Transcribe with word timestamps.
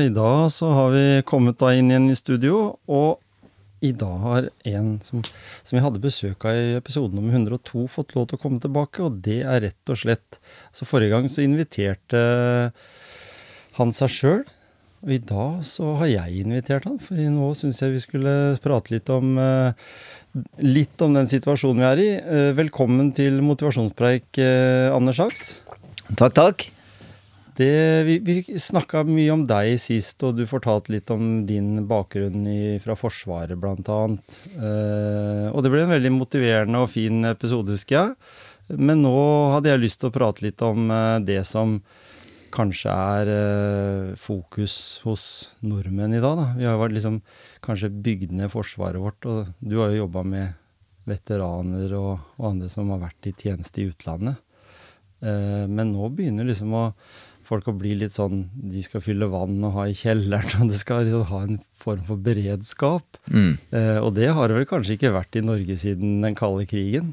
I 0.00 0.08
dag 0.10 0.52
så 0.52 0.70
har 0.74 0.90
vi 0.94 1.04
kommet 1.28 1.60
da 1.60 1.70
inn 1.76 1.92
igjen 1.92 2.10
i 2.10 2.16
studio, 2.18 2.74
og 2.90 3.20
i 3.84 3.92
dag 3.92 4.16
har 4.22 4.48
en 4.70 4.94
som, 5.04 5.20
som 5.62 5.76
vi 5.76 5.82
hadde 5.84 6.02
besøk 6.02 6.46
av 6.48 6.56
i 6.56 6.74
episoden 6.78 7.18
nummer 7.18 7.36
102, 7.36 7.84
fått 7.92 8.14
lov 8.16 8.30
til 8.30 8.38
å 8.38 8.42
komme 8.42 8.62
tilbake, 8.62 9.04
og 9.04 9.20
det 9.26 9.42
er 9.44 9.62
rett 9.66 9.92
og 9.92 10.00
slett 10.00 10.38
Så 10.74 10.88
forrige 10.88 11.12
gang 11.12 11.28
så 11.28 11.44
inviterte 11.44 12.24
han 13.76 13.92
seg 13.94 14.12
sjøl, 14.14 14.44
og 15.04 15.12
i 15.12 15.20
dag 15.20 15.60
så 15.68 15.94
har 16.00 16.08
jeg 16.08 16.44
invitert 16.46 16.88
han, 16.88 16.98
for 17.02 17.20
nå 17.20 17.50
syns 17.58 17.82
jeg 17.82 17.92
vi 17.92 18.04
skulle 18.06 18.34
prate 18.64 18.94
litt 18.94 19.10
om 19.12 19.36
eh, 19.38 19.90
Litt 20.64 20.98
om 21.04 21.12
den 21.14 21.28
situasjonen 21.30 21.78
vi 21.78 21.86
er 21.86 22.00
i. 22.02 22.08
Eh, 22.18 22.48
velkommen 22.58 23.12
til 23.14 23.36
motivasjonspreik, 23.46 24.32
eh, 24.42 24.90
Anders 24.90 25.20
Saks. 25.20 25.44
Takk, 26.16 26.34
takk. 26.34 26.73
Det, 27.54 28.02
vi 28.08 28.18
vi 28.18 28.58
snakka 28.58 29.04
mye 29.06 29.30
om 29.30 29.44
deg 29.46 29.76
sist, 29.78 30.22
og 30.26 30.34
du 30.34 30.42
fortalte 30.50 30.90
litt 30.90 31.10
om 31.14 31.44
din 31.46 31.84
bakgrunn 31.86 32.48
i, 32.50 32.78
fra 32.82 32.96
Forsvaret, 32.98 33.54
blant 33.60 33.86
annet. 33.94 34.38
Eh, 34.56 35.46
og 35.52 35.62
det 35.62 35.70
ble 35.70 35.84
en 35.84 35.94
veldig 35.94 36.10
motiverende 36.16 36.80
og 36.82 36.90
fin 36.90 37.22
episode, 37.28 37.76
husker 37.76 38.00
jeg. 38.00 38.16
Men 38.80 39.04
nå 39.04 39.14
hadde 39.52 39.70
jeg 39.70 39.84
lyst 39.84 40.00
til 40.02 40.10
å 40.10 40.16
prate 40.16 40.42
litt 40.42 40.64
om 40.66 40.90
eh, 40.90 41.20
det 41.28 41.44
som 41.46 41.78
kanskje 42.54 42.90
er 42.90 43.30
eh, 43.30 44.10
fokus 44.18 44.76
hos 45.04 45.24
nordmenn 45.62 46.16
i 46.16 46.22
dag. 46.22 46.40
Da. 46.40 46.46
Vi 46.58 46.66
har 46.66 46.74
jo 46.74 46.82
vært 46.82 46.96
liksom 46.96 47.20
kanskje 47.66 47.92
bygd 48.04 48.34
ned 48.34 48.50
Forsvaret 48.50 49.02
vårt, 49.02 49.30
og 49.30 49.54
du 49.60 49.78
har 49.78 49.92
jo 49.92 50.04
jobba 50.04 50.24
med 50.26 50.58
veteraner 51.06 51.92
og, 51.98 52.16
og 52.38 52.50
andre 52.50 52.72
som 52.72 52.90
har 52.94 53.02
vært 53.04 53.30
i 53.30 53.34
tjeneste 53.36 53.82
i 53.82 53.88
utlandet. 53.92 54.42
Eh, 55.24 55.64
men 55.70 55.92
nå 55.94 56.10
begynner 56.14 56.48
liksom 56.48 56.74
å 56.76 56.84
folk 57.46 57.68
å 57.70 57.76
bli 57.76 57.94
litt 58.00 58.14
sånn 58.14 58.46
De 58.54 58.82
skal 58.84 59.02
fylle 59.04 59.28
vann 59.32 59.58
og 59.66 59.76
ha 59.76 59.86
i 59.90 59.96
kjelleren, 59.96 60.64
og 60.64 60.72
det 60.72 60.80
skal 60.80 61.04
liksom 61.06 61.26
ha 61.30 61.42
en 61.48 61.60
form 61.80 62.02
for 62.06 62.20
beredskap. 62.20 63.20
Mm. 63.28 63.52
Eh, 63.74 63.98
og 64.00 64.14
det 64.18 64.30
har 64.36 64.48
det 64.48 64.58
vel 64.60 64.70
kanskje 64.70 64.96
ikke 64.98 65.14
vært 65.16 65.38
i 65.40 65.44
Norge 65.44 65.76
siden 65.80 66.18
den 66.24 66.38
kalde 66.38 66.66
krigen. 66.70 67.12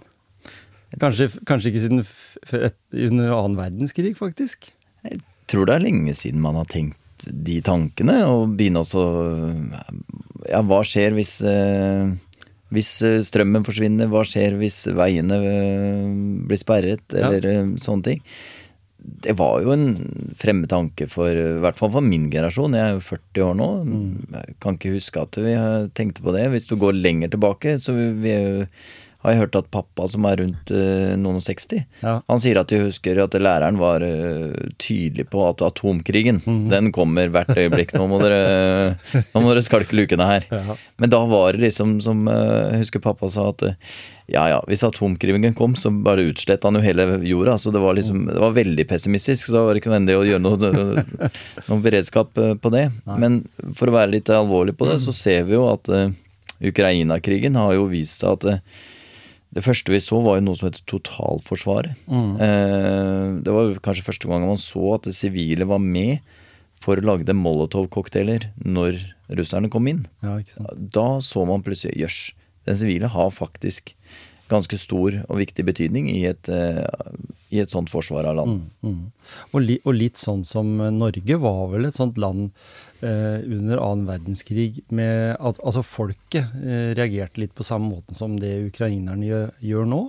Kanskje, 1.00 1.30
kanskje 1.48 1.72
ikke 1.72 1.84
siden 1.86 2.04
et, 2.04 2.80
under 2.92 3.36
annen 3.38 3.60
verdenskrig, 3.60 4.16
faktisk. 4.20 4.72
Jeg 5.08 5.22
tror 5.52 5.68
det 5.68 5.78
er 5.78 5.86
lenge 5.86 6.16
siden 6.18 6.44
man 6.44 6.60
har 6.60 6.68
tenkt 6.72 6.98
de 7.22 7.60
tankene, 7.64 8.18
og 8.26 8.58
begynne 8.58 8.82
også 8.82 9.06
Ja, 10.50 10.64
hva 10.66 10.82
skjer 10.88 11.14
hvis 11.14 11.36
eh, 11.46 12.12
hvis 12.72 12.92
eh, 13.04 13.20
strømmen 13.26 13.66
forsvinner, 13.68 14.10
hva 14.12 14.24
skjer 14.28 14.56
hvis 14.62 14.86
veiene 14.96 15.38
eh, 15.44 16.08
blir 16.48 16.60
sperret, 16.60 17.04
eller 17.12 17.48
ja. 17.48 17.64
sånne 17.84 18.08
ting. 18.08 18.22
Det 19.02 19.34
var 19.38 19.62
jo 19.66 19.74
en 19.74 19.86
fremmed 20.38 20.70
tanke 20.70 21.08
for 21.10 21.30
i 21.34 21.46
hvert 21.64 21.78
fall 21.78 21.92
for 21.94 22.06
min 22.06 22.28
generasjon. 22.34 22.76
Jeg 22.78 22.88
er 22.88 22.98
jo 22.98 23.06
40 23.08 23.46
år 23.48 23.56
nå. 23.58 23.70
Jeg 24.38 24.58
kan 24.62 24.78
ikke 24.78 24.96
huske 24.98 25.24
at 25.26 25.40
vi 25.42 25.56
tenkte 25.98 26.22
på 26.26 26.34
det. 26.36 26.48
Hvis 26.54 26.70
du 26.70 26.76
går 26.82 26.98
lenger 26.98 27.32
tilbake, 27.34 27.78
så 27.82 27.96
vi, 27.98 28.10
vi, 28.22 28.36
har 29.22 29.34
jeg 29.36 29.42
hørt 29.44 29.58
at 29.60 29.68
pappa, 29.74 30.08
som 30.10 30.26
er 30.26 30.40
rundt 30.42 30.72
eh, 30.74 31.12
noen 31.22 31.38
og 31.42 31.46
60, 31.46 31.84
Ja. 32.02 32.16
han 32.26 32.42
sier 32.42 32.58
at 32.62 32.72
de 32.74 32.80
husker 32.88 33.20
at 33.22 33.38
læreren 33.38 33.78
var 33.82 34.02
eh, 34.06 34.56
tydelig 34.82 35.28
på 35.34 35.44
at 35.50 35.62
atomkrigen, 35.66 36.42
den 36.72 36.90
kommer 36.96 37.30
hvert 37.34 37.54
øyeblikk. 37.54 37.94
Nå 37.98 38.08
må 38.10 38.22
dere, 38.24 38.96
nå 39.34 39.44
må 39.44 39.52
dere 39.54 39.66
skalke 39.66 39.98
lukene 39.98 40.26
her. 40.30 40.48
Ja. 40.50 40.78
Men 41.02 41.14
da 41.14 41.22
var 41.30 41.54
det 41.58 41.68
liksom 41.68 42.00
som 42.06 42.26
eh, 42.30 42.74
Jeg 42.74 42.86
husker 42.88 43.06
pappa 43.12 43.30
sa 43.30 43.50
at 43.54 43.66
ja 44.32 44.46
ja, 44.50 44.60
hvis 44.70 44.84
atomkrigen 44.88 45.56
kom, 45.58 45.76
så 45.80 45.92
bare 45.92 46.26
utsletta 46.30 46.70
han 46.70 46.80
jo 46.80 46.84
hele 46.86 47.08
jorda. 47.28 47.58
Så 47.60 47.74
det 47.74 47.82
var 47.84 47.98
liksom 47.98 48.26
Det 48.30 48.40
var 48.40 48.56
veldig 48.56 48.88
pessimistisk, 48.90 49.48
så 49.48 49.58
det 49.58 49.66
var 49.66 49.74
det 49.74 49.84
ikke 49.84 49.94
nødvendig 49.94 50.18
å 50.18 50.28
gjøre 50.30 50.46
noe, 50.46 51.04
noen 51.68 51.84
beredskap 51.84 52.40
eh, 52.40 52.56
på 52.56 52.72
det. 52.74 52.88
Men 53.12 53.44
for 53.78 53.92
å 53.92 53.98
være 54.00 54.16
litt 54.16 54.32
alvorlig 54.32 54.78
på 54.80 54.88
det, 54.90 55.02
så 55.04 55.16
ser 55.16 55.46
vi 55.50 55.58
jo 55.58 55.68
at 55.72 55.92
uh, 55.92 56.10
Ukraina-krigen 56.64 57.60
har 57.60 57.76
jo 57.76 57.90
vist 57.92 58.24
seg 58.24 58.40
at 58.40 58.48
uh, 58.48 58.82
det 59.52 59.64
første 59.66 59.92
vi 59.92 60.00
så, 60.00 60.20
var 60.24 60.38
jo 60.40 60.46
noe 60.46 60.58
som 60.58 60.70
heter 60.70 60.84
totalforsvaret. 60.88 61.98
Eh, 62.08 63.26
det 63.44 63.52
var 63.52 63.74
kanskje 63.84 64.06
første 64.08 64.30
gang 64.30 64.46
man 64.48 64.60
så 64.60 64.94
at 64.96 65.10
det 65.10 65.16
sivile 65.18 65.68
var 65.68 65.82
med 65.84 66.24
for 66.82 66.98
å 66.98 67.06
lage 67.06 67.36
Molotov-cocktailer 67.36 68.48
når 68.64 69.02
russerne 69.36 69.70
kom 69.72 69.90
inn. 69.92 70.06
Ja. 70.24 70.40
Da 70.72 71.08
så 71.24 71.44
man 71.48 71.66
plutselig 71.66 72.00
jøss, 72.00 72.20
den 72.68 72.78
sivile 72.78 73.10
har 73.12 73.34
faktisk 73.34 73.96
ganske 74.52 74.78
stor 74.80 75.16
og 75.30 75.40
viktig 75.40 75.64
betydning 75.68 76.10
i 76.12 76.26
et, 76.30 76.50
eh, 76.52 76.84
i 77.52 77.62
et 77.64 77.72
sånt 77.72 77.92
forsvar 77.92 78.28
av 78.28 78.38
land. 78.42 78.66
Mm. 78.84 79.12
Og, 79.54 79.60
li, 79.64 79.78
og 79.86 79.96
litt 79.96 80.20
sånn 80.20 80.44
som 80.48 80.74
Norge 80.98 81.38
var 81.40 81.70
vel 81.72 81.88
et 81.88 81.98
sånt 81.98 82.20
land 82.22 82.50
eh, 83.00 83.40
under 83.46 83.80
annen 83.80 84.08
verdenskrig 84.10 84.84
med 84.92 85.38
at 85.40 85.62
altså 85.64 85.86
folket 85.86 86.52
eh, 86.62 86.92
reagerte 86.98 87.44
litt 87.44 87.56
på 87.56 87.68
samme 87.68 87.94
måten 87.94 88.18
som 88.18 88.36
det 88.42 88.58
ukrainerne 88.68 89.28
gjør, 89.28 89.54
gjør 89.72 89.94
nå. 89.94 90.02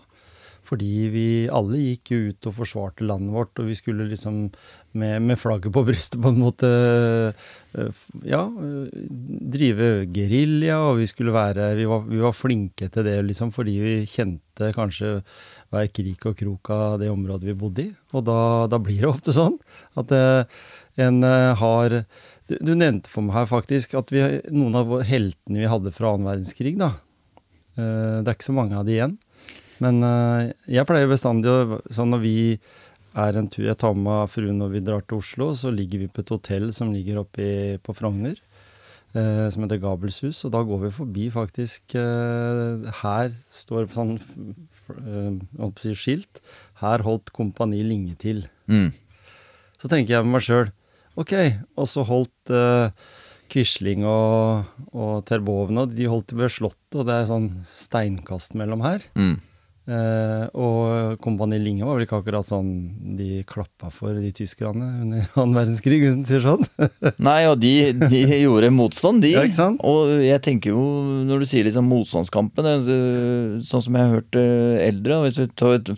Fordi 0.72 0.92
vi 1.12 1.26
alle 1.52 1.80
gikk 1.82 2.14
jo 2.14 2.20
ut 2.30 2.46
og 2.48 2.56
forsvarte 2.62 3.04
landet 3.04 3.34
vårt, 3.34 3.58
og 3.60 3.68
vi 3.68 3.76
skulle 3.76 4.08
liksom 4.08 4.46
med, 4.92 5.22
med 5.22 5.38
flagget 5.40 5.72
på 5.72 5.84
brystet 5.86 6.20
på 6.22 6.32
en 6.32 6.40
måte 6.42 6.68
eh, 6.68 8.00
Ja, 8.28 8.42
eh, 8.44 9.06
drive 9.54 9.88
gerilja, 10.12 10.78
og 10.88 11.00
vi 11.00 11.08
skulle 11.10 11.34
være 11.34 11.72
vi 11.78 11.86
var, 11.88 12.04
vi 12.08 12.20
var 12.22 12.36
flinke 12.36 12.90
til 12.92 13.06
det 13.06 13.16
liksom 13.28 13.52
fordi 13.54 13.78
vi 13.82 13.94
kjente 14.10 14.72
kanskje 14.76 15.14
hver 15.72 15.88
krik 15.88 16.26
og 16.28 16.36
krok 16.36 16.72
av 16.74 16.98
det 17.00 17.08
området 17.12 17.48
vi 17.48 17.56
bodde 17.56 17.86
i. 17.86 17.92
Og 18.12 18.26
da, 18.28 18.38
da 18.68 18.80
blir 18.82 19.00
det 19.00 19.08
ofte 19.08 19.34
sånn 19.36 19.56
at 19.98 20.12
eh, 20.12 20.60
en 21.00 21.24
har 21.56 22.02
du, 22.50 22.56
du 22.60 22.74
nevnte 22.76 23.08
for 23.08 23.24
meg 23.24 23.38
her 23.38 23.48
faktisk 23.48 23.96
at 23.96 24.12
vi, 24.12 24.20
noen 24.52 24.76
av 24.76 24.98
heltene 25.08 25.62
vi 25.62 25.70
hadde 25.70 25.94
fra 25.96 26.12
annen 26.12 26.28
verdenskrig, 26.28 26.74
da. 26.76 26.90
det 27.78 28.26
er 28.26 28.34
ikke 28.34 28.50
så 28.50 28.56
mange 28.58 28.76
av 28.76 28.84
de 28.84 28.98
igjen. 28.98 29.14
Men 29.80 30.04
jeg 30.68 30.84
pleier 30.86 31.08
bestandig 31.10 31.48
å 31.48 31.78
Sånn 31.94 32.12
når 32.12 32.20
vi 32.26 32.36
er 33.14 33.36
en 33.36 33.48
tur 33.52 33.64
Jeg 33.66 33.76
tar 33.78 33.94
med 33.94 34.04
meg 34.06 34.30
fruen 34.32 34.58
når 34.58 34.70
vi 34.72 34.80
drar 34.86 35.02
til 35.06 35.18
Oslo, 35.18 35.50
så 35.58 35.72
ligger 35.74 35.98
vi 36.04 36.08
på 36.08 36.22
et 36.24 36.32
hotell 36.32 36.72
som 36.72 36.92
ligger 36.94 37.18
oppe 37.20 37.42
i- 37.44 37.78
på 37.78 37.94
Frogner. 37.94 38.36
eh, 39.14 39.50
som 39.52 39.62
heter 39.62 39.76
Gabelshus. 39.78 40.44
Og 40.46 40.52
da 40.52 40.62
går 40.64 40.80
vi 40.86 40.90
forbi 40.90 41.30
faktisk 41.30 41.94
eh, 42.00 42.90
Her 43.02 43.34
står 43.50 43.86
det 43.86 43.94
sånn 43.94 44.14
eh, 44.88 45.72
si 45.76 45.92
skilt. 45.94 46.40
Her 46.80 46.98
holdt 47.04 47.32
Kompani 47.36 47.82
Linge 47.84 48.16
til. 48.16 48.46
Mm. 48.68 48.92
Så 49.78 49.88
tenker 49.90 50.14
jeg 50.16 50.24
med 50.24 50.32
meg 50.38 50.42
sjøl 50.46 50.70
Ok, 51.18 51.34
og 51.76 51.84
så 51.90 52.06
holdt 52.08 52.48
eh, 52.50 52.88
Quisling 53.52 54.06
og, 54.08 54.64
og 54.96 55.26
Terboven 55.28 55.76
og 55.82 55.92
de 55.94 56.06
holdt 56.08 56.32
ved 56.32 56.48
Slottet, 56.48 56.94
og 56.96 57.04
det 57.04 57.12
er 57.18 57.26
sånn 57.28 57.50
steinkast 57.68 58.54
mellom 58.56 58.80
her. 58.80 59.02
Mm. 59.14 59.34
Eh, 59.82 60.44
og 60.54 61.16
Kompani 61.18 61.58
Linge 61.58 61.82
var 61.82 61.96
vel 61.98 62.04
ikke 62.06 62.20
akkurat 62.20 62.46
sånn 62.46 62.68
de 63.18 63.40
klappa 63.50 63.88
for 63.90 64.14
de 64.14 64.30
tyskerne 64.30 64.86
under 65.02 65.24
annen 65.42 65.56
verdenskrig, 65.58 65.98
hvis 66.04 66.14
en 66.14 66.24
sier 66.28 66.44
sånn. 66.44 66.62
Nei, 67.28 67.40
og 67.50 67.58
de, 67.62 67.72
de 67.98 68.20
gjorde 68.44 68.70
motstand, 68.70 69.24
de. 69.26 69.32
Ja? 69.34 69.66
Og 69.82 70.12
jeg 70.22 70.38
tenker 70.46 70.70
jo, 70.76 70.84
når 71.26 71.42
du 71.42 71.48
sier 71.50 71.66
liksom 71.66 71.90
motstandskampen, 71.90 72.70
så- 72.86 73.00
sånn 73.72 73.82
som 73.88 73.98
jeg 73.98 74.06
har 74.06 74.14
hørt 74.20 74.38
eh, 74.38 74.86
eldre, 74.86 75.18
hvis 75.26 75.40
vi 75.42 75.48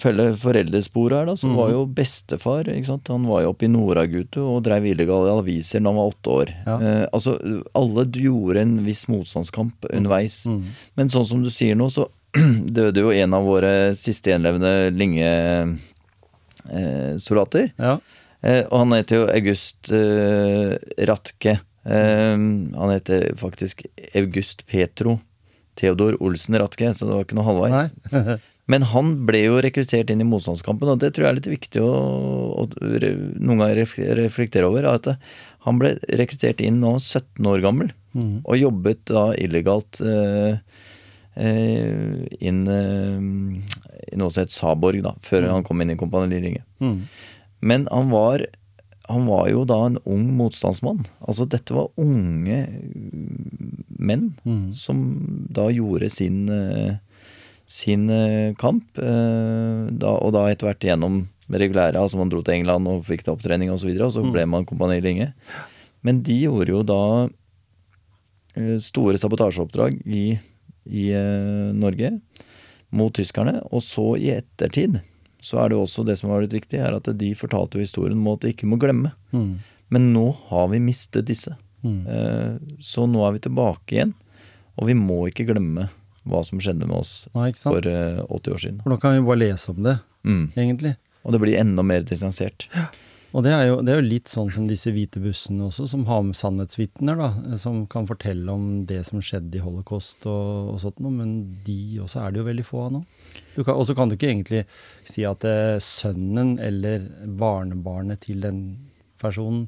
følger 0.01 0.41
foreldresporet 0.41 1.19
her, 1.21 1.29
da, 1.33 1.37
så 1.37 1.51
Mhm. 1.53 1.57
var 1.61 1.71
jo 1.77 1.85
bestefar? 1.87 2.73
Han 3.09 3.27
var 3.29 3.43
jo 3.45 3.53
oppe 3.53 3.69
i 3.69 3.73
Noragutu 3.73 4.41
og 4.49 4.63
drev 4.65 4.85
illegale 4.95 5.37
aviser 5.37 5.81
da 5.85 5.91
han 5.93 6.01
var 6.01 6.11
åtte 6.13 6.33
år. 6.33 6.55
Ja. 6.67 6.79
Eh, 6.81 7.07
altså, 7.13 7.37
alle 7.77 8.05
gjorde 8.09 8.61
en 8.65 8.79
viss 8.85 9.05
motstandskamp 9.13 9.85
underveis. 9.93 10.47
Mm. 10.49 10.63
Men 10.97 11.09
sånn 11.13 11.27
som 11.29 11.43
du 11.45 11.51
sier 11.51 11.75
nå, 11.77 11.91
så 11.93 12.09
døde 12.79 13.01
jo 13.05 13.11
en 13.15 13.35
av 13.37 13.43
våre 13.47 13.73
siste 13.99 14.31
gjenlevende 14.33 14.73
Linge-soldater. 14.95 17.71
Ja. 17.79 17.99
Eh, 18.45 18.63
og 18.69 18.79
han 18.83 18.93
heter 18.99 19.15
jo 19.23 19.29
August 19.33 19.81
eh, 19.95 20.73
Ratke. 21.09 21.55
Eh, 21.85 22.37
han 22.37 22.91
heter 22.95 23.21
faktisk 23.41 23.77
August 24.15 24.67
Petro 24.71 25.13
Theodor 25.79 26.13
Olsen 26.23 26.55
Ratke, 26.61 26.93
så 26.95 27.03
det 27.09 27.15
var 27.17 27.25
ikke 27.27 27.39
noe 27.39 27.49
halvveis. 27.49 27.91
Men 28.71 28.83
han 28.89 29.07
ble 29.29 29.41
jo 29.45 29.59
rekruttert 29.61 30.09
inn 30.09 30.23
i 30.25 30.29
motstandskampen, 30.29 30.89
og 30.89 30.97
det 31.03 31.11
tror 31.13 31.25
jeg 31.27 31.33
er 31.35 31.37
litt 31.37 31.51
viktig 31.53 31.81
å, 31.85 31.91
å 32.63 32.65
noen 32.73 33.61
ganger 33.61 33.77
reflektere 34.23 34.65
over. 34.71 34.83
At 34.89 35.05
han 35.67 35.77
ble 35.81 35.91
rekruttert 36.17 36.63
inn 36.65 36.79
nå 36.81 36.93
17 37.01 37.45
år 37.51 37.61
gammel, 37.65 37.89
Mm. 38.15 38.47
og 38.47 38.55
jobbet 38.55 39.01
da 39.11 39.35
illegalt 39.35 39.99
eh, 39.99 40.55
eh, 40.55 40.59
inn 41.37 42.61
eh, 42.71 43.21
i 44.13 44.17
noe 44.21 44.31
som 44.31 44.45
het 44.45 44.53
Saborg, 44.55 45.03
da, 45.03 45.15
før 45.27 45.49
han 45.51 45.65
kom 45.67 45.81
inn 45.83 45.91
i 45.91 45.97
Kompani 45.99 46.39
Linge. 46.41 46.63
Mm. 46.81 47.01
Men 47.65 47.87
han 47.91 48.11
var, 48.13 48.45
han 49.09 49.27
var 49.27 49.49
jo 49.51 49.65
da 49.67 49.81
en 49.89 49.99
ung 50.05 50.29
motstandsmann. 50.39 51.05
Altså 51.27 51.47
dette 51.51 51.75
var 51.75 51.91
unge 51.99 52.61
menn 53.99 54.35
Mm. 54.45 54.73
som 54.77 54.99
da 55.51 55.69
gjorde 55.73 56.11
sin, 56.13 56.49
eh, 56.53 56.97
sin 57.67 58.11
eh, 58.11 58.53
kamp. 58.61 58.85
eh, 58.99 59.91
Da, 59.91 60.11
og 60.21 60.33
da 60.33 60.47
etter 60.51 60.67
hvert 60.69 60.81
gjennom 60.85 61.27
regulære, 61.51 61.97
altså 62.01 62.17
man 62.19 62.29
dro 62.29 62.43
til 62.43 62.55
England 62.61 62.87
og 62.89 63.05
fikk 63.05 63.23
til 63.25 63.35
opptrening 63.35 63.71
osv., 63.71 63.75
og, 63.75 63.81
så 63.81 63.87
videre, 63.87 64.07
og 64.07 64.13
så 64.13 64.33
ble 64.33 64.45
man 64.47 64.65
Kompani 64.65 65.01
Linge. 65.01 65.33
Men 66.03 66.23
de 66.23 66.39
gjorde 66.45 66.69
jo 66.69 66.83
da 66.83 67.29
eh, 68.57 68.77
store 68.79 69.17
sabotasjeoppdrag 69.19 70.03
i, 70.07 70.39
i 70.87 71.11
eh, 71.17 71.73
Norge 71.77 72.13
mot 72.95 73.13
tyskerne. 73.17 73.61
Og 73.73 73.83
så 73.83 74.05
i 74.21 74.31
ettertid 74.37 75.01
så 75.45 75.59
er 75.61 75.69
det 75.73 75.77
også 75.79 76.05
det 76.09 76.17
som 76.21 76.31
har 76.33 76.41
vært 76.45 76.55
viktig, 76.57 76.79
er 76.81 76.95
at 76.97 77.09
de 77.21 77.35
fortalte 77.37 77.81
historien 77.83 78.17
om 78.17 78.31
at 78.33 78.41
de 78.47 78.53
ikke 78.55 78.69
må 78.71 78.79
glemme. 78.81 79.11
Mm. 79.35 79.59
Men 79.93 80.07
nå 80.15 80.29
har 80.49 80.69
vi 80.73 80.81
mistet 80.81 81.27
disse. 81.29 81.53
Mm. 81.85 81.99
Eh, 82.09 82.77
Så 82.81 83.05
nå 83.11 83.21
er 83.27 83.35
vi 83.37 83.43
tilbake 83.45 83.93
igjen. 83.99 84.15
Og 84.81 84.89
vi 84.89 84.95
må 84.99 85.21
ikke 85.29 85.45
glemme 85.47 85.91
hva 86.25 86.41
som 86.43 86.59
skjedde 86.59 86.87
med 86.89 86.97
oss 86.97 87.27
Nei, 87.37 87.51
for 87.53 87.85
eh, 87.85 88.23
80 88.25 88.55
år 88.57 88.63
siden. 88.63 88.79
For 88.83 88.91
nå 88.95 88.97
kan 89.03 89.13
vi 89.19 89.27
bare 89.29 89.43
lese 89.45 89.71
om 89.75 89.83
det, 89.85 89.99
Mm. 90.25 90.47
egentlig. 90.57 90.95
Og 91.25 91.33
det 91.33 91.41
blir 91.43 91.59
enda 91.61 91.83
mer 91.85 92.01
distansert. 92.01 92.65
Og 93.35 93.43
det 93.43 93.51
er, 93.51 93.65
jo, 93.67 93.79
det 93.83 93.91
er 93.91 93.99
jo 93.99 94.07
litt 94.07 94.31
sånn 94.31 94.51
som 94.55 94.67
disse 94.71 94.93
hvite 94.95 95.19
bussene 95.19 95.67
også, 95.67 95.89
som 95.91 96.05
har 96.07 96.21
med 96.23 96.37
sannhetsvitner, 96.39 97.19
da. 97.19 97.57
Som 97.59 97.81
kan 97.91 98.07
fortelle 98.07 98.47
om 98.53 98.85
det 98.87 99.01
som 99.09 99.23
skjedde 99.25 99.59
i 99.59 99.63
holocaust 99.65 100.23
og, 100.31 100.71
og 100.71 100.79
sånt 100.85 101.03
noe. 101.03 101.11
Men 101.17 101.33
de 101.67 101.99
også 102.05 102.23
er 102.23 102.31
det 102.31 102.41
jo 102.41 102.47
veldig 102.47 102.67
få 102.69 102.85
av 102.85 102.93
nå. 102.95 103.03
Og 103.65 103.83
så 103.89 103.97
kan 103.99 104.11
du 104.11 104.15
ikke 104.15 104.31
egentlig 104.31 104.63
si 105.11 105.27
at 105.27 105.43
eh, 105.51 105.83
sønnen 105.83 106.55
eller 106.63 107.09
barnebarnet 107.41 108.23
til 108.29 108.45
den 108.47 108.63
personen 109.19 109.67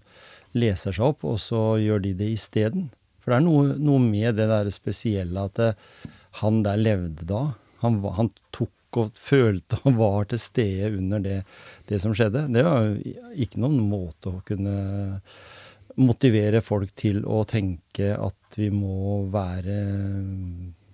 leser 0.54 0.94
seg 0.94 1.10
opp, 1.10 1.26
og 1.26 1.40
så 1.42 1.64
gjør 1.82 2.06
de 2.06 2.14
det 2.22 2.30
isteden. 2.36 2.86
For 3.18 3.34
det 3.34 3.40
er 3.40 3.46
noe, 3.48 3.74
noe 3.82 3.98
med 3.98 4.38
det 4.38 4.46
der 4.52 4.70
spesielle 4.70 5.48
at 5.50 5.58
eh, 5.58 5.74
han 6.38 6.62
der 6.62 6.78
levde 6.78 7.26
da. 7.26 7.42
Han, 7.82 7.98
han 8.14 8.30
tok 8.54 8.70
og 9.00 9.20
følte 9.20 9.78
og 9.84 9.98
var 9.98 10.28
til 10.30 10.40
stede 10.42 10.90
under 10.96 11.22
det, 11.22 11.38
det 11.90 12.00
som 12.02 12.14
skjedde. 12.16 12.46
Det 12.52 12.64
var 12.66 12.88
jo 12.88 13.14
ikke 13.46 13.62
noen 13.62 13.78
måte 13.90 14.32
å 14.32 14.42
kunne 14.46 14.76
motivere 15.96 16.60
folk 16.64 16.92
til 16.98 17.22
å 17.24 17.42
tenke 17.48 18.12
at 18.12 18.58
vi 18.58 18.68
må 18.72 19.24
være 19.32 19.78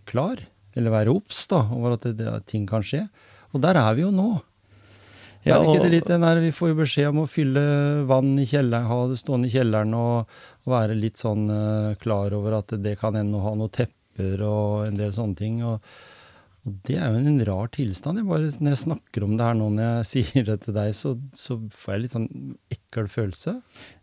klar, 0.09 0.41
eller 0.77 0.95
være 0.95 1.15
obs 1.15 1.45
da, 1.51 1.65
over 1.75 1.97
at 1.97 2.07
det, 2.07 2.17
det, 2.21 2.33
ting 2.51 2.67
kan 2.71 2.85
skje. 2.87 3.05
Og 3.53 3.63
der 3.63 3.79
er 3.81 3.95
vi 3.99 4.07
jo 4.07 4.13
nå. 4.15 4.31
Ja, 5.43 5.57
er 5.57 5.67
ikke 5.67 5.81
og- 5.81 5.83
det 5.83 5.91
litt 5.91 6.43
Vi 6.43 6.53
får 6.55 6.69
jo 6.69 6.75
beskjed 6.79 7.09
om 7.09 7.25
å 7.25 7.29
fylle 7.29 8.07
vann 8.07 8.39
i 8.39 8.47
kjelleren, 8.47 8.87
ha 8.87 9.09
det 9.09 9.19
stående 9.19 9.49
i 9.49 9.51
kjelleren 9.51 9.95
og, 9.95 10.29
og 10.65 10.71
være 10.71 10.95
litt 10.95 11.19
sånn 11.19 11.51
uh, 11.51 11.95
klar 11.97 12.33
over 12.33 12.61
at 12.61 12.69
det 12.79 12.99
kan 12.99 13.15
ennå 13.15 13.43
ha 13.43 13.55
noen 13.55 13.71
tepper 13.71 14.41
og 14.47 14.87
en 14.87 14.95
del 14.95 15.13
sånne 15.13 15.37
ting. 15.37 15.65
Og, 15.67 15.83
og 16.63 16.75
det 16.87 16.95
er 16.95 17.11
jo 17.11 17.19
en 17.19 17.43
rar 17.49 17.71
tilstand. 17.75 18.21
Jeg 18.21 18.29
bare, 18.29 18.51
når 18.63 18.77
jeg 18.77 18.83
snakker 18.85 19.25
om 19.27 19.33
det 19.35 19.47
her 19.49 19.57
nå, 19.59 19.67
når 19.75 19.89
jeg 19.89 20.07
sier 20.13 20.47
det 20.47 20.61
til 20.63 20.77
deg, 20.77 20.93
så, 20.95 21.17
så 21.35 21.59
får 21.75 21.95
jeg 21.95 22.05
litt 22.05 22.15
sånn 22.15 22.31
ekkel 22.71 23.11
følelse. 23.11 23.57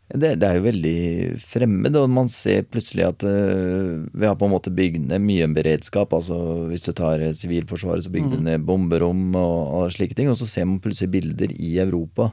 Det, 0.10 0.32
det 0.42 0.48
er 0.48 0.58
jo 0.58 0.66
veldig 0.66 1.00
fremmed, 1.46 1.98
og 2.00 2.10
man 2.10 2.32
ser 2.34 2.66
plutselig 2.66 3.06
at 3.06 3.24
uh, 3.24 4.02
vi 4.10 4.26
har 4.26 4.36
på 4.40 4.48
en 4.48 4.56
måte 4.56 4.74
bygd 4.74 5.06
ned 5.12 5.22
mye 5.22 5.46
en 5.46 5.54
beredskap. 5.54 6.16
altså 6.18 6.66
Hvis 6.72 6.88
du 6.88 6.92
tar 6.98 7.22
eh, 7.22 7.36
Sivilforsvaret, 7.38 8.04
så 8.04 8.12
bygde 8.12 8.40
du 8.40 8.46
ned 8.48 8.66
bomberom 8.66 9.28
og, 9.38 9.58
og 9.78 9.94
slike 9.94 10.18
ting. 10.18 10.32
Og 10.32 10.40
så 10.40 10.50
ser 10.50 10.66
man 10.66 10.82
plutselig 10.82 11.14
bilder 11.14 11.54
i 11.54 11.76
Europa, 11.84 12.32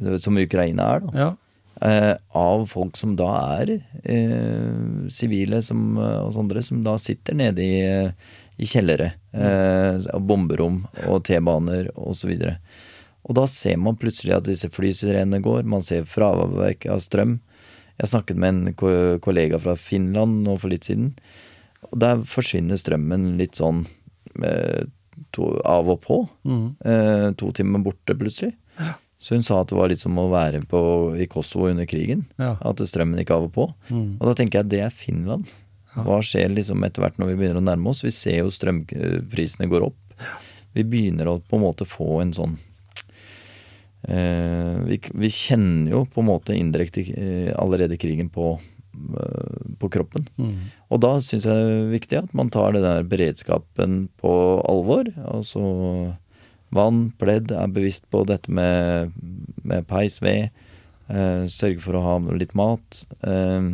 eh, 0.00 0.16
som 0.16 0.40
Ukraina 0.40 0.94
er, 0.96 1.04
da. 1.04 1.26
Ja. 1.26 1.30
uh, 1.84 2.14
av 2.40 2.64
folk 2.72 2.96
som 2.96 3.14
da 3.20 3.30
er 3.60 3.76
sivile 3.76 5.12
sivile 5.12 5.60
som, 5.62 5.84
og 6.00 6.32
sånne, 6.32 6.64
som 6.64 6.80
da 6.86 6.96
sitter 6.98 7.36
nede 7.36 7.62
i, 7.62 7.84
i 8.56 8.68
kjellere. 8.68 9.12
Eh, 9.34 10.04
bomberom 10.22 10.84
og 11.08 11.24
T-baner 11.26 11.90
osv. 11.94 12.34
Og 13.24 13.38
da 13.38 13.46
ser 13.50 13.78
man 13.80 13.98
plutselig 14.00 14.36
at 14.36 14.48
disse 14.48 14.70
flysirenene 14.72 15.42
går, 15.44 15.64
man 15.66 15.84
ser 15.84 16.06
fraværk 16.08 16.86
av 16.92 17.02
strøm. 17.04 17.38
Jeg 17.98 18.10
snakket 18.10 18.40
med 18.40 18.54
en 18.54 19.18
kollega 19.22 19.58
fra 19.62 19.76
Finland 19.78 20.42
nå 20.46 20.58
for 20.60 20.72
litt 20.72 20.88
siden. 20.88 21.14
Og 21.90 21.98
der 22.02 22.22
forsvinner 22.28 22.78
strømmen 22.80 23.34
litt 23.38 23.60
sånn 23.60 23.84
eh, 24.42 24.84
to, 25.34 25.54
av 25.66 25.90
og 25.94 26.02
på. 26.04 26.20
Mm. 26.46 26.66
Eh, 26.84 27.26
to 27.38 27.50
timer 27.54 27.84
borte 27.86 28.16
plutselig. 28.18 28.54
Så 29.24 29.38
hun 29.38 29.44
sa 29.46 29.62
at 29.62 29.70
det 29.70 29.76
var 29.78 29.88
litt 29.88 30.02
som 30.02 30.18
å 30.20 30.26
være 30.28 30.60
på, 30.68 30.80
i 31.16 31.24
Kosovo 31.30 31.70
under 31.70 31.86
krigen. 31.88 32.26
Ja. 32.36 32.54
At 32.60 32.82
strømmen 32.84 33.22
gikk 33.22 33.32
av 33.32 33.46
og 33.46 33.54
på. 33.54 33.68
Mm. 33.88 34.18
Og 34.18 34.26
da 34.28 34.34
tenker 34.36 34.60
jeg 34.60 34.66
at 34.66 34.72
det 34.74 34.82
er 34.84 34.92
Finland. 34.92 35.48
Hva 35.94 36.20
skjer 36.24 36.52
liksom 36.52 36.84
etter 36.86 37.04
hvert 37.04 37.18
når 37.20 37.32
vi 37.32 37.38
begynner 37.40 37.60
å 37.60 37.64
nærme 37.64 37.92
oss? 37.92 38.04
Vi 38.04 38.12
ser 38.14 38.40
jo 38.42 38.52
strømprisene 38.52 39.70
går 39.70 39.88
opp. 39.90 39.98
Vi 40.74 40.84
begynner 40.86 41.30
å 41.30 41.40
på 41.42 41.58
en 41.58 41.64
måte 41.64 41.86
få 41.86 42.18
en 42.22 42.32
sånn 42.34 42.56
eh, 44.08 44.76
vi, 44.88 44.98
vi 45.14 45.30
kjenner 45.30 45.92
jo 45.92 46.04
på 46.10 46.22
en 46.22 46.30
måte 46.32 46.56
indirekte 46.56 47.04
eh, 47.14 47.52
allerede 47.60 47.98
krigen 48.00 48.30
på, 48.34 48.56
eh, 48.58 49.62
på 49.78 49.90
kroppen. 49.94 50.26
Mm. 50.36 50.58
Og 50.90 51.02
da 51.04 51.14
syns 51.22 51.46
jeg 51.46 51.54
det 51.54 51.78
er 51.78 51.94
viktig 51.94 52.20
at 52.24 52.36
man 52.36 52.50
tar 52.54 52.74
den 52.74 52.86
der 52.86 53.06
beredskapen 53.06 54.04
på 54.22 54.34
alvor. 54.66 55.10
Altså 55.30 55.62
vann, 56.74 57.08
pledd, 57.20 57.54
er 57.54 57.70
bevisst 57.70 58.08
på 58.10 58.24
dette 58.28 58.50
med, 58.50 59.14
med 59.62 59.86
peis, 59.90 60.18
ved. 60.24 60.50
Eh, 61.08 61.44
sørge 61.52 61.82
for 61.84 61.98
å 61.98 62.04
ha 62.04 62.14
litt 62.34 62.54
mat. 62.58 63.04
Eh, 63.22 63.30
eh, 63.30 63.72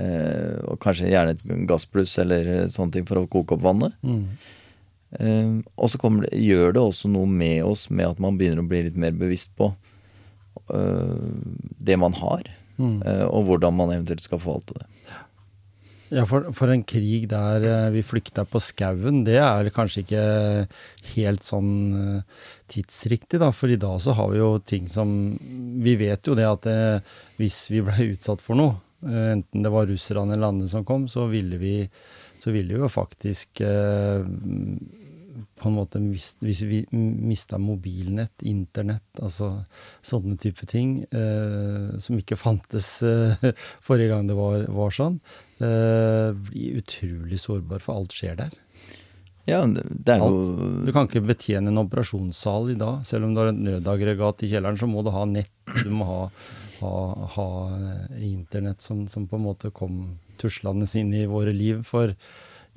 og 0.00 0.78
kanskje 0.82 1.10
gjerne 1.10 1.34
et 1.36 1.44
gassbluss 1.68 2.16
eller 2.22 2.68
sånne 2.72 2.96
ting 2.98 3.06
for 3.08 3.20
å 3.20 3.28
koke 3.30 3.56
opp 3.56 3.64
vannet. 3.66 3.96
Mm. 4.06 4.24
Eh, 5.18 5.52
og 5.76 5.90
så 5.90 5.98
det, 6.22 6.32
gjør 6.38 6.76
det 6.76 6.82
også 6.84 7.10
noe 7.10 7.26
med 7.26 7.64
oss 7.66 7.88
med 7.90 8.06
at 8.12 8.22
man 8.22 8.38
begynner 8.38 8.62
å 8.62 8.68
bli 8.70 8.84
litt 8.86 8.96
mer 9.00 9.12
bevisst 9.18 9.52
på 9.58 9.72
eh, 10.70 11.18
det 11.78 11.98
man 12.00 12.16
har, 12.20 12.56
Mm. 12.80 13.02
eh, 13.04 13.26
og 13.28 13.44
hvordan 13.44 13.74
man 13.76 13.90
eventuelt 13.92 14.22
skal 14.24 14.40
forvalte 14.40 14.78
det. 14.78 14.86
Ja, 16.10 16.24
for, 16.26 16.48
for 16.56 16.72
en 16.72 16.80
krig 16.82 17.28
der 17.30 17.62
eh, 17.62 17.90
vi 17.94 18.00
flykta 18.02 18.46
på 18.48 18.58
skauen, 18.64 19.20
det 19.26 19.36
er 19.36 19.68
kanskje 19.74 20.00
ikke 20.02 20.22
helt 21.12 21.44
sånn 21.46 21.68
eh, 22.00 22.22
tidsriktig, 22.72 23.38
da. 23.42 23.52
For 23.54 23.70
i 23.70 23.76
dag 23.78 24.00
så 24.02 24.16
har 24.18 24.32
vi 24.32 24.40
jo 24.40 24.48
ting 24.64 24.88
som 24.90 25.12
Vi 25.84 25.94
vet 26.00 26.26
jo 26.26 26.34
det 26.38 26.48
at 26.48 26.64
det, 26.66 26.78
hvis 27.38 27.68
vi 27.70 27.84
ble 27.84 28.08
utsatt 28.14 28.42
for 28.42 28.58
noe, 28.58 28.74
eh, 28.74 28.89
enten 29.02 29.64
det 29.64 29.72
var 29.72 29.88
russerne 29.90 30.36
eller 30.36 30.52
andre 30.52 30.68
som 30.70 30.84
kom, 30.84 31.08
så 31.08 31.26
ville 31.30 31.58
vi, 31.60 31.74
så 32.42 32.52
ville 32.54 32.74
vi 32.74 32.82
jo 32.82 32.90
faktisk 32.92 33.62
eh, 33.64 34.24
på 35.60 35.68
en 35.68 35.76
måte 35.76 36.00
Hvis 36.00 36.62
vi 36.66 36.82
mista 36.92 37.58
mobilnett, 37.60 38.42
internett, 38.48 39.06
altså 39.20 39.52
sånne 40.04 40.36
type 40.40 40.66
ting 40.68 41.00
eh, 41.04 41.98
som 42.00 42.18
ikke 42.20 42.38
fantes 42.40 42.98
eh, 43.06 43.36
forrige 43.86 44.14
gang 44.14 44.30
det 44.30 44.38
var, 44.38 44.64
var 44.72 44.94
sånn, 44.94 45.20
eh, 45.60 46.32
blir 46.48 46.80
utrolig 46.80 47.40
sårbar, 47.40 47.82
for 47.84 48.00
alt 48.00 48.16
skjer 48.16 48.38
der. 48.40 48.56
Ja, 49.48 49.62
det 49.66 50.12
er 50.14 50.22
Alt. 50.22 50.48
jo 50.48 50.70
Du 50.86 50.92
kan 50.94 51.08
ikke 51.08 51.24
betjene 51.26 51.72
en 51.72 51.82
operasjonssal 51.82 52.74
i 52.74 52.78
dag. 52.78 53.00
Selv 53.08 53.26
om 53.26 53.34
du 53.34 53.40
har 53.40 53.50
et 53.50 53.62
nødaggregat 53.64 54.44
i 54.44 54.50
kjelleren, 54.52 54.78
så 54.78 54.86
må 54.86 55.02
du 55.02 55.10
ha 55.14 55.24
nett. 55.26 55.50
Du 55.82 55.90
må 55.94 56.06
ha, 56.06 56.20
ha, 56.80 57.28
ha 57.36 57.50
eh, 57.76 58.22
internett 58.30 58.80
som, 58.84 59.06
som 59.08 59.28
på 59.28 59.38
en 59.38 59.46
måte 59.48 59.72
kom 59.74 60.18
tuslende 60.40 60.88
inn 60.98 61.12
i 61.14 61.26
våre 61.28 61.52
liv 61.52 61.84
for 61.86 62.14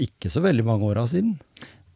ikke 0.02 0.32
så 0.32 0.44
veldig 0.44 0.66
mange 0.68 0.90
åra 0.90 1.06
siden. 1.10 1.38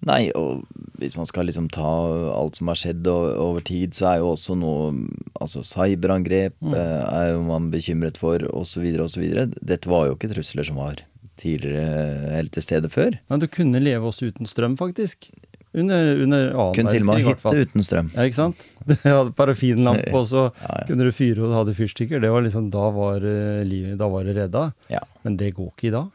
Nei, 0.05 0.27
og 0.37 0.61
hvis 1.01 1.15
man 1.17 1.25
skal 1.25 1.47
liksom 1.49 1.71
ta 1.73 1.89
alt 2.37 2.59
som 2.59 2.69
har 2.69 2.77
skjedd 2.77 3.07
over 3.09 3.63
tid, 3.65 3.95
så 3.97 4.11
er 4.11 4.19
jo 4.21 4.33
også 4.35 4.57
noe 4.59 4.91
Altså 5.37 5.61
cyberangrep 5.65 6.55
mm. 6.65 6.73
er 6.73 7.27
jo 7.29 7.43
man 7.45 7.67
bekymret 7.69 8.17
for, 8.17 8.41
osv., 8.57 8.87
osv. 9.03 9.25
Dette 9.61 9.89
var 9.89 10.07
jo 10.07 10.15
ikke 10.15 10.31
trusler 10.31 10.65
som 10.65 10.79
var 10.81 11.03
tidligere 11.37 12.31
eller 12.33 12.49
til 12.53 12.65
stede 12.65 12.89
før. 12.89 13.19
Men 13.29 13.43
du 13.43 13.45
kunne 13.51 13.81
leve 13.83 14.09
også 14.09 14.31
uten 14.31 14.49
strøm, 14.49 14.77
faktisk. 14.79 15.29
Under, 15.77 16.21
under 16.25 16.47
annen 16.55 16.73
Kunne 16.77 16.91
til 16.95 17.03
og 17.03 17.07
med 17.11 17.21
ha 17.21 17.33
hytte 17.35 17.53
uten 17.67 17.83
strøm. 17.85 18.11
Ja, 18.15 18.25
ikke 18.25 18.39
sant? 18.39 18.65
Du 18.87 18.93
hadde 19.03 19.33
parafinlampe, 19.37 20.09
og 20.15 20.25
så 20.29 20.43
Ja, 20.49 20.73
ja. 20.79 20.83
kunne 20.89 21.05
du 21.07 21.11
fyre 21.15 21.43
og 21.45 21.53
hadde 21.53 21.75
fyrstikker. 21.77 22.21
Det 22.23 22.31
var 22.33 22.45
liksom, 22.45 22.69
da 22.73 22.85
var, 22.95 23.23
eh, 23.27 23.63
livet, 23.67 23.97
da 23.99 24.07
var 24.09 24.23
det 24.27 24.37
redda. 24.39 24.63
Ja. 24.93 25.01
Men 25.27 25.35
det 25.39 25.51
går 25.57 25.69
ikke 25.73 25.89
i 25.91 25.95
dag. 25.97 26.07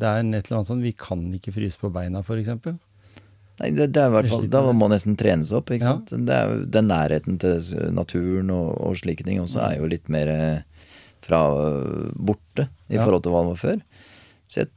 Det 0.00 0.08
er 0.08 0.22
et 0.24 0.46
eller 0.48 0.60
annet 0.60 0.70
sånn, 0.70 0.82
Vi 0.86 0.92
kan 0.96 1.26
ikke 1.36 1.52
fryse 1.52 1.78
på 1.80 1.90
beina, 1.92 2.22
f.eks. 2.24 2.48
Nei, 3.60 3.68
det, 3.76 3.90
det 3.92 4.00
er 4.00 4.08
i 4.08 4.14
hvert 4.14 4.30
fall, 4.32 4.46
Da 4.48 4.62
må 4.64 4.72
man 4.80 4.94
nesten 4.94 5.18
trenes 5.20 5.50
opp. 5.52 5.68
ikke 5.74 5.84
sant? 5.84 6.10
Det 6.26 6.32
er 6.32 6.54
Den 6.64 6.88
nærheten 6.88 7.36
til 7.42 7.60
naturen 7.92 8.48
og, 8.54 8.70
og 8.80 8.96
slike 8.96 9.26
ting 9.26 9.42
også 9.42 9.60
er 9.66 9.74
jo 9.82 9.90
litt 9.92 10.08
mer 10.08 10.30
eh, 10.32 10.86
fra 11.20 11.42
øh, 11.52 12.06
borte 12.16 12.70
i 12.88 12.96
forhold 12.96 13.22
til 13.26 13.34
hva 13.34 13.42
det 13.44 13.52
var 13.52 13.60
før. 13.60 13.82
Så 14.48 14.62
jeg, 14.62 14.70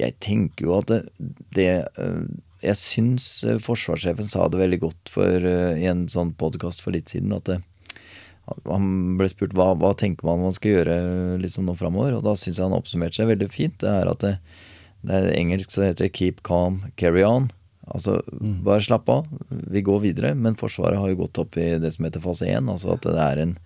jeg 0.00 0.16
tenker 0.18 0.66
jo 0.66 0.74
at 0.80 0.90
det, 0.90 0.98
det 1.54 1.68
Jeg 2.64 2.80
syns 2.80 3.28
øh, 3.44 3.60
forsvarssjefen 3.62 4.28
sa 4.30 4.48
det 4.48 4.60
veldig 4.60 4.80
godt 4.86 5.12
for, 5.12 5.48
øh, 5.48 5.78
i 5.78 5.86
en 5.90 6.06
sånn 6.12 6.32
podkast 6.40 6.84
for 6.84 6.96
litt 6.96 7.12
siden. 7.12 7.34
at 7.36 7.48
det, 7.50 7.60
han 8.68 9.16
ble 9.18 9.28
spurt 9.32 9.56
hva, 9.56 9.72
hva 9.80 9.94
tenker 9.96 10.26
man 10.28 10.42
man 10.44 10.54
skal 10.56 10.78
gjøre 10.78 10.96
liksom 11.40 11.68
nå 11.68 11.76
framover, 11.80 12.16
og 12.16 12.24
da 12.26 12.34
syns 12.36 12.60
jeg 12.60 12.66
han 12.66 12.76
oppsummerte 12.76 13.20
seg 13.20 13.30
veldig 13.30 13.50
fint. 13.52 13.76
Det 13.80 13.90
er 13.90 14.10
at 14.10 14.24
det, 14.24 14.34
det 15.04 15.20
er 15.20 15.36
engelsk 15.36 15.72
så 15.72 15.86
heter 15.86 16.08
det 16.08 16.16
'keep 16.16 16.42
calm, 16.44 16.82
carry 16.96 17.24
on'. 17.24 17.50
Altså 17.84 18.22
bare 18.64 18.80
slapp 18.84 19.08
av, 19.12 19.26
vi 19.50 19.82
går 19.84 20.00
videre. 20.00 20.34
Men 20.34 20.56
Forsvaret 20.56 20.98
har 20.98 21.10
jo 21.10 21.20
gått 21.24 21.40
opp 21.42 21.58
i 21.60 21.74
det 21.80 21.92
som 21.92 22.06
heter 22.06 22.22
fase 22.24 22.48
1, 22.48 22.70
altså 22.72 22.94
at 22.94 23.04
det 23.04 23.24
er 23.24 23.42
en, 23.42 23.58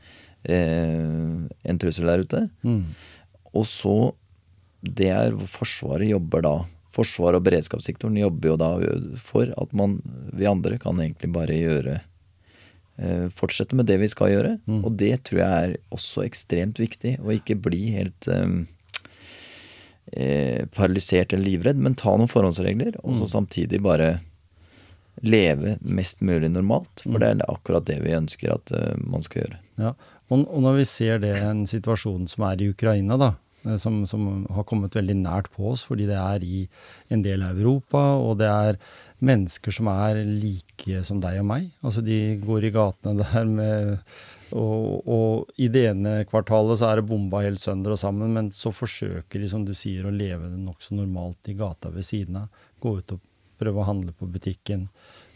eh, 0.45 1.71
en 1.71 1.79
trussel 1.79 2.11
der 2.11 2.25
ute. 2.27 2.49
Mm. 2.63 2.83
Og 3.55 3.67
så 3.67 4.15
Det 4.79 5.09
er 5.11 5.33
hvor 5.35 5.49
Forsvaret 5.51 6.07
jobber 6.07 6.41
da. 6.41 6.57
Forsvaret 6.99 7.39
og 7.39 7.47
beredskapssektoren 7.47 8.19
jobber 8.19 8.53
jo 8.53 8.59
da 8.59 8.71
for 9.23 9.53
at 9.55 9.75
man, 9.77 10.01
vi 10.35 10.49
andre 10.51 10.81
kan 10.83 10.99
egentlig 10.99 11.31
bare 11.37 11.55
gjøre 11.55 11.99
eh, 12.99 13.29
Fortsette 13.39 13.79
med 13.79 13.87
det 13.91 14.01
vi 14.03 14.11
skal 14.11 14.33
gjøre. 14.33 14.57
Mm. 14.67 14.81
Og 14.83 14.97
det 14.99 15.13
tror 15.29 15.43
jeg 15.45 15.69
er 15.69 15.77
også 15.95 16.27
ekstremt 16.27 16.83
viktig. 16.83 17.19
Å 17.23 17.37
ikke 17.37 17.59
bli 17.69 17.93
helt 17.95 18.29
um, 18.33 18.65
eh, 20.13 20.67
paralysert 20.75 21.35
eller 21.35 21.53
livredd, 21.53 21.79
men 21.79 21.99
ta 21.99 22.17
noen 22.17 22.31
forhåndsregler, 22.31 22.99
og 23.05 23.21
så 23.21 23.31
samtidig 23.31 23.83
bare 23.85 24.17
leve 25.23 25.77
mest 25.83 26.21
mulig 26.23 26.51
normalt. 26.53 27.03
For 27.05 27.19
det 27.23 27.33
er 27.33 27.51
akkurat 27.51 27.87
det 27.89 28.01
vi 28.05 28.15
ønsker 28.19 28.55
at 28.55 28.75
uh, 28.75 28.95
man 29.03 29.25
skal 29.25 29.45
gjøre. 29.45 29.61
Ja, 29.79 29.95
og, 30.29 30.45
og 30.45 30.63
når 30.65 30.83
vi 30.83 30.89
ser 30.91 31.23
det, 31.23 31.37
en 31.43 31.65
situasjon 31.69 32.27
som 32.31 32.45
er 32.51 32.63
i 32.63 32.71
Ukraina, 32.73 33.19
da, 33.21 33.33
som, 33.81 34.01
som 34.07 34.47
har 34.55 34.67
kommet 34.69 34.97
veldig 34.97 35.17
nært 35.19 35.51
på 35.55 35.73
oss, 35.73 35.83
fordi 35.89 36.07
det 36.09 36.19
er 36.19 36.45
i 36.47 36.63
en 37.13 37.23
del 37.25 37.43
av 37.47 37.59
Europa, 37.59 38.03
og 38.23 38.39
det 38.41 38.49
er 38.49 38.81
mennesker 39.25 39.75
som 39.75 39.91
er 39.91 40.23
like 40.25 41.03
som 41.07 41.21
deg 41.23 41.41
og 41.43 41.49
meg. 41.51 41.71
Altså 41.83 42.05
de 42.07 42.39
går 42.43 42.69
i 42.69 42.75
gatene 42.75 43.25
der 43.25 43.49
med 43.51 43.97
og, 44.57 45.09
og 45.09 45.61
i 45.61 45.69
det 45.69 45.83
ene 45.91 46.13
kvartalet 46.29 46.81
så 46.81 46.89
er 46.89 47.01
det 47.01 47.09
bomba 47.11 47.43
helt 47.45 47.61
sønder 47.61 47.93
og 47.93 48.01
sammen, 48.01 48.33
men 48.33 48.51
så 48.55 48.73
forsøker 48.73 49.43
de, 49.43 49.49
som 49.51 49.65
du 49.67 49.75
sier, 49.77 50.07
å 50.09 50.15
leve 50.15 50.49
nokså 50.55 50.97
normalt 50.97 51.51
i 51.53 51.57
gata 51.59 51.93
ved 51.93 52.07
siden 52.09 52.41
av. 52.45 52.63
Gå 52.81 52.95
ut 53.01 53.17
og 53.17 53.25
prøve 53.59 53.83
å 53.83 53.89
handle 53.89 54.15
på 54.17 54.29
butikken, 54.31 54.87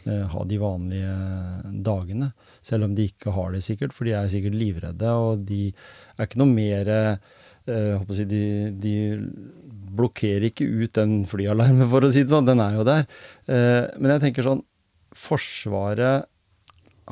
eh, 0.07 0.25
ha 0.31 0.43
de 0.47 0.57
vanlige 0.57 1.13
dagene. 1.85 2.31
Selv 2.65 2.87
om 2.87 2.95
de 2.95 3.09
ikke 3.11 3.35
har 3.35 3.53
det 3.53 3.63
sikkert, 3.65 3.93
for 3.93 4.07
de 4.07 4.15
er 4.17 4.31
sikkert 4.31 4.57
livredde, 4.57 5.13
og 5.13 5.45
de 5.45 5.67
er 6.17 6.25
ikke 6.25 6.41
noe 6.41 6.53
mer 6.55 6.89
eh, 6.89 7.33
si, 7.65 8.25
de, 8.29 8.43
de 8.83 8.93
blokkerer 9.93 10.49
ikke 10.49 10.67
ut 10.67 10.93
den 10.97 11.23
flyalarmen, 11.29 11.87
for 11.91 12.05
å 12.05 12.11
si 12.13 12.23
det 12.25 12.33
sånn. 12.33 12.47
Den 12.49 12.63
er 12.63 12.77
jo 12.77 12.85
der. 12.87 13.09
Eh, 13.47 13.83
men 13.99 14.15
jeg 14.15 14.27
tenker 14.27 14.47
sånn 14.47 14.63
Forsvaret 15.13 16.25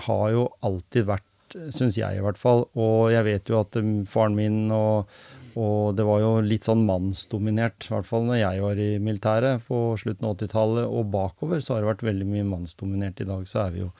har 0.08 0.32
jo 0.34 0.48
alltid 0.66 1.06
vært, 1.06 1.28
syns 1.76 2.00
jeg 2.00 2.18
i 2.18 2.24
hvert 2.24 2.40
fall, 2.40 2.66
og 2.80 3.12
jeg 3.14 3.28
vet 3.28 3.52
jo 3.52 3.60
at 3.60 3.78
um, 3.78 3.92
faren 4.10 4.34
min 4.34 4.72
og, 4.74 5.12
og 5.60 5.98
det 5.98 6.06
var 6.08 6.22
jo 6.24 6.32
litt 6.42 6.66
sånn 6.66 6.86
mannsdominert, 6.88 7.86
i 7.86 7.94
hvert 7.94 8.08
fall 8.08 8.26
når 8.26 8.40
jeg 8.40 8.64
var 8.64 8.82
i 8.82 8.90
militæret 9.04 9.66
på 9.68 9.82
slutten 10.00 10.30
av 10.30 10.38
80-tallet, 10.38 10.88
og 10.88 11.12
bakover 11.14 11.62
så 11.62 11.76
har 11.76 11.84
det 11.84 11.92
vært 11.92 12.06
veldig 12.08 12.28
mye 12.32 12.48
mannsdominert. 12.48 13.22
I 13.22 13.30
dag 13.30 13.46
så 13.52 13.66
er 13.66 13.76
vi 13.76 13.84
jo 13.84 13.92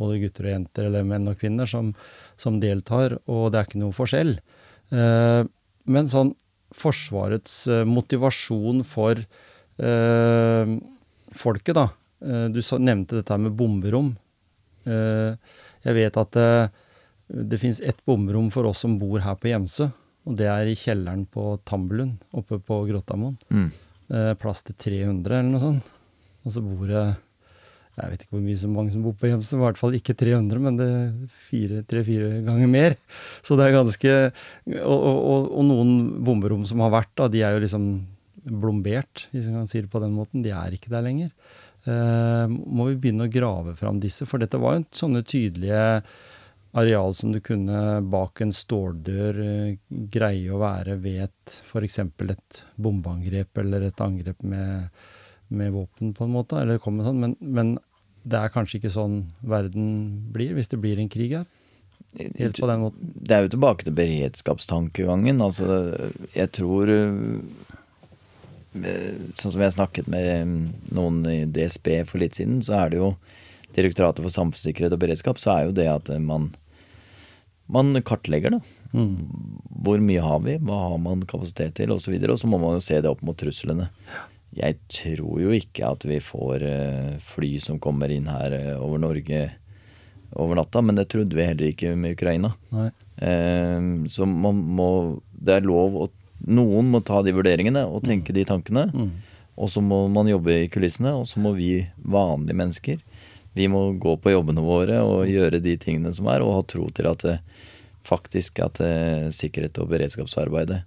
både 0.00 0.20
gutter 0.24 0.50
og 0.50 0.54
jenter, 0.56 0.90
eller 0.90 1.06
menn 1.14 1.30
og 1.30 1.38
kvinner, 1.40 1.70
som, 1.70 1.94
som 2.36 2.58
deltar, 2.60 3.16
og 3.24 3.48
det 3.52 3.62
er 3.62 3.70
ikke 3.70 3.84
noe 3.86 3.96
forskjell. 3.96 4.34
Eh, 4.92 5.42
men 5.86 6.10
sånn 6.10 6.34
Forsvarets 6.76 7.52
eh, 7.70 7.84
motivasjon 7.88 8.82
for 8.84 9.20
eh, 9.22 10.72
folket, 11.32 11.76
da. 11.78 11.86
Eh, 12.20 12.48
du 12.52 12.58
nevnte 12.82 13.20
dette 13.20 13.38
med 13.40 13.54
bomberom. 13.56 14.10
Eh, 14.84 15.38
jeg 15.86 15.96
vet 15.96 16.18
at 16.20 16.32
det, 16.34 16.50
det 17.52 17.60
fins 17.62 17.80
ett 17.80 18.02
bomberom 18.04 18.50
for 18.54 18.66
oss 18.68 18.82
som 18.84 18.98
bor 19.00 19.22
her 19.22 19.38
på 19.38 19.52
Gjemsø. 19.52 19.88
Og 20.26 20.34
det 20.40 20.48
er 20.50 20.66
i 20.66 20.74
kjelleren 20.78 21.22
på 21.30 21.54
Tambelund, 21.64 22.18
oppe 22.34 22.58
på 22.58 22.80
Grottamoen. 22.88 23.38
Mm. 23.46 23.70
Eh, 24.10 24.32
plass 24.42 24.64
til 24.66 24.74
300 24.82 25.38
eller 25.38 25.52
noe 25.52 25.62
sånt. 25.62 25.94
Og 26.46 26.54
så 26.54 26.62
bor 26.62 26.90
det 26.90 27.06
Jeg 27.96 28.12
vet 28.12 28.24
ikke 28.24 28.36
hvor 28.36 28.44
mye 28.44 28.60
så 28.60 28.68
mange 28.68 28.92
som 28.92 29.04
bor 29.06 29.14
på 29.16 29.30
Gjemsø, 29.30 29.56
i 29.56 29.62
hvert 29.62 29.78
fall 29.80 29.96
ikke 29.96 30.16
300, 30.20 30.60
men 30.60 30.76
det 30.76 30.88
er 30.92 31.86
tre-fire 31.88 32.42
ganger 32.44 32.68
mer. 32.68 32.96
Så 33.46 33.56
det 33.56 33.66
er 33.66 33.76
ganske 33.78 34.16
og, 34.82 34.98
og, 34.98 35.48
og, 35.48 35.62
noen 35.64 35.94
bomberom 36.26 36.66
som 36.68 36.84
har 36.84 36.92
vært, 36.92 37.14
da, 37.16 37.30
de 37.32 37.40
er 37.46 37.56
jo 37.56 37.64
liksom 37.64 37.88
blombert, 38.46 39.26
hvis 39.32 39.48
man 39.48 39.62
kan 39.62 39.70
si 39.70 39.80
det 39.80 39.90
på 39.92 40.02
den 40.04 40.14
måten. 40.14 40.44
De 40.44 40.52
er 40.54 40.76
ikke 40.76 40.92
der 40.92 41.06
lenger. 41.06 41.32
Eh, 41.86 42.46
må 42.50 42.88
vi 42.90 42.98
begynne 43.00 43.28
å 43.28 43.32
grave 43.32 43.76
fram 43.78 44.00
disse, 44.02 44.26
for 44.26 44.42
dette 44.42 44.60
var 44.60 44.76
jo 44.76 44.86
sånne 45.00 45.22
tydelige 45.26 45.82
areal 46.76 47.14
som 47.16 47.32
du 47.32 47.40
kunne 47.40 48.00
bak 48.12 48.42
en 48.42 48.52
ståldør 48.54 49.38
eh, 49.44 49.76
greie 50.12 50.50
å 50.52 50.60
være 50.60 50.98
ved 51.00 51.28
et 51.28 51.58
f.eks. 51.64 52.00
et 52.02 52.62
bombeangrep 52.74 53.62
eller 53.62 53.86
et 53.86 54.02
angrep 54.02 54.42
med, 54.42 54.90
med 55.48 55.72
våpen, 55.72 56.12
på 56.16 56.26
en 56.26 56.34
måte. 56.34 56.58
eller 56.60 56.76
det 56.76 56.84
kom 56.84 56.98
med 56.98 57.08
sånn, 57.08 57.22
men, 57.22 57.36
men 57.40 57.76
det 58.26 58.40
er 58.40 58.52
kanskje 58.52 58.80
ikke 58.80 58.94
sånn 58.94 59.20
verden 59.46 59.86
blir, 60.34 60.56
hvis 60.56 60.72
det 60.72 60.80
blir 60.82 60.98
en 60.98 61.10
krig 61.12 61.36
her. 61.38 61.46
Helt 62.16 62.58
på 62.58 62.68
den 62.68 62.82
måten. 62.82 63.14
Det 63.14 63.34
er 63.36 63.44
jo 63.44 63.52
tilbake 63.54 63.86
til 63.86 63.96
beredskapstankegangen. 63.96 65.42
Altså, 65.44 65.80
jeg 66.36 66.52
tror 66.56 66.92
øh, 66.92 67.40
Sånn 68.76 69.52
som 69.54 69.62
jeg 69.62 69.72
snakket 69.72 70.08
med 70.12 70.50
noen 70.92 71.22
i 71.30 71.38
DSB 71.48 72.02
for 72.08 72.20
litt 72.20 72.36
siden, 72.36 72.58
så 72.64 72.74
er 72.82 72.92
det 72.92 72.98
jo 73.00 73.14
Direktoratet 73.76 74.24
for 74.24 74.32
samfunnssikkerhet 74.32 74.94
og 74.96 75.00
beredskap, 75.02 75.40
så 75.40 75.50
er 75.52 75.66
jo 75.66 75.72
det 75.76 75.84
at 75.90 76.06
man, 76.24 76.46
man 77.68 77.98
kartlegger, 78.08 78.56
da. 78.56 78.60
Mm. 78.96 79.18
Hvor 79.84 80.00
mye 80.00 80.22
har 80.24 80.38
vi, 80.46 80.54
hva 80.64 80.78
har 80.86 81.02
man 81.02 81.26
kapasitet 81.28 81.74
til, 81.76 81.92
osv. 81.92 81.98
Og, 81.98 82.04
så 82.06 82.14
videre, 82.14 82.32
og 82.32 82.40
så 82.40 82.48
må 82.48 82.60
man 82.62 82.78
jo 82.78 82.84
se 82.86 83.02
det 83.04 83.10
opp 83.10 83.20
mot 83.26 83.36
truslene. 83.36 83.90
Jeg 84.56 84.78
tror 84.88 85.40
jo 85.42 85.52
ikke 85.52 85.84
at 85.90 86.04
vi 86.08 86.16
får 86.24 86.64
eh, 86.64 87.14
fly 87.20 87.56
som 87.60 87.80
kommer 87.82 88.12
inn 88.12 88.28
her 88.30 88.54
eh, 88.56 88.74
over 88.80 89.02
Norge 89.02 89.50
over 90.36 90.56
natta, 90.58 90.80
men 90.82 90.96
det 90.96 91.10
trodde 91.12 91.36
vi 91.36 91.44
heller 91.44 91.68
ikke 91.70 91.92
med 91.96 92.16
Ukraina. 92.16 92.54
Eh, 92.72 93.80
så 94.12 94.28
man 94.28 94.62
må 94.78 94.88
Det 95.32 95.58
er 95.58 95.68
lov 95.68 96.00
å 96.04 96.12
Noen 96.46 96.90
må 96.92 97.00
ta 97.00 97.22
de 97.24 97.32
vurderingene 97.32 97.86
og 97.88 98.02
tenke 98.04 98.34
de 98.36 98.42
tankene. 98.44 98.90
Mm. 98.92 99.12
Og 99.56 99.70
så 99.72 99.80
må 99.80 100.02
man 100.12 100.28
jobbe 100.28 100.52
i 100.52 100.66
kulissene, 100.68 101.14
og 101.16 101.24
så 101.24 101.40
må 101.40 101.54
vi 101.56 101.86
vanlige 102.04 102.58
mennesker 102.60 102.98
Vi 103.56 103.64
må 103.72 103.94
gå 103.96 104.12
på 104.20 104.34
jobbene 104.34 104.60
våre 104.60 104.98
og 105.00 105.30
gjøre 105.32 105.62
de 105.64 105.78
tingene 105.80 106.12
som 106.12 106.28
er, 106.28 106.44
og 106.44 106.52
ha 106.58 106.66
tro 106.68 106.90
til 106.92 107.08
at 107.08 107.24
faktisk 108.04 108.60
at 108.60 108.82
sikkerhet 109.32 109.80
og 109.80 109.88
beredskapsarbeidet 109.94 110.82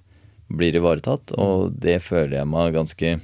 blir 0.53 0.77
ivaretatt. 0.77 1.33
Og 1.33 1.73
det 1.73 1.97
føler 2.05 2.37
jeg 2.37 2.51
meg 2.53 2.77
ganske 2.77 3.15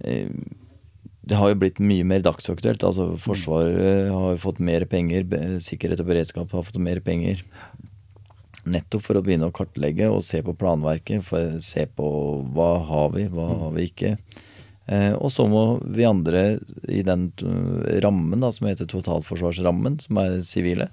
det 0.00 1.38
har 1.38 1.52
jo 1.52 1.58
blitt 1.60 1.78
mye 1.84 2.06
mer 2.08 2.24
dagsaktuelt. 2.24 2.82
altså 2.82 3.12
Forsvaret 3.20 4.10
har 4.10 4.32
jo 4.34 4.42
fått 4.42 4.60
mer 4.64 4.86
penger, 4.90 5.26
sikkerhet 5.62 6.02
og 6.02 6.08
beredskap 6.10 6.54
har 6.56 6.66
fått 6.66 6.80
mer 6.82 7.02
penger. 7.04 7.44
Nettopp 8.64 9.04
for 9.06 9.18
å 9.18 9.22
begynne 9.24 9.48
å 9.48 9.54
kartlegge 9.54 10.08
og 10.12 10.24
se 10.26 10.42
på 10.44 10.56
planverket, 10.58 11.24
for 11.24 11.56
å 11.56 11.60
se 11.64 11.86
på 11.86 12.08
hva 12.54 12.72
har 12.88 13.12
vi, 13.14 13.28
hva 13.32 13.46
har 13.62 13.76
vi 13.76 13.86
ikke. 13.88 14.14
Eh, 14.90 15.12
og 15.14 15.30
så 15.32 15.46
må 15.46 15.64
vi 15.86 16.06
andre 16.08 16.58
i 16.90 17.04
den 17.06 17.28
eh, 17.46 18.00
rammen 18.02 18.42
da, 18.42 18.50
som 18.52 18.66
heter 18.66 18.88
totalforsvarsrammen, 18.90 20.00
som 20.02 20.18
er 20.18 20.40
sivile, 20.46 20.88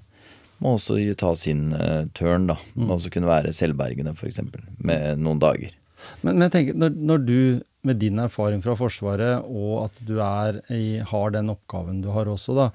må 0.62 0.76
også 0.76 0.98
ta 1.18 1.32
sin 1.38 1.72
eh, 1.74 2.04
turn. 2.14 2.46
da, 2.50 2.58
Må 2.78 2.94
også 2.96 3.10
kunne 3.14 3.30
være 3.30 3.54
selvbergende, 3.56 4.14
f.eks., 4.14 4.40
med 4.78 5.24
noen 5.24 5.42
dager. 5.42 5.74
Men, 6.22 6.36
men 6.36 6.46
jeg 6.46 6.54
tenker, 6.54 6.78
når, 6.78 6.94
når 7.10 7.26
du 7.26 7.40
med 7.86 8.00
din 8.00 8.18
erfaring 8.18 8.62
fra 8.64 8.74
Forsvaret, 8.78 9.44
og 9.46 9.84
at 9.86 10.00
du 10.06 10.16
i, 10.74 10.98
har 10.98 11.34
den 11.34 11.52
oppgaven 11.52 12.02
du 12.02 12.10
har 12.14 12.30
også, 12.30 12.56
da, 12.58 12.66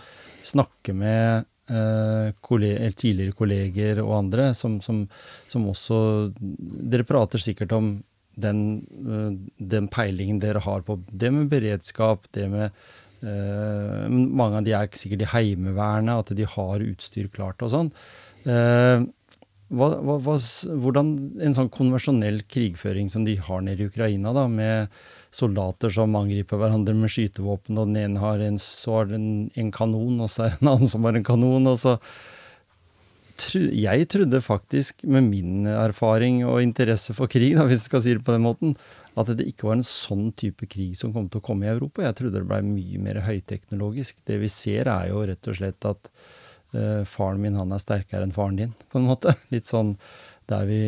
snakke 0.46 0.96
med 0.96 1.44
eh, 1.70 2.32
kolleger, 2.42 2.96
tidligere 2.96 3.38
kolleger 3.38 4.02
og 4.04 4.18
andre 4.22 4.52
som, 4.58 4.80
som, 4.82 5.06
som 5.52 5.70
også 5.72 6.00
Dere 6.40 7.08
prater 7.08 7.42
sikkert 7.42 7.76
om 7.76 7.96
den, 8.36 8.60
eh, 9.04 9.32
den 9.76 9.90
peilingen 9.92 10.42
dere 10.42 10.64
har 10.64 10.86
på 10.86 11.00
det 11.12 11.32
med 11.34 11.52
beredskap, 11.52 12.26
det 12.34 12.48
med 12.50 12.70
eh, 13.22 14.08
Mange 14.10 14.62
av 14.62 14.68
de 14.68 14.76
er 14.78 14.94
sikkert 14.98 15.28
i 15.28 15.32
Heimevernet, 15.36 16.24
at 16.24 16.38
de 16.38 16.48
har 16.48 16.88
utstyr 16.88 17.30
klart 17.34 17.62
og 17.64 17.74
sånn. 17.76 17.92
Eh, 18.44 19.04
hva, 19.72 19.88
hva, 20.04 20.18
hva, 20.22 20.36
hvordan 20.84 21.10
en 21.42 21.56
sånn 21.56 21.72
konvensjonell 21.74 22.42
krigføring 22.52 23.10
som 23.10 23.24
de 23.26 23.38
har 23.42 23.64
nede 23.66 23.86
i 23.86 23.90
Ukraina, 23.90 24.34
da, 24.36 24.46
med 24.52 24.92
soldater 25.34 25.94
som 25.94 26.14
angriper 26.20 26.60
hverandre 26.62 26.94
med 26.98 27.12
skytevåpen, 27.14 27.80
og 27.80 27.90
den 27.90 28.02
ene 28.04 28.22
har 28.22 28.44
en, 28.44 28.60
så 28.62 29.00
har 29.00 29.12
den 29.14 29.50
en 29.58 29.74
kanon, 29.74 30.20
og 30.22 30.30
så 30.30 30.46
er 30.46 30.54
det 30.54 30.62
en 30.62 30.74
annen 30.76 30.92
som 30.92 31.08
har 31.08 31.18
en 31.18 31.30
kanon, 31.32 31.70
og 31.72 31.80
så 31.82 31.98
Jeg 33.74 34.08
trodde 34.14 34.40
faktisk, 34.46 35.02
med 35.10 35.24
min 35.26 35.66
erfaring 35.66 36.44
og 36.46 36.62
interesse 36.62 37.16
for 37.18 37.28
krig, 37.28 37.56
da, 37.58 37.66
hvis 37.66 37.82
jeg 37.82 37.90
skal 37.90 38.04
si 38.06 38.14
det 38.14 38.26
på 38.28 38.36
den 38.36 38.46
måten, 38.46 38.76
at 39.18 39.32
det 39.34 39.48
ikke 39.50 39.68
var 39.72 39.80
en 39.80 39.88
sånn 39.88 40.32
type 40.38 40.70
krig 40.70 40.94
som 40.96 41.12
kom 41.14 41.26
til 41.30 41.42
å 41.42 41.46
komme 41.46 41.66
i 41.66 41.72
Europa. 41.74 42.06
Jeg 42.06 42.20
trodde 42.20 42.38
det 42.38 42.48
blei 42.50 42.62
mye 42.62 43.02
mer 43.02 43.24
høyteknologisk. 43.26 44.22
Det 44.26 44.38
vi 44.42 44.52
ser, 44.54 44.86
er 44.86 45.10
jo 45.10 45.26
rett 45.26 45.50
og 45.50 45.58
slett 45.58 45.90
at 45.90 46.12
faren 47.06 47.42
min 47.44 47.58
han 47.60 47.74
er 47.76 47.82
sterkere 47.82 48.26
enn 48.26 48.34
faren 48.36 48.58
din, 48.58 48.72
på 48.90 49.00
en 49.00 49.10
måte. 49.10 49.36
Litt 49.54 49.70
sånn 49.70 49.96
der 50.50 50.66
vi 50.68 50.80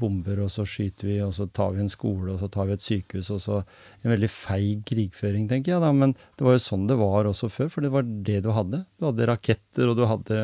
bomber, 0.00 0.38
og 0.46 0.50
så 0.52 0.64
skyter 0.68 1.08
vi, 1.10 1.18
og 1.24 1.34
så 1.36 1.46
tar 1.52 1.74
vi 1.74 1.82
en 1.84 1.92
skole, 1.92 2.32
og 2.32 2.40
så 2.40 2.48
tar 2.52 2.68
vi 2.68 2.76
et 2.76 2.84
sykehus, 2.84 3.30
og 3.34 3.40
så 3.42 3.60
En 4.04 4.12
veldig 4.12 4.28
feig 4.28 4.82
krigføring, 4.88 5.46
tenker 5.48 5.74
jeg 5.74 5.82
da. 5.82 5.90
Men 5.92 6.12
det 6.12 6.44
var 6.44 6.56
jo 6.56 6.64
sånn 6.64 6.86
det 6.88 6.98
var 7.00 7.28
også 7.28 7.48
før, 7.52 7.70
for 7.72 7.84
det 7.84 7.92
var 7.92 8.04
det 8.04 8.42
du 8.44 8.50
hadde. 8.52 8.84
Du 9.00 9.08
hadde 9.08 9.28
raketter, 9.30 9.88
og 9.88 9.96
du 9.96 10.04
hadde 10.08 10.38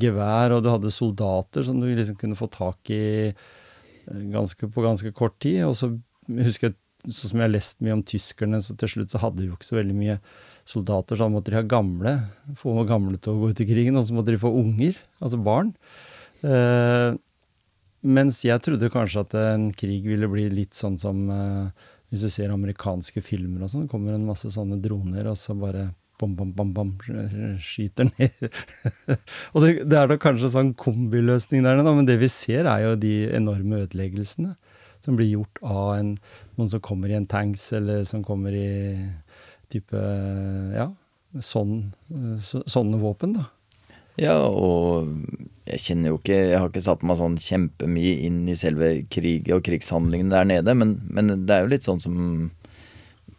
gevær, 0.00 0.54
og 0.56 0.62
du 0.64 0.70
hadde 0.72 0.94
soldater 0.94 1.66
som 1.66 1.80
du 1.80 1.88
liksom 1.90 2.18
kunne 2.20 2.38
få 2.38 2.48
tak 2.52 2.92
i 2.94 3.02
eh, 3.28 4.22
ganske, 4.32 4.70
på 4.72 4.84
ganske 4.84 5.12
kort 5.16 5.38
tid. 5.42 5.64
Og 5.68 5.76
så 5.78 5.90
husker 6.28 6.70
jeg, 6.70 6.78
sånn 7.08 7.32
som 7.32 7.40
jeg 7.40 7.46
har 7.46 7.54
lest 7.54 7.82
mye 7.84 7.98
om 7.98 8.04
tyskerne, 8.06 8.62
så 8.64 8.76
til 8.78 8.94
slutt 8.94 9.12
så 9.12 9.22
hadde 9.22 9.42
de 9.42 9.50
jo 9.50 9.58
ikke 9.58 9.68
så 9.70 9.78
veldig 9.78 9.96
mye 9.98 10.18
soldater, 10.68 11.16
så 11.16 11.26
da 11.26 11.32
måtte 11.32 11.52
de 11.52 11.58
ha 11.58 11.64
gamle, 11.64 12.14
få 12.60 12.74
gamle 12.88 13.16
til 13.16 13.34
å 13.34 13.42
gå 13.42 13.52
ut 13.52 13.62
i 13.64 13.68
krigen, 13.68 13.96
og 13.96 14.04
så 14.06 14.16
måtte 14.16 14.34
de 14.34 14.40
få 14.42 14.52
unger, 14.60 14.98
altså 15.22 15.40
barn. 15.40 15.72
Eh, 16.44 17.16
mens 18.08 18.42
jeg 18.44 18.62
trodde 18.62 18.92
kanskje 18.94 19.24
at 19.24 19.38
en 19.40 19.70
krig 19.74 20.04
ville 20.06 20.28
bli 20.30 20.46
litt 20.52 20.76
sånn 20.76 20.98
som 21.00 21.24
eh, 21.34 21.86
hvis 22.08 22.24
du 22.24 22.30
ser 22.32 22.52
amerikanske 22.52 23.22
filmer 23.24 23.64
og 23.64 23.72
sånn, 23.72 23.88
kommer 23.90 24.14
en 24.16 24.28
masse 24.28 24.48
sånne 24.52 24.78
droner, 24.80 25.28
og 25.28 25.36
så 25.40 25.56
bare 25.58 25.90
bom, 26.18 26.32
bom, 26.34 26.50
bom, 26.54 26.72
bom, 26.74 26.92
skyter 27.62 28.08
ned. 28.10 28.48
og 29.52 29.64
det, 29.64 29.72
det, 29.84 29.98
er 29.98 30.10
da 30.10 30.18
kanskje 30.20 30.52
sånn 30.54 30.72
kombiløsning 30.78 31.62
der, 31.66 31.78
nede, 31.78 31.94
men 31.94 32.08
det 32.08 32.18
vi 32.22 32.30
ser, 32.32 32.66
er 32.66 32.86
jo 32.86 32.96
de 33.00 33.14
enorme 33.38 33.84
ødeleggelsene 33.84 34.54
som 35.04 35.18
blir 35.18 35.30
gjort 35.36 35.60
av 35.62 35.92
en, 35.94 36.14
noen 36.58 36.70
som 36.72 36.82
kommer 36.82 37.12
i 37.12 37.16
en 37.18 37.28
tanks, 37.30 37.68
eller 37.76 38.02
som 38.08 38.24
kommer 38.26 38.56
i 38.56 38.70
type 39.72 40.00
Ja, 40.74 40.88
sånn, 41.44 41.92
så, 42.44 42.62
sånne 42.70 43.00
våpen, 43.02 43.36
da. 43.36 43.48
Ja, 44.18 44.34
og 44.50 45.06
jeg 45.68 45.82
kjenner 45.84 46.10
jo 46.10 46.18
ikke 46.18 46.34
Jeg 46.34 46.58
har 46.58 46.70
ikke 46.70 46.82
satt 46.82 47.04
meg 47.06 47.18
sånn 47.20 47.36
kjempemye 47.38 48.16
inn 48.26 48.40
i 48.50 48.56
selve 48.58 48.90
kriget 49.12 49.52
og 49.54 49.62
krigshandlingen 49.66 50.32
der 50.32 50.48
nede, 50.48 50.74
men, 50.74 50.96
men, 51.06 51.30
det 51.46 51.54
er 51.54 51.66
jo 51.66 51.72
litt 51.74 51.86
sånn 51.86 52.02
som 52.02 52.16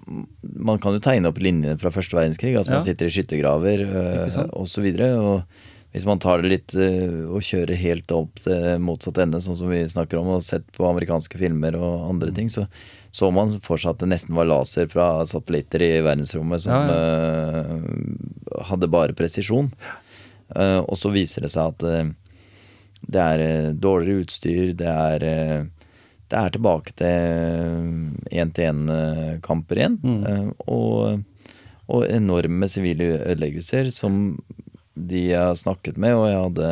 Man 0.08 0.80
kan 0.82 0.96
jo 0.96 1.04
tegne 1.04 1.30
opp 1.30 1.42
linjene 1.44 1.78
fra 1.82 1.92
første 1.94 2.16
verdenskrig. 2.18 2.56
Altså 2.58 2.72
ja. 2.72 2.80
man 2.80 2.86
sitter 2.88 3.10
i 3.10 3.14
skyttergraver 3.14 3.84
øh, 3.86 4.40
osv. 4.58 4.88
Og, 4.88 5.12
og 5.20 5.68
hvis 5.94 6.06
man 6.06 6.22
tar 6.22 6.44
det 6.44 6.52
litt 6.52 6.76
øh, 6.78 7.26
og 7.34 7.42
kjører 7.42 7.80
helt 7.82 8.12
opp 8.14 8.42
til 8.46 8.82
motsatt 8.84 9.18
ende, 9.24 9.42
sånn 9.42 9.58
som 9.58 9.72
vi 9.72 9.82
snakker 9.90 10.20
om, 10.20 10.36
og 10.36 10.46
sett 10.46 10.68
på 10.76 10.86
amerikanske 10.86 11.40
filmer 11.42 11.78
og 11.80 12.10
andre 12.12 12.30
mm. 12.30 12.36
ting, 12.38 12.52
så 12.54 12.68
så 13.12 13.30
man 13.34 13.52
for 13.66 13.82
seg 13.82 13.96
at 13.96 14.04
det 14.04 14.12
nesten 14.12 14.38
var 14.38 14.48
laser 14.50 14.90
fra 14.90 15.24
satellitter 15.28 15.82
i 15.82 15.90
verdensrommet 16.06 16.62
som 16.66 16.76
ja, 16.76 16.82
ja. 16.94 17.80
Uh, 17.80 18.62
hadde 18.70 18.92
bare 18.92 19.18
presisjon. 19.18 19.72
Uh, 20.54 20.82
og 20.86 20.96
så 20.98 21.12
viser 21.14 21.46
det 21.46 21.52
seg 21.54 21.74
at 21.74 21.86
uh, 21.90 22.12
det 23.10 23.26
er 23.26 23.74
dårligere 23.80 24.26
utstyr, 24.26 24.74
det 24.78 24.90
er 24.94 25.70
Det 26.30 26.38
er 26.38 26.52
tilbake 26.54 26.92
til 26.94 28.28
én-til-én-kamper 28.30 29.80
igjen. 29.80 29.96
Mm. 30.04 30.52
Og, 30.68 31.24
og, 31.88 32.04
enorme 32.06 32.68
sivile 32.70 33.24
ødeleggelser 33.24 33.90
som 33.90 34.36
de 35.10 35.30
jeg 35.32 35.40
har 35.40 35.58
snakket 35.60 36.00
med, 36.02 36.18
og 36.18 36.28
jeg 36.30 36.42
hadde 36.44 36.72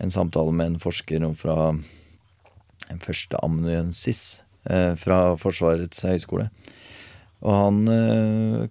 en 0.00 0.14
samtale 0.14 0.54
med 0.56 0.72
en 0.72 0.82
forsker 0.82 1.24
fra 1.38 1.56
en 2.90 3.02
første 3.02 3.38
amanuensis 3.44 4.40
fra 5.00 5.18
Forsvarets 5.40 6.02
høgskole. 6.04 6.48
Og 7.40 7.54
han 7.54 7.78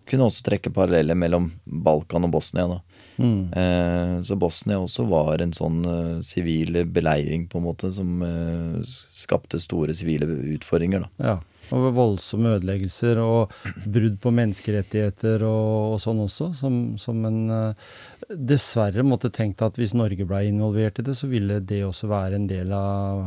kunne 0.05 0.27
også 0.27 0.43
trekke 0.45 0.73
paralleller 0.73 1.17
mellom 1.17 1.47
Balkan 1.65 2.27
og 2.27 2.33
Bosnia. 2.35 2.67
da 2.69 2.81
Mm. 3.19 3.53
Eh, 3.53 4.21
så 4.21 4.35
Bosnia 4.35 4.79
også 4.79 5.03
var 5.09 5.41
en 5.43 5.51
sånn 5.51 5.79
uh, 5.83 6.19
sivil 6.23 6.85
beleiring, 6.87 7.49
på 7.51 7.59
en 7.59 7.65
måte, 7.67 7.91
som 7.91 8.23
uh, 8.23 8.79
skapte 9.11 9.59
store 9.59 9.95
sivile 9.97 10.27
utfordringer. 10.55 11.03
da. 11.03 11.31
Ja, 11.31 11.35
og 11.75 11.89
voldsomme 11.97 12.55
ødeleggelser 12.55 13.19
og 13.21 13.51
brudd 13.83 14.15
på 14.23 14.31
menneskerettigheter 14.33 15.43
og, 15.45 15.97
og 15.97 15.99
sånn 16.01 16.23
også, 16.23 16.53
som, 16.61 16.79
som 17.01 17.19
en 17.27 17.41
uh, 17.51 17.89
dessverre 18.29 19.03
måtte 19.05 19.31
tenkt 19.33 19.61
at 19.65 19.77
hvis 19.79 19.95
Norge 19.97 20.25
ble 20.27 20.43
involvert 20.49 21.01
i 21.01 21.05
det, 21.05 21.15
så 21.17 21.29
ville 21.31 21.59
det 21.65 21.81
også 21.85 22.09
være 22.11 22.37
en 22.37 22.49
del 22.49 22.73
av 22.75 23.23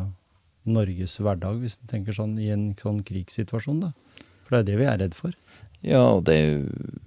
Norges 0.63 1.17
hverdag, 1.19 1.59
hvis 1.59 1.81
du 1.81 1.89
tenker 1.91 2.15
sånn 2.15 2.37
i 2.39 2.53
en 2.55 2.71
sånn 2.79 3.03
krigssituasjon. 3.07 3.83
da. 3.83 3.93
For 4.47 4.55
det 4.55 4.61
er 4.61 4.69
det 4.71 4.79
vi 4.79 4.87
er 4.87 5.01
redd 5.03 5.17
for. 5.19 5.35
Ja, 5.83 6.03
og 6.15 6.25
det 6.29 6.37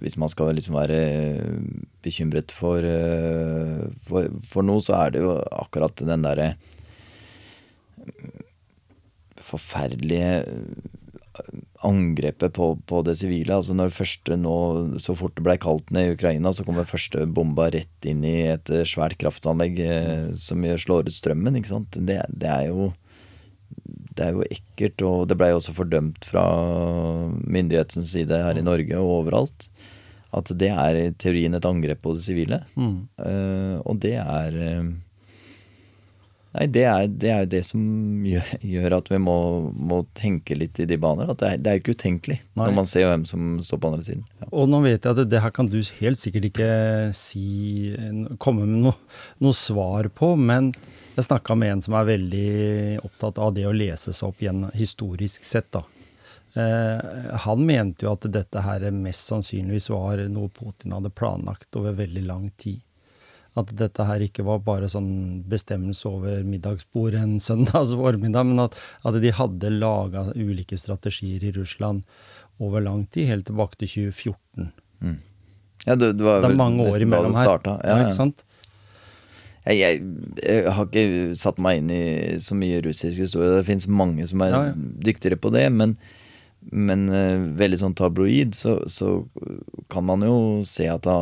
Hvis 0.04 0.18
man 0.20 0.28
skal 0.28 0.52
liksom 0.56 0.76
være 0.76 1.00
bekymret 2.04 2.52
for, 2.52 2.84
eh, 2.84 3.88
for, 4.08 4.28
for 4.52 4.68
noe, 4.68 4.84
så 4.84 4.98
er 5.00 5.16
det 5.16 5.22
jo 5.24 5.38
akkurat 5.56 5.96
den 5.96 6.26
derre 6.28 6.56
forferdelige 9.40 10.44
angrepet 11.86 12.56
på, 12.58 12.72
på, 12.90 13.02
det 13.06 13.18
sivile. 13.22 13.56
Altså 13.60 13.76
når 13.78 13.94
første 13.96 14.38
nå, 14.40 14.58
Så 15.02 15.16
fort 15.18 15.36
det 15.38 15.46
ble 15.46 15.58
kaldt 15.62 15.94
ned 15.96 16.10
i 16.10 16.18
Ukraina, 16.18 16.52
så 16.54 16.66
kommer 16.66 16.88
første 16.90 17.28
bomba 17.30 17.70
rett 17.74 18.10
inn 18.10 18.26
i 18.26 18.38
et 18.50 18.72
svært 18.90 19.18
kraftanlegg 19.22 19.80
eh, 19.86 20.30
som 20.40 20.66
slår 20.66 21.10
ut 21.10 21.18
strømmen. 21.18 21.60
ikke 21.60 21.74
sant? 21.76 21.96
Det, 21.96 22.20
det 22.34 22.52
er 22.52 22.70
jo 22.72 22.92
det 24.16 24.24
er 24.24 24.36
jo 24.36 24.46
ekkelt, 24.48 25.04
og 25.04 25.26
det 25.30 25.38
blei 25.40 25.52
også 25.54 25.74
fordømt 25.76 26.28
fra 26.30 26.46
myndighetens 27.44 28.14
side 28.14 28.38
her 28.46 28.58
i. 28.58 28.64
Norge 28.66 29.00
og 29.02 29.12
overalt. 29.22 29.68
At 30.36 30.52
det 30.60 30.72
er 30.72 31.00
i 31.00 31.10
teorien 31.20 31.56
et 31.56 31.68
angrep 31.68 32.02
på 32.04 32.16
det 32.16 32.24
sivile. 32.26 32.62
Mm. 32.76 32.96
Uh, 33.20 33.76
og 33.84 34.00
det 34.04 34.16
er 34.22 34.56
uh, 34.56 34.88
Nei, 36.56 36.66
det 36.72 36.84
er, 36.88 37.08
det 37.12 37.32
er 37.34 37.48
det 37.52 37.62
som 37.68 37.82
gjør, 38.24 38.52
gjør 38.76 38.98
at 39.00 39.10
vi 39.12 39.20
må, 39.20 39.36
må, 39.76 40.02
tenke 40.16 40.56
litt 40.56 40.80
i 40.80 40.88
de 40.88 40.98
baner. 41.02 41.32
At 41.34 41.42
det 41.42 41.50
er, 41.50 41.62
det 41.62 41.72
er 41.72 41.82
ikke 41.82 41.96
utenkelig 41.98 42.38
nei. 42.40 42.62
når 42.62 42.76
man 42.78 42.88
ser 42.90 43.10
hvem 43.10 43.26
som 43.28 43.58
står 43.66 43.82
på 43.82 43.92
andre 43.92 44.06
siden. 44.08 44.24
Ja. 44.40 44.50
Og 44.54 44.70
nå 44.72 44.80
vet 44.86 45.04
jeg 45.04 45.12
at 45.18 45.32
det 45.32 45.42
her 45.44 45.56
kan 45.56 45.72
du 45.72 45.82
helt 46.00 46.22
sikkert 46.22 46.48
ikke 46.52 46.70
si, 47.18 47.96
komme 48.40 48.68
med 48.70 48.86
noe, 48.88 48.96
noe 49.44 49.58
svar 49.58 50.08
på, 50.16 50.36
men 50.40 50.72
jeg 51.16 51.28
snakka 51.28 51.56
med 51.60 51.76
en 51.76 51.84
som 51.84 51.98
er 52.00 52.08
veldig 52.14 52.48
opptatt 53.08 53.38
av 53.44 53.54
det 53.56 53.68
å 53.68 53.76
lese 53.76 54.16
seg 54.16 54.32
opp 54.32 54.42
igjen 54.44 54.66
historisk 54.76 55.44
sett. 55.48 55.70
da. 55.76 55.84
Eh, 56.56 57.36
han 57.44 57.68
mente 57.68 58.08
jo 58.08 58.14
at 58.16 58.28
dette 58.32 58.64
her 58.64 58.88
mest 58.96 59.28
sannsynligvis 59.28 59.90
var 59.92 60.24
noe 60.32 60.52
Putin 60.56 60.96
hadde 60.96 61.12
planlagt 61.12 61.76
over 61.76 61.98
veldig 62.00 62.24
lang 62.28 62.50
tid. 62.56 62.84
At 63.56 63.72
dette 63.80 64.04
her 64.04 64.24
ikke 64.26 64.44
var 64.44 64.64
bare 64.66 64.90
sånn 64.92 65.44
bestemmelse 65.48 66.10
over 66.10 66.42
middagsbordet 66.48 67.22
en 67.24 67.38
søndag 67.44 67.94
formiddag, 67.96 68.50
men 68.50 68.66
at, 68.66 68.76
at, 69.08 69.20
de 69.24 69.32
hadde 69.36 69.72
laga 69.78 70.28
ulike 70.36 70.80
strategier 70.80 71.44
i 71.44 71.54
Russland 71.56 72.04
over 72.60 72.84
lang 72.84 73.06
tid, 73.12 73.30
helt 73.32 73.48
tilbake 73.48 73.80
til 73.80 74.12
2014. 74.12 74.74
Mm. 75.04 75.16
Ja, 75.86 75.96
det, 75.96 76.14
det, 76.18 76.26
var 76.26 76.44
det 76.44 76.52
er 76.52 76.60
mange 76.60 76.84
år 76.90 77.04
imellom 77.04 77.36
her. 77.38 77.56
Ja, 77.64 77.78
ja. 77.84 77.98
Ikke 78.06 78.18
sant? 78.18 78.46
Jeg, 79.66 79.80
jeg, 79.80 80.02
jeg, 80.44 80.74
har 80.78 80.86
ikke 80.86 81.38
satt 81.40 81.58
meg 81.62 81.80
inn 81.80 81.90
i 81.94 82.04
så 82.42 82.58
mye 82.58 82.84
russisk 82.86 83.24
historie. 83.24 83.54
Det 83.58 83.66
fins 83.68 83.88
mange 83.90 84.28
som 84.30 84.44
er 84.46 84.54
ja, 84.54 84.62
ja. 84.70 84.76
dyktigere 85.08 85.40
på 85.42 85.52
det. 85.56 85.66
Men, 85.74 85.96
men 86.70 87.08
uh, 87.10 87.48
veldig 87.58 87.82
sånn 87.82 87.98
tabloid, 87.98 88.54
så, 88.58 88.78
så, 88.90 89.18
kan 89.90 90.06
man 90.06 90.26
jo 90.26 90.38
se 90.70 90.88
at 90.90 91.06
da, 91.06 91.18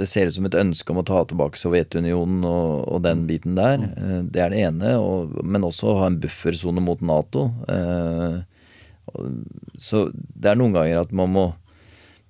det 0.00 0.08
ser 0.10 0.28
ut 0.30 0.36
som 0.36 0.48
et 0.48 0.58
ønske 0.58 0.92
om 0.92 1.02
å 1.02 1.06
ta 1.06 1.22
tilbake 1.28 1.60
Sovjetunionen 1.60 2.44
og, 2.48 2.86
og 2.88 3.02
den 3.04 3.26
biten 3.28 3.58
der. 3.58 3.84
Uh, 4.00 4.20
det 4.26 4.44
er 4.44 4.54
det 4.54 4.64
ene. 4.70 4.96
Og, 4.98 5.36
men 5.44 5.66
også 5.68 5.98
ha 6.00 6.10
en 6.10 6.20
buffersone 6.22 6.82
mot 6.84 7.04
Nato. 7.04 7.50
Uh, 7.68 8.40
så 9.80 10.08
det 10.12 10.52
er 10.52 10.58
noen 10.58 10.74
ganger 10.76 11.02
at 11.02 11.12
man 11.16 11.32
må 11.34 11.46